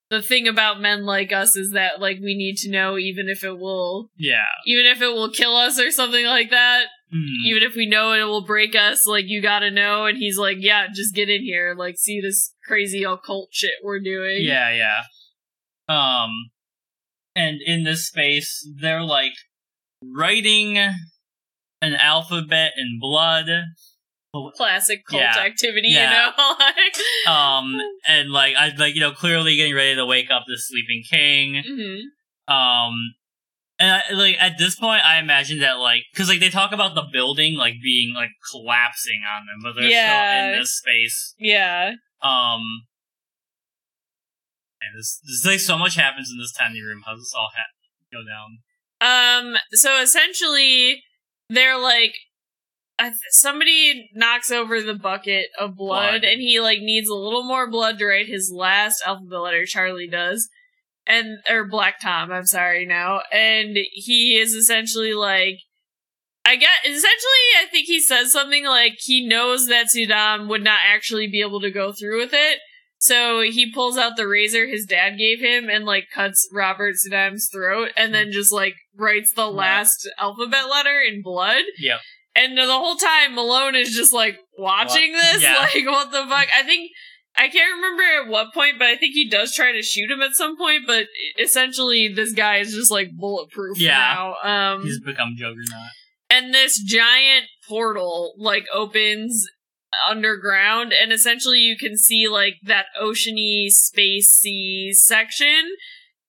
the 0.10 0.22
thing 0.22 0.48
about 0.48 0.82
men 0.82 1.06
like 1.06 1.32
us 1.32 1.56
is 1.56 1.72
that 1.72 2.02
like 2.02 2.18
we 2.22 2.36
need 2.36 2.58
to 2.58 2.70
know 2.72 2.98
even 2.98 3.30
if 3.30 3.44
it 3.44 3.58
will, 3.58 4.10
Yeah. 4.18 4.44
even 4.66 4.86
if 4.86 5.02
it 5.02 5.08
will 5.08 5.32
kill 5.32 5.56
us 5.56 5.80
or 5.80 5.92
something 5.92 6.26
like 6.26 6.50
that. 6.50 6.86
Hmm. 7.12 7.26
Even 7.46 7.64
if 7.64 7.76
we 7.76 7.88
know 7.88 8.14
it 8.14 8.24
will 8.24 8.46
break 8.46 8.74
us, 8.76 9.06
like 9.06 9.26
you 9.28 9.42
gotta 9.42 9.70
know. 9.72 10.06
And 10.06 10.18
he's 10.18 10.38
like, 10.38 10.58
yeah, 10.60 10.88
just 10.94 11.14
get 11.16 11.30
in 11.30 11.42
here, 11.44 11.76
like 11.78 11.96
see 11.98 12.22
this 12.22 12.51
crazy 12.72 13.04
occult 13.04 13.50
shit 13.52 13.74
we're 13.84 14.00
doing. 14.00 14.38
Yeah, 14.44 14.72
yeah. 14.72 15.02
Um, 15.90 16.30
and 17.36 17.58
in 17.66 17.84
this 17.84 18.08
space, 18.08 18.66
they're 18.80 19.04
like 19.04 19.34
writing 20.02 20.78
an 20.78 21.94
alphabet 21.96 22.72
in 22.78 22.98
blood. 23.02 23.48
Classic 24.56 25.06
cult 25.06 25.22
Yeah. 25.22 25.38
activity, 25.40 25.90
Yeah. 25.90 26.32
you 26.32 26.38
know? 26.38 26.56
Um, 27.32 27.82
and 28.08 28.32
like 28.32 28.56
I 28.56 28.70
like 28.78 28.96
you 28.96 29.02
know 29.02 29.12
clearly 29.12 29.58
getting 29.58 29.76
ready 29.76 29.96
to 29.96 30.06
wake 30.06 30.32
up 30.32 30.44
the 30.48 30.58
sleeping 30.58 31.04
king. 31.10 31.62
Mhm. 31.68 32.54
Um, 32.54 32.94
and 33.78 33.92
I, 34.10 34.14
like 34.14 34.38
at 34.40 34.58
this 34.58 34.76
point, 34.78 35.06
I 35.06 35.20
imagine 35.20 35.60
that 35.60 35.74
like 35.80 36.04
because 36.14 36.30
like 36.30 36.40
they 36.40 36.50
talk 36.50 36.72
about 36.72 36.96
the 36.96 37.04
building 37.12 37.56
like 37.56 37.76
being 37.84 38.14
like 38.14 38.30
collapsing 38.52 39.22
on 39.36 39.46
them, 39.48 39.60
but 39.62 39.74
they're 39.80 39.90
Yeah. 39.92 40.40
still 40.46 40.54
in 40.54 40.60
this 40.62 40.78
space. 40.78 41.36
Yeah. 41.38 41.92
Um, 42.24 42.62
and 44.82 44.98
this, 45.00 45.20
this 45.24 45.46
like 45.46 45.60
so 45.60 45.78
much 45.78 45.96
happens 45.96 46.30
in 46.32 46.38
this 46.38 46.54
tiny 46.54 46.82
room. 46.82 47.02
How 47.06 47.14
does 47.14 47.22
this 47.24 47.34
all 47.36 47.50
ha- 47.56 48.12
go 48.12 48.20
down? 48.24 48.60
Um. 49.02 49.58
So 49.74 50.00
essentially, 50.02 51.02
they're 51.50 51.80
like, 51.80 52.14
somebody 53.30 54.10
knocks 54.14 54.52
over 54.52 54.82
the 54.82 54.94
bucket 54.94 55.48
of 55.60 55.76
blood, 55.76 56.22
Blood. 56.22 56.24
and 56.24 56.40
he 56.42 56.60
like 56.60 56.80
needs 56.80 57.10
a 57.10 57.16
little 57.16 57.44
more 57.44 57.70
blood 57.70 57.98
to 58.00 58.06
write 58.06 58.28
his 58.28 58.52
last 58.56 59.02
alphabet 59.06 59.40
letter. 59.40 59.66
Charlie 59.66 60.08
does, 60.08 60.50
and 61.08 61.40
or 61.50 61.68
Black 61.68 62.00
Tom. 62.00 62.32
I'm 62.32 62.46
sorry 62.46 62.86
now, 62.86 63.22
and 63.32 63.78
he 63.94 64.38
is 64.40 64.54
essentially 64.54 65.14
like. 65.14 65.56
I 66.44 66.56
get 66.56 66.70
essentially 66.86 67.48
I 67.62 67.66
think 67.72 67.86
he 67.86 68.00
says 68.00 68.32
something 68.32 68.66
like 68.66 68.94
he 69.00 69.26
knows 69.28 69.68
that 69.68 69.88
Suydam 69.96 70.48
would 70.50 70.64
not 70.64 70.80
actually 70.86 71.28
be 71.28 71.42
able 71.42 71.62
to 71.62 71.72
go 71.72 71.92
through 71.94 72.20
with 72.20 72.34
it. 72.34 72.60
So 72.98 73.42
he 73.42 73.72
pulls 73.72 73.98
out 73.98 74.16
the 74.16 74.28
razor 74.28 74.68
his 74.68 74.86
dad 74.86 75.18
gave 75.18 75.40
him 75.40 75.70
and 75.70 75.86
like 75.86 76.06
cuts 76.14 76.48
Robert 76.54 76.96
Suydam's 76.96 77.50
throat 77.52 77.90
and 77.98 78.14
then 78.14 78.32
just 78.32 78.52
like 78.52 78.76
writes 78.96 79.32
the 79.36 79.48
last 79.48 80.08
alphabet 80.20 80.70
letter 80.70 81.00
in 81.00 81.22
blood. 81.24 81.64
Yeah. 81.80 81.98
And 82.36 82.58
the 82.58 82.66
whole 82.68 82.96
time 82.96 83.36
Malone 83.36 83.76
is 83.76 83.94
just 83.96 84.14
like 84.14 84.38
watching 84.58 85.14
What? 85.14 85.34
this, 85.34 85.44
Yeah. 85.44 85.58
like 85.74 85.86
what 85.86 86.12
the 86.12 86.26
fuck? 86.28 86.48
I 86.56 86.64
think 86.64 86.92
I 87.36 87.48
can't 87.50 87.76
remember 87.76 88.04
at 88.24 88.28
what 88.30 88.54
point, 88.54 88.76
but 88.78 88.88
I 88.88 88.98
think 88.98 89.14
he 89.14 89.28
does 89.30 89.54
try 89.54 89.72
to 89.72 89.82
shoot 89.82 90.12
him 90.12 90.22
at 90.22 90.34
some 90.36 90.58
point. 90.58 90.84
But 90.86 91.06
essentially, 91.40 92.12
this 92.14 92.34
guy 92.34 92.58
is 92.58 92.74
just 92.74 92.92
like 92.92 93.10
bulletproof 93.18 93.80
Yeah. 93.80 93.98
now. 94.44 94.74
Um, 94.76 94.84
He's 94.84 95.00
become 95.00 95.36
Juggernaut. 95.38 95.90
And 96.32 96.54
this 96.54 96.80
giant 96.82 97.46
portal 97.68 98.34
like 98.38 98.66
opens 98.74 99.46
underground 100.10 100.94
and 101.00 101.12
essentially 101.12 101.60
you 101.60 101.76
can 101.78 101.98
see 101.98 102.28
like 102.28 102.56
that 102.64 102.86
oceany 103.02 103.68
spacey 103.68 104.92
section 104.94 105.76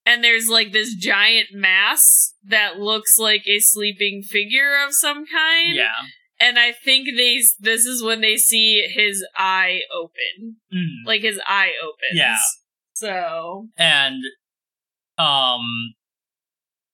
and 0.05 0.23
there's 0.25 0.49
like 0.49 0.73
this 0.73 0.95
giant 0.97 1.47
mass 1.53 2.35
that 2.45 2.79
looks 2.81 3.19
like 3.19 3.43
a 3.47 3.61
sleeping 3.61 4.23
figure 4.23 4.75
of 4.85 4.93
some 4.93 5.25
kind 5.27 5.77
Yeah. 5.77 5.93
and 6.41 6.59
i 6.59 6.73
think 6.73 7.09
they 7.17 7.41
this 7.61 7.87
is 7.87 8.03
when 8.03 8.21
they 8.21 8.37
see 8.37 8.85
his 8.93 9.25
eye 9.37 9.83
open 9.97 10.57
Mhm. 10.75 11.07
like 11.07 11.23
his 11.23 11.41
eye 11.47 11.73
opens 11.83 12.15
Yeah. 12.19 12.37
so 12.95 13.69
and 13.79 14.17
um 15.19 15.95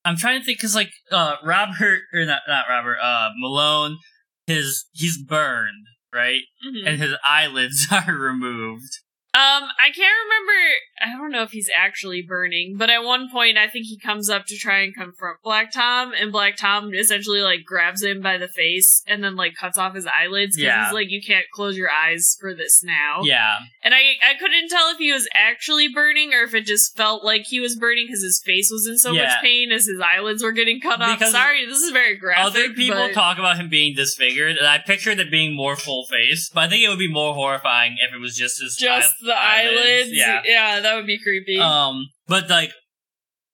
i'm 0.09 0.17
trying 0.17 0.41
to 0.41 0.45
think 0.45 0.59
because 0.59 0.75
like 0.75 0.91
uh 1.13 1.37
robert 1.45 2.01
or 2.13 2.25
not 2.25 2.43
not 2.49 2.65
robert 2.69 2.99
uh 3.03 3.31
malone 3.37 3.99
his 4.47 4.87
he's 4.93 5.19
burned 5.23 5.87
right 6.13 6.43
mhm. 6.67 6.87
and 6.87 7.01
his 7.01 7.15
eyelids 7.25 7.87
are 7.93 8.15
removed 8.15 9.01
Um, 9.39 9.69
I 9.81 9.91
can't 9.95 10.15
remember. 10.25 10.59
I 11.01 11.17
don't 11.17 11.31
know 11.31 11.43
if 11.45 11.53
he's 11.53 11.71
actually 11.77 12.23
burning, 12.23 12.77
but 12.77 12.91
at 12.91 13.05
one 13.05 13.29
point, 13.31 13.57
I 13.57 13.69
think 13.69 13.87
he 13.87 13.97
comes 13.99 14.29
up 14.29 14.47
to 14.47 14.57
try 14.57 14.81
and 14.81 14.93
confront 14.95 15.43
Black 15.45 15.71
Tom, 15.73 16.13
and 16.19 16.33
Black 16.33 16.57
Tom 16.57 16.93
essentially 16.93 17.41
like 17.41 17.61
grabs 17.65 18.03
him 18.03 18.21
by 18.21 18.37
the 18.37 18.49
face 18.49 19.03
and 19.07 19.23
then 19.23 19.37
like 19.37 19.55
cuts 19.55 19.79
off 19.79 19.95
his 19.95 20.07
eyelids 20.07 20.57
because 20.57 20.65
Yeah. 20.67 20.85
he's 20.87 20.93
like, 20.95 21.11
"You 21.11 21.23
can't 21.23 21.47
close 21.53 21.77
your 21.77 21.91
eyes 21.91 22.37
for 22.41 22.53
this 22.55 22.83
now." 22.83 23.21
yeah 23.23 23.59
And 23.83 23.95
I 23.95 24.17
I 24.29 24.35
couldn't 24.41 24.69
tell 24.69 24.91
if 24.91 24.99
he 24.99 25.13
was 25.13 25.29
actually 25.35 25.89
burning 25.89 26.35
or 26.35 26.43
if 26.43 26.55
it 26.55 26.67
just 26.67 26.97
felt 26.97 27.23
like 27.25 27.43
he 27.47 27.61
was 27.61 27.77
burning 27.77 28.07
because 28.09 28.23
his 28.23 28.43
face 28.45 28.71
was 28.73 28.87
in 28.89 28.99
so 28.99 29.13
Yeah. 29.13 29.23
much 29.25 29.43
pain 29.43 29.71
as 29.71 29.87
his 29.87 30.01
eyelids 30.01 30.43
were 30.43 30.53
getting 30.53 30.81
cut 30.81 31.01
off. 31.01 31.23
Sorry, 31.25 31.65
this 31.65 31.79
is 31.79 31.91
very 31.93 32.17
graphic. 32.17 32.45
other 32.47 32.71
people 32.75 32.97
but 32.99 33.13
talk 33.15 33.39
about 33.39 33.57
him 33.57 33.69
being 33.69 33.95
disfigured 33.95 34.57
and 34.57 34.67
i 34.67 34.79
pictured 34.79 35.19
it 35.21 35.31
being 35.31 35.55
more 35.55 35.77
full 35.77 36.07
face 36.07 36.51
but 36.53 36.65
i 36.65 36.69
think 36.69 36.83
it 36.83 36.89
would 36.89 36.99
be 36.99 37.11
more 37.13 37.35
horrifying 37.35 37.97
if 38.01 38.13
it 38.15 38.19
was 38.19 38.37
just 38.37 38.61
his 38.61 38.77
just 38.77 39.15
eye- 39.23 39.28
the 39.29 39.39
eyelids. 39.39 40.11
yeah 40.13 40.43
yeah, 40.45 40.81
that 40.81 40.95
would 40.97 41.07
be 41.07 41.19
creepy. 41.23 41.59
um 41.61 42.07
but 42.27 42.49
like 42.51 42.73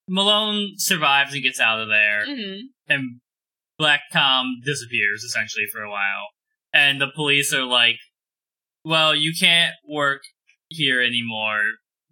malone 0.08 0.72
survives 0.76 1.32
and 1.34 1.42
gets 1.42 1.60
out 1.60 1.80
of 1.80 1.88
there 1.88 2.24
Mhm. 2.26 2.60
and 2.88 3.20
Black 3.78 4.02
Tom 4.12 4.60
disappears 4.64 5.24
essentially 5.24 5.66
for 5.72 5.82
a 5.82 5.90
while. 5.90 6.28
And 6.72 7.00
the 7.00 7.08
police 7.08 7.52
are 7.52 7.64
like, 7.64 7.96
well, 8.84 9.14
you 9.16 9.32
can't 9.38 9.74
work 9.88 10.20
here 10.68 11.00
anymore 11.02 11.60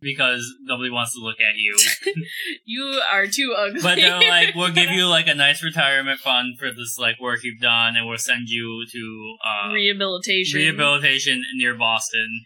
because 0.01 0.45
nobody 0.63 0.91
wants 0.91 1.15
to 1.15 1.21
look 1.21 1.37
at 1.41 1.57
you. 1.57 1.77
You 2.65 3.01
are 3.13 3.27
too 3.29 3.55
ugly. 3.57 3.81
but 3.81 3.95
they're 3.97 4.19
like, 4.21 4.55
we'll 4.57 4.73
give 4.81 4.91
you 4.91 5.07
like 5.07 5.29
a 5.29 5.35
nice 5.35 5.63
retirement 5.63 6.19
fund 6.19 6.59
for 6.59 6.71
this 6.73 6.97
like 6.99 7.21
work 7.21 7.41
you've 7.45 7.61
done 7.61 7.97
and 7.97 8.09
we'll 8.09 8.19
send 8.19 8.49
you 8.49 8.85
to 8.91 9.37
uh, 9.45 9.73
rehabilitation. 9.73 10.59
rehabilitation 10.59 11.45
near 11.55 11.75
Boston. 11.77 12.45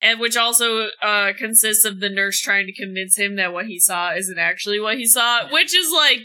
And 0.00 0.20
which 0.20 0.36
also 0.36 0.88
uh, 1.02 1.32
consists 1.36 1.84
of 1.84 2.00
the 2.00 2.08
nurse 2.08 2.40
trying 2.40 2.66
to 2.66 2.74
convince 2.74 3.16
him 3.18 3.36
that 3.36 3.52
what 3.52 3.66
he 3.66 3.78
saw 3.78 4.14
isn't 4.14 4.38
actually 4.38 4.80
what 4.80 4.96
he 4.96 5.06
saw, 5.06 5.48
which 5.50 5.74
is 5.74 5.90
like 5.92 6.20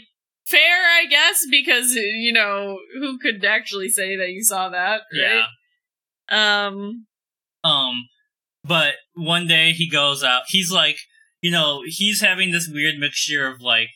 fair, 0.46 0.84
I 1.00 1.06
guess, 1.06 1.44
because 1.50 1.94
you 1.94 2.32
know 2.32 2.78
who 3.00 3.18
could 3.18 3.44
actually 3.44 3.88
say 3.88 4.16
that 4.16 4.30
you 4.30 4.42
saw 4.42 4.68
that, 4.70 5.02
right? 5.12 5.44
Yeah. 6.30 6.66
Um. 6.66 7.06
Um, 7.64 8.08
but 8.62 8.94
one 9.14 9.46
day 9.46 9.72
he 9.72 9.88
goes 9.88 10.22
out. 10.22 10.42
He's 10.48 10.70
like, 10.70 10.96
you 11.40 11.50
know, 11.50 11.82
he's 11.84 12.20
having 12.20 12.50
this 12.50 12.68
weird 12.72 12.98
mixture 12.98 13.46
of 13.46 13.60
like, 13.60 13.88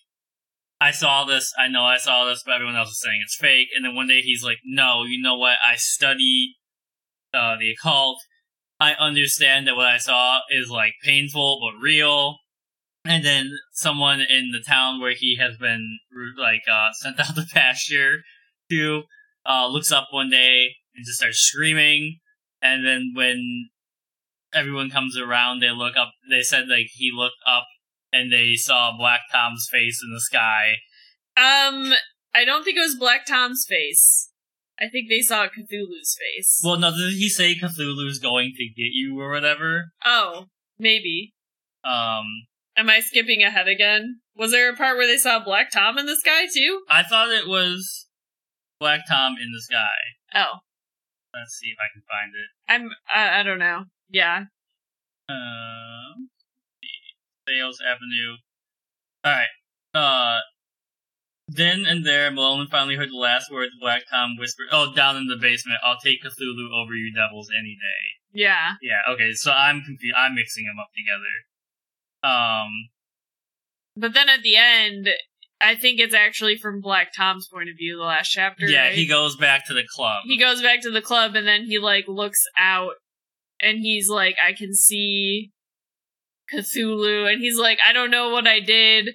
I 0.81 0.91
saw 0.91 1.25
this, 1.25 1.53
I 1.59 1.69
know 1.69 1.85
I 1.85 1.97
saw 1.97 2.25
this, 2.25 2.43
but 2.45 2.55
everyone 2.55 2.77
else 2.77 2.91
is 2.91 3.01
saying 3.01 3.21
it's 3.23 3.37
fake. 3.37 3.69
And 3.75 3.85
then 3.85 3.95
one 3.95 4.07
day 4.07 4.21
he's 4.21 4.45
like, 4.45 4.59
no, 4.65 5.05
you 5.05 5.21
know 5.21 5.37
what? 5.37 5.57
I 5.67 5.77
study 5.77 6.57
uh, 7.35 7.57
the 7.59 7.73
occult. 7.73 8.19
I 8.81 8.93
understand 8.95 9.67
that 9.67 9.77
what 9.77 9.87
I 9.87 9.99
saw 9.99 10.41
is 10.51 10.71
like 10.71 10.95
painful 11.03 11.61
but 11.61 11.81
real. 11.83 12.37
And 13.05 13.25
then 13.25 13.51
someone 13.73 14.21
in 14.21 14.51
the 14.53 14.63
town 14.67 15.01
where 15.01 15.15
he 15.15 15.37
has 15.37 15.57
been 15.57 15.99
like 16.37 16.63
uh, 16.71 16.89
sent 16.93 17.19
out 17.19 17.35
to 17.35 17.45
pasture 17.53 18.19
to 18.71 19.03
uh, 19.47 19.67
looks 19.67 19.91
up 19.91 20.09
one 20.11 20.31
day 20.31 20.77
and 20.95 21.05
just 21.05 21.19
starts 21.19 21.39
screaming. 21.39 22.19
And 22.61 22.87
then 22.87 23.13
when 23.15 23.71
everyone 24.53 24.91
comes 24.91 25.17
around, 25.17 25.61
they 25.61 25.71
look 25.71 25.97
up. 25.97 26.13
They 26.29 26.43
said 26.43 26.69
like 26.69 26.89
he 26.93 27.11
looked 27.15 27.41
up 27.51 27.67
and 28.13 28.33
they 28.33 28.55
saw 28.55 28.97
Black 28.97 29.23
Tom's 29.33 29.69
face 29.71 30.01
in 30.03 30.13
the 30.13 30.21
sky. 30.21 30.77
Um, 31.37 31.93
I 32.35 32.45
don't 32.45 32.65
think 32.65 32.77
it 32.77 32.81
was 32.81 32.97
Black 32.99 33.27
Tom's 33.27 33.65
face. 33.69 34.31
I 34.81 34.89
think 34.89 35.09
they 35.09 35.21
saw 35.21 35.47
Cthulhu's 35.47 36.17
face. 36.19 36.61
Well, 36.65 36.79
no, 36.79 36.91
did 36.97 37.15
he 37.15 37.29
say 37.29 37.55
Cthulhu's 37.55 38.19
going 38.19 38.53
to 38.57 38.65
get 38.69 38.93
you 38.93 39.19
or 39.21 39.31
whatever? 39.31 39.93
oh, 40.05 40.47
maybe. 40.79 41.35
Um, 41.85 42.25
Am 42.77 42.89
I 42.89 43.01
skipping 43.01 43.43
ahead 43.43 43.67
again? 43.69 44.21
Was 44.37 44.53
there 44.53 44.71
a 44.73 44.77
part 44.77 44.97
where 44.97 45.07
they 45.07 45.17
saw 45.17 45.43
Black 45.43 45.71
Tom 45.73 45.99
in 45.99 46.07
the 46.07 46.17
sky 46.17 46.47
too? 46.53 46.83
I 46.89 47.03
thought 47.03 47.29
it 47.31 47.49
was 47.49 48.07
Black 48.79 49.01
Tom 49.09 49.35
in 49.41 49.51
the 49.53 49.61
sky. 49.61 50.35
Oh, 50.35 50.59
Let's 51.35 51.55
see 51.59 51.69
if 51.69 51.77
I 51.79 51.89
can 51.93 52.03
find 52.09 52.33
it. 52.35 52.49
I'm. 52.69 52.91
I, 53.15 53.41
I 53.41 53.43
don't 53.43 53.59
know. 53.59 53.85
Yeah. 54.11 54.45
Um, 55.29 56.31
Sales 57.47 57.79
Avenue. 57.87 58.37
Alright. 59.27 59.49
Uh, 59.95 60.39
then 61.49 61.87
and 61.87 62.05
there, 62.05 62.31
Malone 62.31 62.67
finally 62.71 62.97
heard 62.97 63.09
the 63.11 63.17
last 63.17 63.51
words 63.51 63.73
Black 63.81 64.03
Tom 64.11 64.37
whispered, 64.39 64.67
Oh, 64.71 64.93
down 64.95 65.17
in 65.17 65.27
the 65.27 65.37
basement, 65.37 65.79
I'll 65.85 65.99
take 65.99 66.23
Cthulhu 66.23 66.71
over 66.75 66.95
you 66.95 67.13
devils 67.15 67.49
any 67.59 67.75
day. 67.75 68.41
Yeah. 68.43 68.75
Yeah, 68.83 69.13
okay, 69.15 69.33
so 69.33 69.51
I'm 69.51 69.83
confused. 69.83 70.15
I'm 70.17 70.35
mixing 70.35 70.67
them 70.67 70.77
up 70.79 70.91
together. 70.95 71.35
Um, 72.23 72.69
But 73.97 74.13
then 74.15 74.29
at 74.29 74.43
the 74.43 74.57
end, 74.57 75.09
I 75.61 75.75
think 75.75 75.99
it's 75.99 76.15
actually 76.15 76.57
from 76.57 76.81
Black 76.81 77.09
Tom's 77.17 77.49
point 77.53 77.69
of 77.69 77.77
view. 77.77 77.97
The 77.97 78.05
last 78.05 78.29
chapter. 78.29 78.67
yeah, 78.67 78.83
right? 78.89 78.93
he 78.93 79.07
goes 79.07 79.37
back 79.37 79.67
to 79.67 79.75
the 79.75 79.85
club. 79.97 80.23
he 80.27 80.39
goes 80.39 80.63
back 80.63 80.83
to 80.83 80.91
the 80.91 81.03
club 81.03 81.35
and 81.35 81.47
then 81.49 81.65
he 81.65 81.79
like 81.79 82.05
looks 82.07 82.43
out 82.59 82.93
and 83.61 83.79
he's 83.81 84.09
like 84.09 84.37
i 84.41 84.53
can 84.53 84.73
see 84.73 85.51
cthulhu 86.55 87.29
and 87.31 87.41
he's 87.41 87.59
like 87.59 87.79
i 87.85 87.93
don't 87.93 88.11
know 88.13 88.31
what 88.31 88.47
i 88.47 88.61
did 88.61 89.09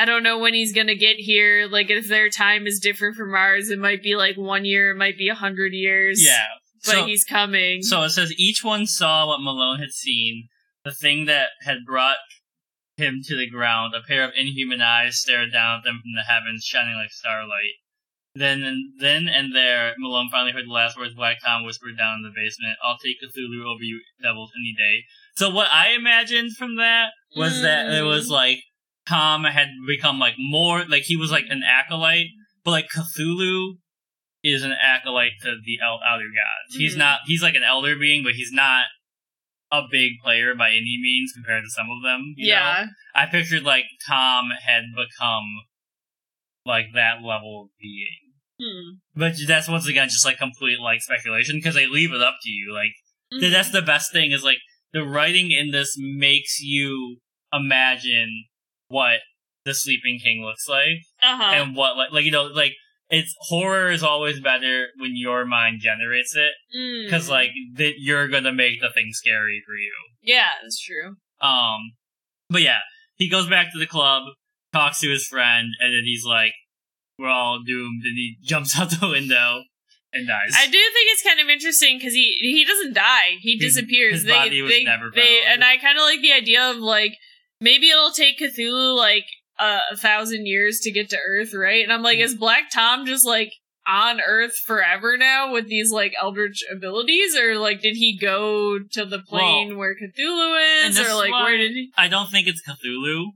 i 0.00 0.04
don't 0.04 0.22
know 0.22 0.38
when 0.38 0.54
he's 0.54 0.72
gonna 0.72 0.94
get 0.94 1.16
here 1.16 1.66
like 1.70 1.90
if 1.90 2.08
their 2.08 2.28
time 2.28 2.66
is 2.66 2.78
different 2.80 3.16
from 3.16 3.34
ours 3.34 3.70
it 3.70 3.78
might 3.78 4.02
be 4.02 4.16
like 4.16 4.36
one 4.36 4.64
year 4.64 4.90
it 4.90 4.96
might 4.96 5.18
be 5.18 5.28
a 5.28 5.34
hundred 5.34 5.72
years 5.72 6.24
yeah. 6.24 6.46
but 6.84 6.92
so, 6.92 7.06
he's 7.06 7.24
coming 7.24 7.82
so 7.82 8.02
it 8.02 8.10
says 8.10 8.32
each 8.38 8.64
one 8.64 8.86
saw 8.86 9.26
what 9.26 9.40
Malone 9.40 9.78
had 9.80 9.90
seen, 9.92 10.48
the 10.84 10.92
thing 10.92 11.26
that 11.26 11.48
had 11.62 11.78
brought 11.86 12.16
him 12.96 13.20
to 13.24 13.36
the 13.36 13.48
ground. 13.48 13.94
A 13.94 14.06
pair 14.06 14.24
of 14.24 14.32
inhuman 14.36 14.80
eyes 14.80 15.18
stared 15.18 15.52
down 15.52 15.78
at 15.78 15.84
them 15.84 16.00
from 16.02 16.12
the 16.14 16.30
heavens, 16.30 16.64
shining 16.64 16.94
like 16.94 17.10
starlight. 17.10 17.80
Then 18.34 18.62
and 18.62 18.92
then 19.00 19.26
and 19.28 19.54
there, 19.54 19.94
Malone 19.98 20.28
finally 20.30 20.52
heard 20.52 20.66
the 20.66 20.72
last 20.72 20.96
words 20.96 21.14
Black 21.14 21.38
Tom 21.44 21.64
whispered 21.64 21.98
down 21.98 22.18
in 22.18 22.22
the 22.22 22.30
basement. 22.34 22.78
I'll 22.84 22.98
take 22.98 23.16
Cthulhu 23.20 23.64
over 23.66 23.82
you 23.82 24.00
devils 24.22 24.52
any 24.56 24.74
day. 24.76 25.04
So 25.34 25.50
what 25.50 25.68
I 25.72 25.92
imagined 25.92 26.56
from 26.56 26.76
that 26.76 27.10
was 27.36 27.62
that 27.62 27.92
it 27.92 28.02
was 28.02 28.28
Mm. 28.28 28.32
like 28.32 28.62
Tom 29.10 29.44
had 29.44 29.68
become 29.86 30.18
like 30.20 30.34
more 30.38 30.84
like 30.88 31.02
he 31.02 31.16
was 31.16 31.30
like 31.30 31.44
an 31.50 31.62
acolyte, 31.66 32.28
but 32.64 32.70
like 32.70 32.86
Cthulhu 32.96 33.72
is 34.42 34.62
an 34.62 34.72
acolyte 34.82 35.32
to 35.42 35.56
the 35.64 35.78
el- 35.84 36.00
outer 36.08 36.30
gods. 36.40 36.76
He's 36.76 36.94
Mhm. 36.94 36.98
not 36.98 37.20
he's 37.26 37.42
like 37.42 37.56
an 37.56 37.64
elder 37.64 37.96
being, 37.98 38.22
but 38.24 38.34
he's 38.34 38.52
not 38.52 38.84
a 39.72 39.82
big 39.90 40.12
player 40.24 40.54
by 40.54 40.70
any 40.70 40.96
means 41.00 41.32
compared 41.34 41.62
to 41.64 41.70
some 41.70 41.86
of 41.90 42.02
them. 42.02 42.34
you 42.36 42.48
know? 42.48 42.54
yeah 42.54 42.86
I 43.14 43.26
pictured 43.26 43.62
like 43.64 43.84
Tom 44.08 44.50
had 44.66 44.84
become 44.96 45.44
like 46.64 46.86
that 46.94 47.22
level 47.22 47.62
of 47.64 47.68
being. 47.80 48.32
hmm. 48.60 48.98
But 49.18 49.34
that's 49.46 49.68
once 49.68 49.86
again 49.88 50.08
just 50.08 50.24
like 50.24 50.38
complete 50.38 50.78
like 50.80 51.00
speculation 51.02 51.56
because 51.56 51.74
they 51.74 51.86
leave 51.86 52.12
it 52.12 52.22
up 52.22 52.36
to 52.42 52.50
you. 52.50 52.72
Like 52.74 52.92
th- 53.40 53.52
that's 53.52 53.70
the 53.70 53.82
best 53.82 54.12
thing 54.12 54.32
is 54.32 54.42
like 54.44 54.58
the 54.92 55.02
writing 55.04 55.50
in 55.50 55.70
this 55.70 55.94
makes 55.98 56.60
you 56.60 57.18
imagine 57.52 58.44
what 58.90 59.20
the 59.64 59.72
Sleeping 59.74 60.18
King 60.22 60.44
looks 60.44 60.68
like 60.68 61.00
uh-huh 61.22 61.52
and 61.54 61.74
what 61.76 61.96
like 61.96 62.12
like 62.12 62.24
you 62.24 62.30
know 62.32 62.44
like 62.44 62.74
it's 63.08 63.34
horror 63.40 63.90
is 63.90 64.02
always 64.04 64.38
better 64.40 64.86
when 64.98 65.12
your 65.16 65.44
mind 65.44 65.80
generates 65.80 66.36
it 66.36 66.52
because 67.06 67.26
Mm. 67.26 67.30
like 67.30 67.50
that 67.76 67.94
you're 67.98 68.28
gonna 68.28 68.52
make 68.52 68.80
the 68.80 68.90
thing 68.90 69.08
scary 69.12 69.62
for 69.66 69.74
you. 69.74 69.92
yeah 70.22 70.50
that's 70.62 70.80
true 70.80 71.16
Um, 71.40 71.92
but 72.50 72.62
yeah, 72.62 72.80
he 73.16 73.28
goes 73.30 73.48
back 73.48 73.72
to 73.72 73.78
the 73.78 73.86
club, 73.86 74.22
talks 74.72 75.00
to 75.00 75.08
his 75.10 75.26
friend, 75.26 75.68
and 75.80 75.92
then 75.94 76.02
he's 76.04 76.24
like, 76.24 76.52
"We're 77.18 77.28
all 77.30 77.60
doomed," 77.64 78.02
and 78.04 78.16
he 78.16 78.36
jumps 78.42 78.78
out 78.78 78.90
the 78.90 79.08
window 79.08 79.62
and 80.12 80.26
dies. 80.26 80.52
I 80.56 80.66
do 80.66 80.72
think 80.72 81.06
it's 81.12 81.22
kind 81.22 81.40
of 81.40 81.48
interesting 81.48 81.96
because 81.98 82.12
he 82.14 82.36
he 82.40 82.64
doesn't 82.64 82.92
die. 82.94 83.36
He 83.40 83.56
His- 83.56 83.74
disappears. 83.74 84.12
his 84.14 84.24
they, 84.24 84.32
body 84.32 84.62
was 84.62 84.70
they, 84.72 84.84
never 84.84 85.10
they, 85.14 85.38
found. 85.42 85.52
and 85.54 85.64
I 85.64 85.76
kind 85.78 85.96
of 85.98 86.02
like 86.02 86.20
the 86.20 86.32
idea 86.32 86.70
of 86.70 86.76
like 86.78 87.12
maybe 87.60 87.88
it'll 87.90 88.10
take 88.12 88.38
Cthulhu 88.38 88.96
like 88.96 89.24
uh, 89.58 89.80
a 89.92 89.96
thousand 89.96 90.46
years 90.46 90.80
to 90.80 90.90
get 90.90 91.10
to 91.10 91.18
Earth, 91.28 91.52
right? 91.54 91.82
And 91.82 91.92
I'm 91.92 92.02
like, 92.02 92.18
Mm. 92.18 92.24
is 92.24 92.34
Black 92.34 92.70
Tom 92.72 93.04
just 93.06 93.24
like 93.26 93.52
on 93.86 94.20
Earth 94.20 94.52
forever 94.66 95.16
now 95.16 95.52
with 95.52 95.66
these 95.68 95.90
like 95.90 96.12
eldritch 96.20 96.62
abilities, 96.70 97.36
or 97.36 97.56
like 97.58 97.80
did 97.80 97.96
he 97.96 98.16
go 98.18 98.78
to 98.92 99.04
the 99.04 99.18
plane 99.20 99.76
where 99.76 99.94
Cthulhu 99.94 100.86
is, 100.88 100.98
or 100.98 101.14
like 101.14 101.32
where 101.32 101.56
did 101.56 101.72
he? 101.72 101.90
I 101.96 102.08
don't 102.08 102.30
think 102.30 102.46
it's 102.46 102.62
Cthulhu 102.66 103.26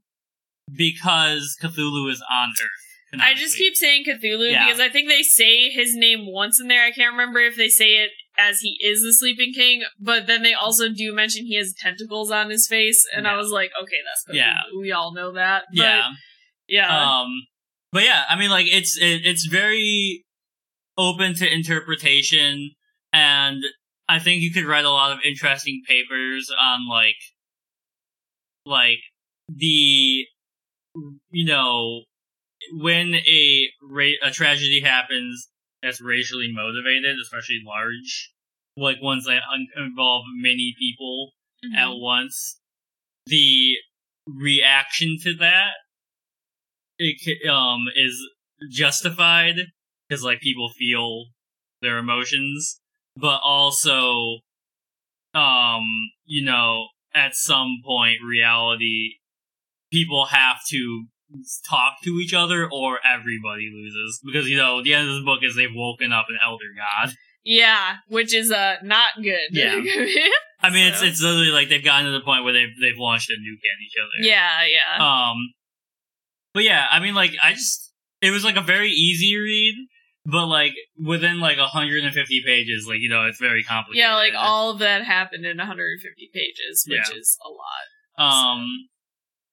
because 0.75 1.57
Cthulhu 1.61 2.11
is 2.11 2.23
on 2.31 2.51
Earth. 2.51 3.21
I 3.21 3.35
just 3.35 3.57
keep 3.57 3.77
saying 3.77 4.05
Cthulhu 4.09 4.51
Yeah. 4.51 4.65
because 4.67 4.81
I 4.81 4.89
think 4.89 5.09
they 5.09 5.23
say 5.23 5.71
his 5.71 5.95
name 5.95 6.27
once 6.27 6.61
in 6.61 6.67
there. 6.69 6.85
I 6.85 6.91
can't 6.91 7.13
remember 7.13 7.39
if 7.41 7.57
they 7.57 7.69
say 7.69 7.95
it 7.97 8.11
as 8.39 8.61
he 8.61 8.77
is 8.81 9.03
the 9.03 9.13
Sleeping 9.13 9.53
King, 9.55 9.83
but 10.01 10.27
then 10.27 10.43
they 10.43 10.55
also 10.55 10.89
do 10.89 11.15
mention 11.15 11.47
he 11.47 11.57
has 11.57 11.73
tentacles 11.73 12.31
on 12.31 12.51
his 12.51 12.67
face, 12.67 13.07
and 13.15 13.29
I 13.29 13.37
was 13.37 13.51
like, 13.51 13.71
okay, 13.81 13.97
that's 14.05 14.25
Cthulhu. 14.27 14.41
Yeah. 14.41 14.57
We 14.79 14.93
all 14.93 15.15
know 15.15 15.33
that. 15.33 15.65
But, 15.75 15.83
yeah. 15.83 16.09
yeah. 16.69 17.21
Um, 17.21 17.29
but 17.93 18.03
yeah, 18.03 18.25
I 18.29 18.37
mean, 18.37 18.51
like 18.51 18.67
it's 18.67 18.99
it, 18.99 19.25
it's 19.25 19.47
very 19.47 20.25
open 20.99 21.35
to 21.37 21.53
interpretation, 21.53 22.73
and 23.13 23.63
I 24.09 24.19
think 24.19 24.43
you 24.43 24.53
could 24.53 24.65
write 24.65 24.85
a 24.85 24.91
lot 24.91 25.13
of 25.13 25.19
interesting 25.25 25.83
papers 25.87 26.51
on 26.51 26.89
like 26.89 27.15
like 28.67 28.99
the 29.49 30.25
you 31.31 31.45
know 31.47 32.03
when 32.73 33.15
a 33.15 33.69
ra- 33.83 34.21
a 34.23 34.31
tragedy 34.31 34.81
happens 34.81 35.49
that's 35.85 36.01
racially 36.01 36.51
motivated, 36.53 37.17
especially 37.21 37.61
large, 37.65 38.33
like 38.77 39.01
ones 39.03 39.27
that 39.27 39.43
un- 39.53 39.69
involve 39.77 40.25
many 40.35 40.75
people 40.79 41.35
Mhm. 41.65 41.77
at 41.77 41.97
once, 41.97 42.61
the 43.27 43.77
reaction 44.27 45.19
to 45.23 45.35
that 45.37 45.75
it 46.99 47.49
um 47.49 47.87
is 47.97 48.17
justified 48.71 49.57
because 50.09 50.23
like 50.23 50.41
people 50.41 50.71
feel 50.71 51.27
their 51.83 51.99
emotions, 51.99 52.81
but 53.17 53.41
also 53.45 54.41
um 55.35 55.83
you 56.25 56.45
know 56.45 56.89
at 57.15 57.35
some 57.35 57.81
point 57.85 58.19
reality 58.23 59.19
people 59.91 60.27
have 60.27 60.59
to 60.69 61.07
talk 61.69 61.95
to 62.05 62.19
each 62.21 62.35
other 62.35 62.69
or 62.71 62.99
everybody 63.05 63.71
loses 63.73 64.21
because 64.25 64.49
you 64.49 64.57
know 64.57 64.83
the 64.83 64.95
end 64.95 65.09
of 65.09 65.15
this 65.15 65.25
book 65.25 65.41
is 65.43 65.55
they've 65.57 65.75
woken 65.75 66.13
up 66.13 66.27
an 66.29 66.39
elder 66.45 66.65
god 66.77 67.15
yeah, 67.47 67.97
which 68.09 68.33
is 68.33 68.51
uh 68.51 68.77
not 68.83 69.11
good. 69.23 69.49
Yeah. 69.51 69.75
I 70.63 70.71
mean, 70.71 70.87
it's 70.87 71.01
So- 71.01 71.05
it's 71.05 71.21
literally 71.21 71.51
like 71.51 71.69
they've 71.69 71.85
gotten 71.85 72.07
to 72.07 72.13
the 72.13 72.25
point 72.25 72.43
where 72.43 72.55
they've 72.55 72.73
they've 72.81 72.97
launched 72.97 73.29
a 73.29 73.35
nuke 73.35 73.61
at 73.71 73.83
each 73.85 73.93
other. 74.01 74.27
yeah, 74.27 74.63
yeah. 74.65 75.05
Um, 75.31 75.37
but 76.55 76.63
yeah, 76.65 76.87
I 76.91 77.01
mean, 77.01 77.15
like 77.15 77.33
I 77.43 77.53
just 77.53 77.93
it 78.23 78.31
was 78.31 78.45
like 78.45 78.57
a 78.57 78.63
very 78.63 78.89
easy 78.93 79.37
read, 79.37 79.75
but 80.25 80.47
like 80.47 80.73
within 80.99 81.39
like 81.39 81.59
150 81.59 82.43
pages, 82.47 82.87
like 82.89 83.01
you 83.01 83.11
know, 83.11 83.27
it's 83.27 83.39
very 83.41 83.63
complicated. 83.63 83.99
yeah, 84.09 84.15
like 84.15 84.33
all 84.35 84.71
of 84.71 84.79
that 84.79 85.05
happened 85.05 85.45
in 85.45 85.59
150 85.59 86.31
pages, 86.33 86.87
which 86.89 87.01
Yeah. 87.13 87.19
is 87.19 87.37
a 87.45 87.51
lot. 87.51 88.27
Um, 88.33 88.89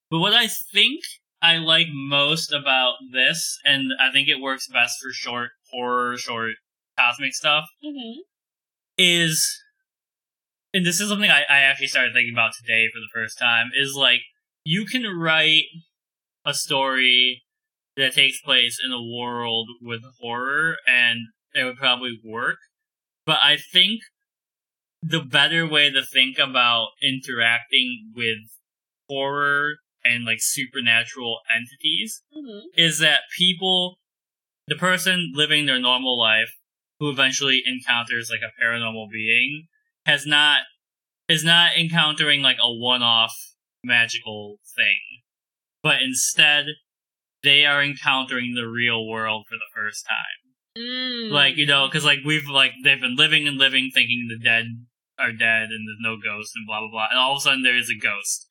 but 0.09 0.19
what 0.19 0.31
I 0.33 0.47
think 0.47 1.01
I 1.41 1.57
like 1.57 1.87
most 1.91 2.51
about 2.53 2.95
this, 3.11 3.57
and 3.65 3.91
I 3.99 4.11
think 4.11 4.27
it 4.27 4.39
works 4.41 4.67
best 4.67 4.95
for 5.01 5.11
short 5.11 5.51
horror, 5.71 6.17
short 6.17 6.53
cosmic 6.97 7.33
stuff, 7.33 7.65
Mm-hmm. 7.83 8.19
is, 8.97 9.59
and 10.73 10.85
this 10.85 10.99
is 10.99 11.09
something 11.09 11.31
I, 11.31 11.43
I 11.49 11.59
actually 11.59 11.87
started 11.87 12.13
thinking 12.13 12.33
about 12.35 12.51
today 12.53 12.87
for 12.93 12.99
the 12.99 13.09
first 13.13 13.39
time, 13.39 13.71
is 13.75 13.95
like, 13.95 14.21
you 14.63 14.85
can 14.85 15.03
write 15.03 15.63
a 16.45 16.53
story 16.53 17.41
that 17.97 18.13
takes 18.13 18.39
place 18.41 18.79
in 18.83 18.91
a 18.91 19.01
world 19.01 19.69
with 19.81 20.01
horror, 20.19 20.77
and 20.87 21.19
it 21.53 21.63
would 21.63 21.77
probably 21.77 22.19
work. 22.23 22.57
But 23.25 23.39
I 23.43 23.57
think 23.57 24.01
the 25.01 25.21
better 25.21 25.67
way 25.67 25.91
to 25.91 26.03
think 26.05 26.37
about 26.37 26.89
interacting 27.01 28.11
with 28.15 28.37
horror 29.09 29.77
and 30.03 30.25
like 30.25 30.39
supernatural 30.39 31.39
entities 31.53 32.23
Mm-hmm. 32.35 32.67
is 32.75 32.99
that 32.99 33.21
people, 33.37 33.99
the 34.67 34.75
person 34.75 35.31
living 35.35 35.65
their 35.65 35.79
normal 35.79 36.17
life 36.17 36.51
who 36.99 37.09
eventually 37.09 37.61
encounters 37.65 38.29
like 38.31 38.41
a 38.41 38.63
paranormal 38.63 39.09
being 39.11 39.67
has 40.05 40.25
not, 40.25 40.61
is 41.27 41.43
not 41.43 41.77
encountering 41.77 42.41
like 42.41 42.57
a 42.61 42.71
one-off 42.71 43.35
magical 43.83 44.57
thing, 44.75 44.99
but 45.83 46.01
instead 46.01 46.65
they 47.43 47.65
are 47.65 47.83
encountering 47.83 48.53
the 48.55 48.67
real 48.67 49.07
world 49.07 49.45
for 49.49 49.55
the 49.55 49.71
first 49.75 50.05
time. 50.05 50.83
Mm. 50.83 51.31
Like, 51.31 51.57
you 51.57 51.65
know, 51.65 51.89
cause 51.89 52.05
like 52.05 52.19
we've 52.25 52.47
like, 52.47 52.71
they've 52.83 53.01
been 53.01 53.15
living 53.15 53.47
and 53.47 53.57
living 53.57 53.89
thinking 53.93 54.27
the 54.29 54.43
dead 54.43 54.65
are 55.19 55.31
dead 55.31 55.69
and 55.69 55.87
there's 55.87 55.99
no 55.99 56.17
ghost 56.17 56.53
and 56.55 56.65
blah 56.65 56.79
blah 56.79 56.89
blah, 56.89 57.07
and 57.11 57.19
all 57.19 57.33
of 57.33 57.37
a 57.37 57.41
sudden 57.41 57.63
there 57.63 57.77
is 57.77 57.89
a 57.89 57.99
ghost. 57.99 58.47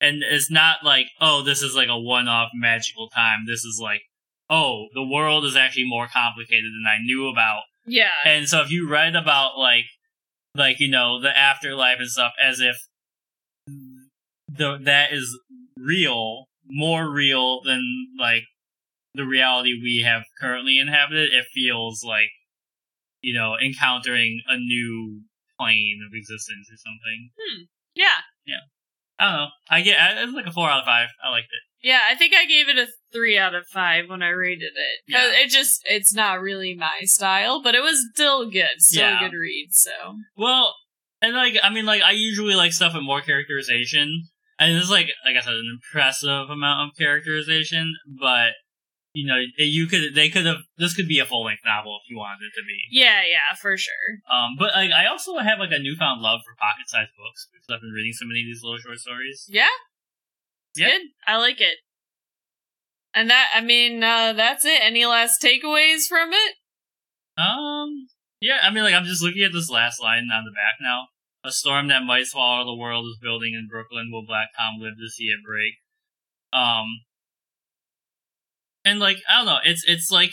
And 0.00 0.22
it's 0.22 0.50
not 0.50 0.78
like, 0.84 1.06
oh, 1.20 1.42
this 1.42 1.62
is 1.62 1.74
like 1.74 1.88
a 1.88 1.98
one 1.98 2.28
off 2.28 2.50
magical 2.54 3.08
time. 3.08 3.44
This 3.46 3.64
is 3.64 3.78
like, 3.80 4.02
oh, 4.50 4.86
the 4.94 5.04
world 5.04 5.44
is 5.44 5.56
actually 5.56 5.86
more 5.88 6.06
complicated 6.06 6.64
than 6.72 6.84
I 6.86 7.02
knew 7.02 7.28
about. 7.28 7.62
yeah. 7.86 8.10
And 8.24 8.48
so 8.48 8.60
if 8.60 8.70
you 8.70 8.88
write 8.88 9.16
about 9.16 9.58
like, 9.58 9.84
like, 10.54 10.80
you 10.80 10.90
know, 10.90 11.20
the 11.20 11.36
afterlife 11.36 11.98
and 11.98 12.08
stuff 12.08 12.32
as 12.42 12.60
if 12.60 12.76
the, 14.48 14.78
that 14.82 15.12
is 15.12 15.38
real, 15.78 16.46
more 16.66 17.10
real 17.10 17.62
than 17.62 17.82
like 18.18 18.44
the 19.14 19.24
reality 19.24 19.72
we 19.80 20.02
have 20.04 20.22
currently 20.40 20.78
inhabited, 20.78 21.32
it 21.32 21.46
feels 21.54 22.04
like, 22.04 22.30
you 23.22 23.34
know, 23.34 23.56
encountering 23.56 24.42
a 24.48 24.56
new 24.56 25.22
plane 25.58 26.00
of 26.06 26.12
existence 26.14 26.68
or 26.70 26.76
something. 26.76 27.30
Hmm. 27.38 27.62
Yeah. 27.94 28.20
Yeah. 28.44 28.60
I 29.18 29.24
don't 29.24 29.34
know. 29.36 29.46
I 29.70 29.80
get 29.82 29.98
it's 30.18 30.32
like 30.32 30.46
a 30.46 30.52
four 30.52 30.68
out 30.68 30.80
of 30.80 30.84
five. 30.86 31.08
I 31.24 31.30
liked 31.30 31.46
it. 31.46 31.86
Yeah, 31.86 32.00
I 32.10 32.14
think 32.14 32.32
I 32.34 32.46
gave 32.46 32.68
it 32.68 32.78
a 32.78 32.86
three 33.12 33.36
out 33.38 33.54
of 33.54 33.66
five 33.72 34.08
when 34.08 34.22
I 34.22 34.30
rated 34.30 34.72
it. 34.74 35.12
'Cause 35.12 35.32
Yeah. 35.32 35.40
it 35.40 35.50
just 35.50 35.82
it's 35.84 36.12
not 36.14 36.40
really 36.40 36.74
my 36.74 37.00
style, 37.02 37.62
but 37.62 37.74
it 37.74 37.82
was 37.82 38.04
still 38.14 38.50
good. 38.50 38.70
Still 38.78 39.02
Yeah. 39.02 39.24
a 39.24 39.28
good 39.28 39.36
read, 39.36 39.68
so 39.70 40.16
Well, 40.36 40.74
and 41.22 41.34
like 41.34 41.56
I 41.62 41.68
mean, 41.70 41.84
like 41.86 42.02
I 42.02 42.12
usually 42.12 42.54
like 42.54 42.72
stuff 42.72 42.94
with 42.94 43.02
more 43.02 43.20
characterization, 43.22 44.28
and 44.58 44.74
this 44.74 44.84
is 44.84 44.90
like 44.90 45.12
like 45.24 45.36
I 45.36 45.40
said, 45.40 45.54
an 45.54 45.78
impressive 45.80 46.50
amount 46.50 46.90
of 46.90 46.96
characterization. 46.98 47.94
But 48.18 48.54
you 49.14 49.24
know, 49.26 49.38
you 49.56 49.86
could 49.86 50.14
they 50.14 50.28
could 50.28 50.44
have 50.44 50.58
this 50.76 50.92
could 50.94 51.06
be 51.08 51.20
a 51.20 51.24
full 51.24 51.44
length 51.44 51.62
novel 51.64 51.98
if 52.02 52.10
you 52.10 52.18
wanted 52.18 52.44
it 52.44 52.52
to 52.58 52.64
be. 52.66 52.76
yeah, 52.90 53.22
yeah, 53.22 53.54
for 53.56 53.76
sure. 53.78 54.18
Um, 54.30 54.56
but 54.58 54.74
like 54.74 54.90
I 54.90 55.06
also 55.06 55.38
have 55.38 55.58
like 55.60 55.70
a 55.72 55.78
newfound 55.78 56.20
love 56.20 56.40
for 56.44 56.54
pocket 56.58 56.86
sized 56.88 57.14
books 57.16 57.46
because 57.52 57.70
I've 57.72 57.80
been 57.80 57.94
reading 57.94 58.12
so 58.12 58.26
many 58.26 58.40
of 58.42 58.46
these 58.46 58.60
little 58.62 58.78
short 58.78 58.98
stories. 58.98 59.46
Yeah. 59.48 59.70
It's 60.74 60.80
Yeah. 60.80 60.90
good. 60.90 61.02
I 61.26 61.36
like 61.38 61.60
it. 61.60 61.78
And 63.14 63.30
that 63.30 63.50
I 63.54 63.60
mean, 63.60 64.02
uh 64.02 64.32
that's 64.34 64.64
it. 64.64 64.80
Any 64.82 65.06
last 65.06 65.40
takeaways 65.40 66.06
from 66.08 66.32
it? 66.32 66.54
Um, 67.38 68.08
yeah, 68.40 68.58
I 68.62 68.70
mean, 68.70 68.82
like 68.84 68.94
I'm 68.94 69.04
just 69.06 69.22
looking 69.22 69.42
at 69.42 69.52
this 69.52 69.70
last 69.70 70.02
line 70.02 70.26
on 70.34 70.44
the 70.44 70.50
back 70.50 70.76
now. 70.82 71.06
A 71.44 71.52
storm 71.52 71.88
that 71.88 72.02
might 72.02 72.26
swallow 72.26 72.64
the 72.64 72.74
world 72.76 73.06
is 73.06 73.18
building 73.22 73.52
in 73.54 73.68
Brooklyn. 73.70 74.10
Will 74.10 74.24
Black 74.26 74.48
Tom 74.58 74.80
live 74.80 74.94
to 74.98 75.08
see 75.10 75.24
it 75.24 75.38
break? 75.46 75.74
Um, 76.52 76.86
and 78.84 78.98
like 79.00 79.18
I 79.28 79.36
don't 79.38 79.46
know, 79.46 79.58
it's 79.64 79.84
it's 79.86 80.10
like 80.10 80.30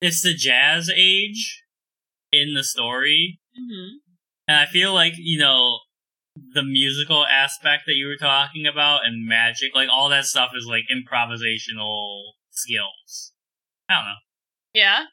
it's 0.00 0.22
the 0.22 0.34
jazz 0.34 0.90
age 0.94 1.62
in 2.32 2.54
the 2.54 2.64
story, 2.64 3.40
Mm-hmm. 3.58 3.96
and 4.48 4.56
I 4.58 4.66
feel 4.66 4.92
like 4.92 5.14
you 5.16 5.38
know 5.38 5.78
the 6.52 6.62
musical 6.62 7.24
aspect 7.24 7.84
that 7.86 7.94
you 7.94 8.06
were 8.06 8.16
talking 8.18 8.66
about 8.66 9.06
and 9.06 9.26
magic, 9.26 9.74
like 9.74 9.88
all 9.90 10.10
that 10.10 10.26
stuff 10.26 10.50
is 10.54 10.66
like 10.66 10.84
improvisational 10.94 12.20
skills. 12.50 13.32
I 13.88 13.94
don't 13.94 14.04
know. 14.04 14.14
Yeah. 14.74 15.04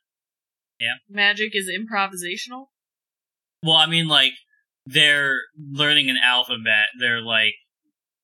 Yeah. 0.80 0.96
Magic 1.10 1.56
is 1.56 1.70
improvisational. 1.70 2.66
Well, 3.64 3.78
I 3.78 3.86
mean, 3.86 4.10
like 4.10 4.34
they're 4.86 5.40
learning 5.58 6.10
an 6.10 6.18
alphabet. 6.22 6.88
They're 7.00 7.22
like 7.22 7.54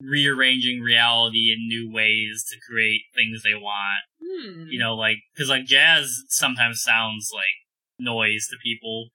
rearranging 0.02 0.82
reality 0.82 1.54
in 1.54 1.68
new 1.68 1.92
ways 1.92 2.46
to 2.50 2.58
create 2.70 3.02
things 3.14 3.44
they 3.44 3.56
want. 3.56 4.04
Hmm. 4.22 4.66
You 4.70 4.80
know, 4.80 4.96
like 4.96 5.18
because 5.34 5.50
like 5.50 5.66
jazz 5.66 6.24
sometimes 6.28 6.82
sounds 6.82 7.32
like 7.34 7.68
noise 8.00 8.48
to 8.50 8.58
people 8.64 9.10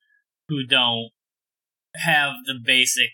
who 0.49 0.67
don't 0.67 1.11
have 1.97 2.33
the 2.45 2.55
basic 2.63 3.11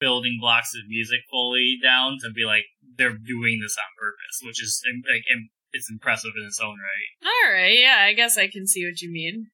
building 0.00 0.38
blocks 0.40 0.74
of 0.74 0.88
music 0.88 1.20
fully 1.30 1.78
down 1.82 2.18
to 2.22 2.30
be 2.30 2.44
like 2.44 2.64
they're 2.96 3.16
doing 3.16 3.60
this 3.62 3.76
on 3.78 3.84
purpose, 3.98 4.40
which 4.42 4.62
is 4.62 4.82
like 5.08 5.24
it's 5.72 5.90
impressive 5.90 6.32
in 6.36 6.46
its 6.46 6.60
own 6.60 6.76
right. 6.78 7.28
All 7.28 7.52
right. 7.52 7.78
Yeah, 7.78 7.98
I 8.00 8.12
guess 8.12 8.38
I 8.38 8.48
can 8.48 8.66
see 8.66 8.84
what 8.84 9.00
you 9.00 9.10
mean. 9.10 9.48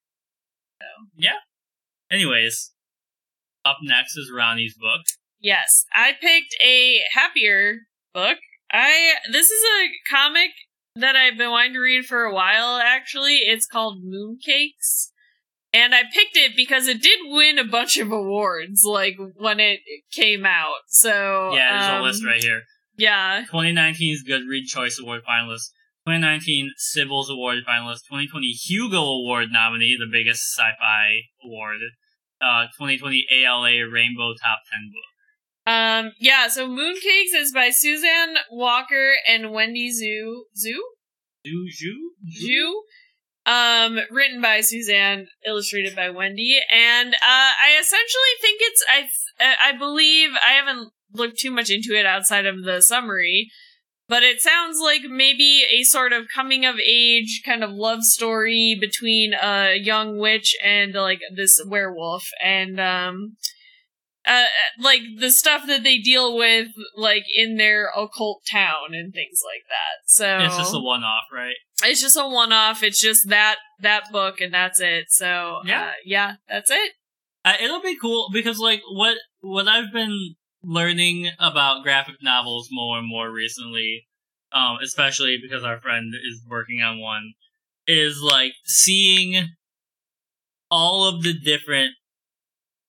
So. 0.81 0.87
Yeah. 1.17 1.39
Anyways, 2.11 2.73
up 3.65 3.79
next 3.83 4.17
is 4.17 4.31
Ronnie's 4.35 4.75
book. 4.75 5.03
Yes, 5.41 5.87
I 5.95 6.13
picked 6.21 6.55
a 6.65 7.01
happier 7.13 7.79
book. 8.13 8.39
I 8.71 9.15
this 9.33 9.51
is 9.51 9.63
a 9.65 9.89
comic 10.15 10.51
that 10.97 11.17
I've 11.17 11.39
been 11.39 11.51
wanting 11.51 11.73
to 11.75 11.81
read 11.81 12.05
for 12.05 12.25
a 12.25 12.35
while. 12.35 12.77
Actually, 12.77 13.37
it's 13.37 13.67
called 13.67 14.05
Mooncakes, 14.05 15.09
and 15.73 15.95
I 15.95 16.03
picked 16.03 16.37
it 16.37 16.53
because 16.55 16.87
it 16.89 17.03
did 17.03 17.21
win 17.25 17.59
a 17.59 17.65
bunch 17.65 17.97
of 17.99 18.13
awards, 18.13 18.83
like 18.85 19.17
when 19.37 19.61
it 19.61 19.81
came 20.13 20.45
out. 20.45 20.83
So 20.89 21.55
Yeah, 21.55 21.79
there's 21.79 21.91
um, 21.91 22.01
a 22.01 22.05
list 22.05 22.25
right 22.25 22.43
here. 22.43 22.63
Yeah, 22.99 23.45
2019's 23.51 24.29
Goodread 24.29 24.67
Choice 24.67 25.01
Award 25.01 25.23
finalist, 25.23 25.73
2019 26.07 26.73
Cybils 26.79 27.31
Award 27.31 27.59
finalist, 27.67 28.05
2020 28.11 28.47
Hugo 28.49 29.03
Award 29.03 29.49
nominee, 29.51 29.97
the 29.99 30.11
biggest 30.11 30.55
sci-fi 30.55 31.21
award, 31.43 31.79
uh, 32.43 32.67
2020 32.77 33.27
ALA 33.33 33.89
Rainbow 33.91 34.35
Top 34.35 34.59
10 34.71 34.91
book. 34.93 35.10
Um, 35.71 36.13
yeah. 36.19 36.49
So 36.49 36.69
Mooncakes 36.69 37.35
is 37.35 37.53
by 37.53 37.71
Suzanne 37.71 38.37
Walker 38.51 39.15
and 39.29 39.53
Wendy 39.53 39.91
Xu. 39.91 40.43
Zhu. 40.57 40.79
Zhu 41.47 41.65
Zhu? 41.69 41.95
Jew. 42.27 42.83
Um, 43.47 43.99
written 44.11 44.41
by 44.43 44.61
Suzanne, 44.61 45.27
illustrated 45.47 45.97
by 45.97 46.11
Wendy, 46.11 46.59
and 46.71 47.15
uh, 47.15 47.17
I 47.25 47.79
essentially 47.81 48.37
think 48.41 48.61
it's 48.61 48.85
I 48.89 49.01
th- 49.01 49.57
I 49.65 49.77
believe 49.77 50.31
I 50.47 50.53
haven't 50.53 50.93
looked 51.15 51.39
too 51.39 51.51
much 51.51 51.71
into 51.71 51.99
it 51.99 52.05
outside 52.05 52.45
of 52.45 52.65
the 52.65 52.83
summary, 52.83 53.51
but 54.09 54.23
it 54.23 54.43
sounds 54.43 54.79
like 54.83 55.03
maybe 55.09 55.65
a 55.73 55.83
sort 55.85 56.13
of 56.13 56.27
coming 56.33 56.67
of 56.67 56.77
age 56.87 57.43
kind 57.45 57.65
of 57.65 57.71
love 57.71 58.03
story 58.03 58.77
between 58.79 59.33
a 59.33 59.75
young 59.75 60.19
witch 60.19 60.55
and 60.63 60.93
like 60.93 61.21
this 61.35 61.61
werewolf, 61.67 62.29
and 62.45 62.79
um, 62.79 63.37
uh, 64.31 64.45
like 64.79 65.01
the 65.19 65.31
stuff 65.31 65.67
that 65.67 65.83
they 65.83 65.99
deal 65.99 66.37
with 66.37 66.69
like 66.97 67.25
in 67.35 67.57
their 67.57 67.91
occult 67.97 68.43
town 68.51 68.93
and 68.93 69.13
things 69.13 69.41
like 69.45 69.65
that. 69.69 70.07
So 70.07 70.39
It's 70.47 70.57
just 70.57 70.75
a 70.75 70.79
one-off, 70.79 71.25
right? 71.33 71.55
it's 71.83 72.01
just 72.01 72.17
a 72.17 72.29
one 72.29 72.53
off. 72.53 72.83
It's 72.83 73.01
just 73.01 73.29
that 73.31 73.57
that 73.81 74.13
book 74.13 74.41
and 74.41 74.53
that's 74.55 74.81
it. 74.81 75.07
So 75.09 75.61
Yeah. 75.65 75.83
uh, 75.83 75.93
yeah, 76.05 76.35
that's 76.49 76.71
it. 76.71 76.93
Uh, 77.45 77.55
it'll 77.61 77.81
be 77.81 77.97
cool 77.99 78.29
because, 78.33 78.59
like, 78.59 78.83
what 78.93 79.17
what 79.41 79.67
I've 79.67 79.93
been 79.93 80.35
learning 80.63 81.31
about 81.39 81.83
graphic 81.83 82.17
novels 82.23 82.69
more 82.71 82.99
and 82.99 83.09
more 83.09 83.31
recently, 83.33 84.07
um, 84.53 84.77
especially 84.83 85.39
because 85.41 85.65
our 85.65 85.81
friend 85.81 86.13
is 86.15 86.43
working 86.49 86.83
on 86.83 87.01
one, 87.01 87.33
is 87.87 88.21
like 88.21 88.53
seeing 88.67 89.49
all 90.71 91.09
of 91.09 91.23
the 91.23 91.33
different 91.33 91.93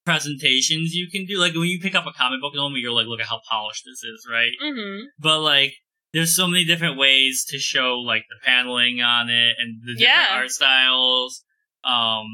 presentations 0.05 0.93
you 0.93 1.09
can 1.11 1.25
do. 1.25 1.39
Like 1.39 1.53
when 1.53 1.65
you 1.67 1.79
pick 1.79 1.95
up 1.95 2.05
a 2.05 2.13
comic 2.13 2.41
book 2.41 2.53
normally, 2.55 2.79
you're 2.81 2.91
like, 2.91 3.07
look 3.07 3.19
at 3.19 3.27
how 3.27 3.41
polished 3.49 3.83
this 3.85 4.03
is, 4.03 4.27
right? 4.31 4.51
Mm-hmm. 4.63 5.05
But 5.19 5.39
like, 5.41 5.73
there's 6.13 6.35
so 6.35 6.47
many 6.47 6.65
different 6.65 6.97
ways 6.97 7.45
to 7.49 7.57
show 7.57 7.95
like 7.99 8.23
the 8.29 8.35
paneling 8.45 9.01
on 9.01 9.29
it 9.29 9.55
and 9.59 9.81
the 9.81 9.93
different 9.95 10.01
Yeah. 10.01 10.27
art 10.35 10.51
styles. 10.51 11.43
Um, 11.83 12.25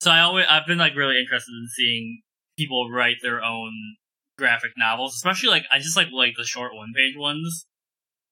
so 0.00 0.10
I 0.10 0.20
always 0.20 0.46
I've 0.48 0.66
been 0.66 0.78
like 0.78 0.94
really 0.96 1.18
interested 1.18 1.52
in 1.52 1.68
seeing 1.74 2.22
people 2.58 2.90
write 2.90 3.16
their 3.22 3.42
own 3.42 3.72
graphic 4.38 4.72
novels, 4.76 5.14
especially 5.14 5.48
like 5.50 5.64
I 5.72 5.78
just 5.78 5.96
like 5.96 6.08
like 6.12 6.34
the 6.36 6.44
short 6.44 6.74
one 6.74 6.92
page 6.94 7.16
ones. 7.16 7.66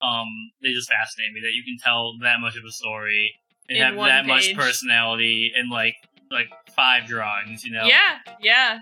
um 0.02 0.26
they 0.62 0.72
just 0.72 0.90
fascinate 0.90 1.32
me 1.32 1.40
that 1.40 1.52
you 1.54 1.62
can 1.64 1.78
tell 1.82 2.12
that 2.20 2.40
much 2.40 2.56
of 2.56 2.64
a 2.68 2.72
story 2.72 3.32
and 3.68 3.78
In 3.78 3.84
have 3.84 3.94
that 3.96 4.26
much 4.26 4.54
personality 4.54 5.52
and 5.56 5.70
like 5.70 5.94
like 6.34 6.48
five 6.76 7.06
drawings, 7.06 7.64
you 7.64 7.72
know. 7.72 7.84
Yeah, 7.84 8.18
yeah. 8.40 8.78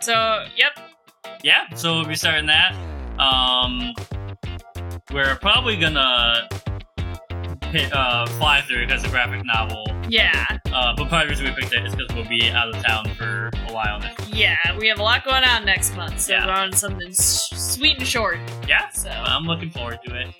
So, 0.00 0.44
yep. 0.56 0.78
Yeah, 1.42 1.68
so 1.74 1.94
we'll 1.96 2.04
be 2.06 2.14
starting 2.14 2.46
that. 2.46 2.74
Um 3.18 3.92
we're 5.12 5.36
probably 5.36 5.76
gonna 5.76 6.48
hit 7.70 7.92
uh 7.92 8.26
fly 8.38 8.60
through 8.62 8.86
because 8.86 9.02
it's 9.02 9.08
a 9.08 9.10
graphic 9.10 9.44
novel. 9.44 9.84
Yeah, 10.08 10.46
Uh, 10.72 10.94
but 10.96 11.08
part 11.08 11.22
of 11.28 11.36
the 11.36 11.42
reason 11.44 11.46
we 11.46 11.60
picked 11.62 11.74
it 11.74 11.84
is 11.86 11.94
because 11.96 12.14
we'll 12.14 12.28
be 12.28 12.48
out 12.50 12.68
of 12.68 12.80
town 12.84 13.08
for 13.14 13.50
a 13.68 13.72
while 13.72 13.98
next 13.98 14.28
yeah. 14.28 14.56
We 14.78 14.86
have 14.88 14.98
a 14.98 15.02
lot 15.02 15.24
going 15.24 15.42
on 15.42 15.64
next 15.64 15.96
month, 15.96 16.20
so 16.20 16.32
Yeah. 16.34 16.46
we're 16.46 16.52
on 16.52 16.72
something 16.72 17.08
s- 17.08 17.48
sweet 17.54 17.96
and 17.98 18.06
short. 18.06 18.38
Yeah, 18.68 18.88
So, 18.90 19.08
I'm 19.10 19.44
looking 19.44 19.70
forward 19.70 19.98
to 20.06 20.14
it. 20.14 20.34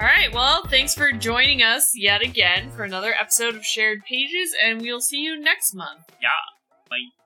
All 0.00 0.06
right. 0.06 0.32
Well, 0.32 0.64
thanks 0.64 0.94
for 0.94 1.12
joining 1.12 1.62
us 1.62 1.92
yet 1.94 2.22
again 2.22 2.70
for 2.70 2.84
another 2.84 3.12
episode 3.20 3.54
of 3.54 3.66
Shared 3.66 4.02
Pages, 4.08 4.54
and 4.64 4.80
we'll 4.80 5.02
see 5.02 5.18
you 5.18 5.38
next 5.38 5.74
month. 5.74 6.10
Yeah, 6.22 6.28
bye. 6.88 7.19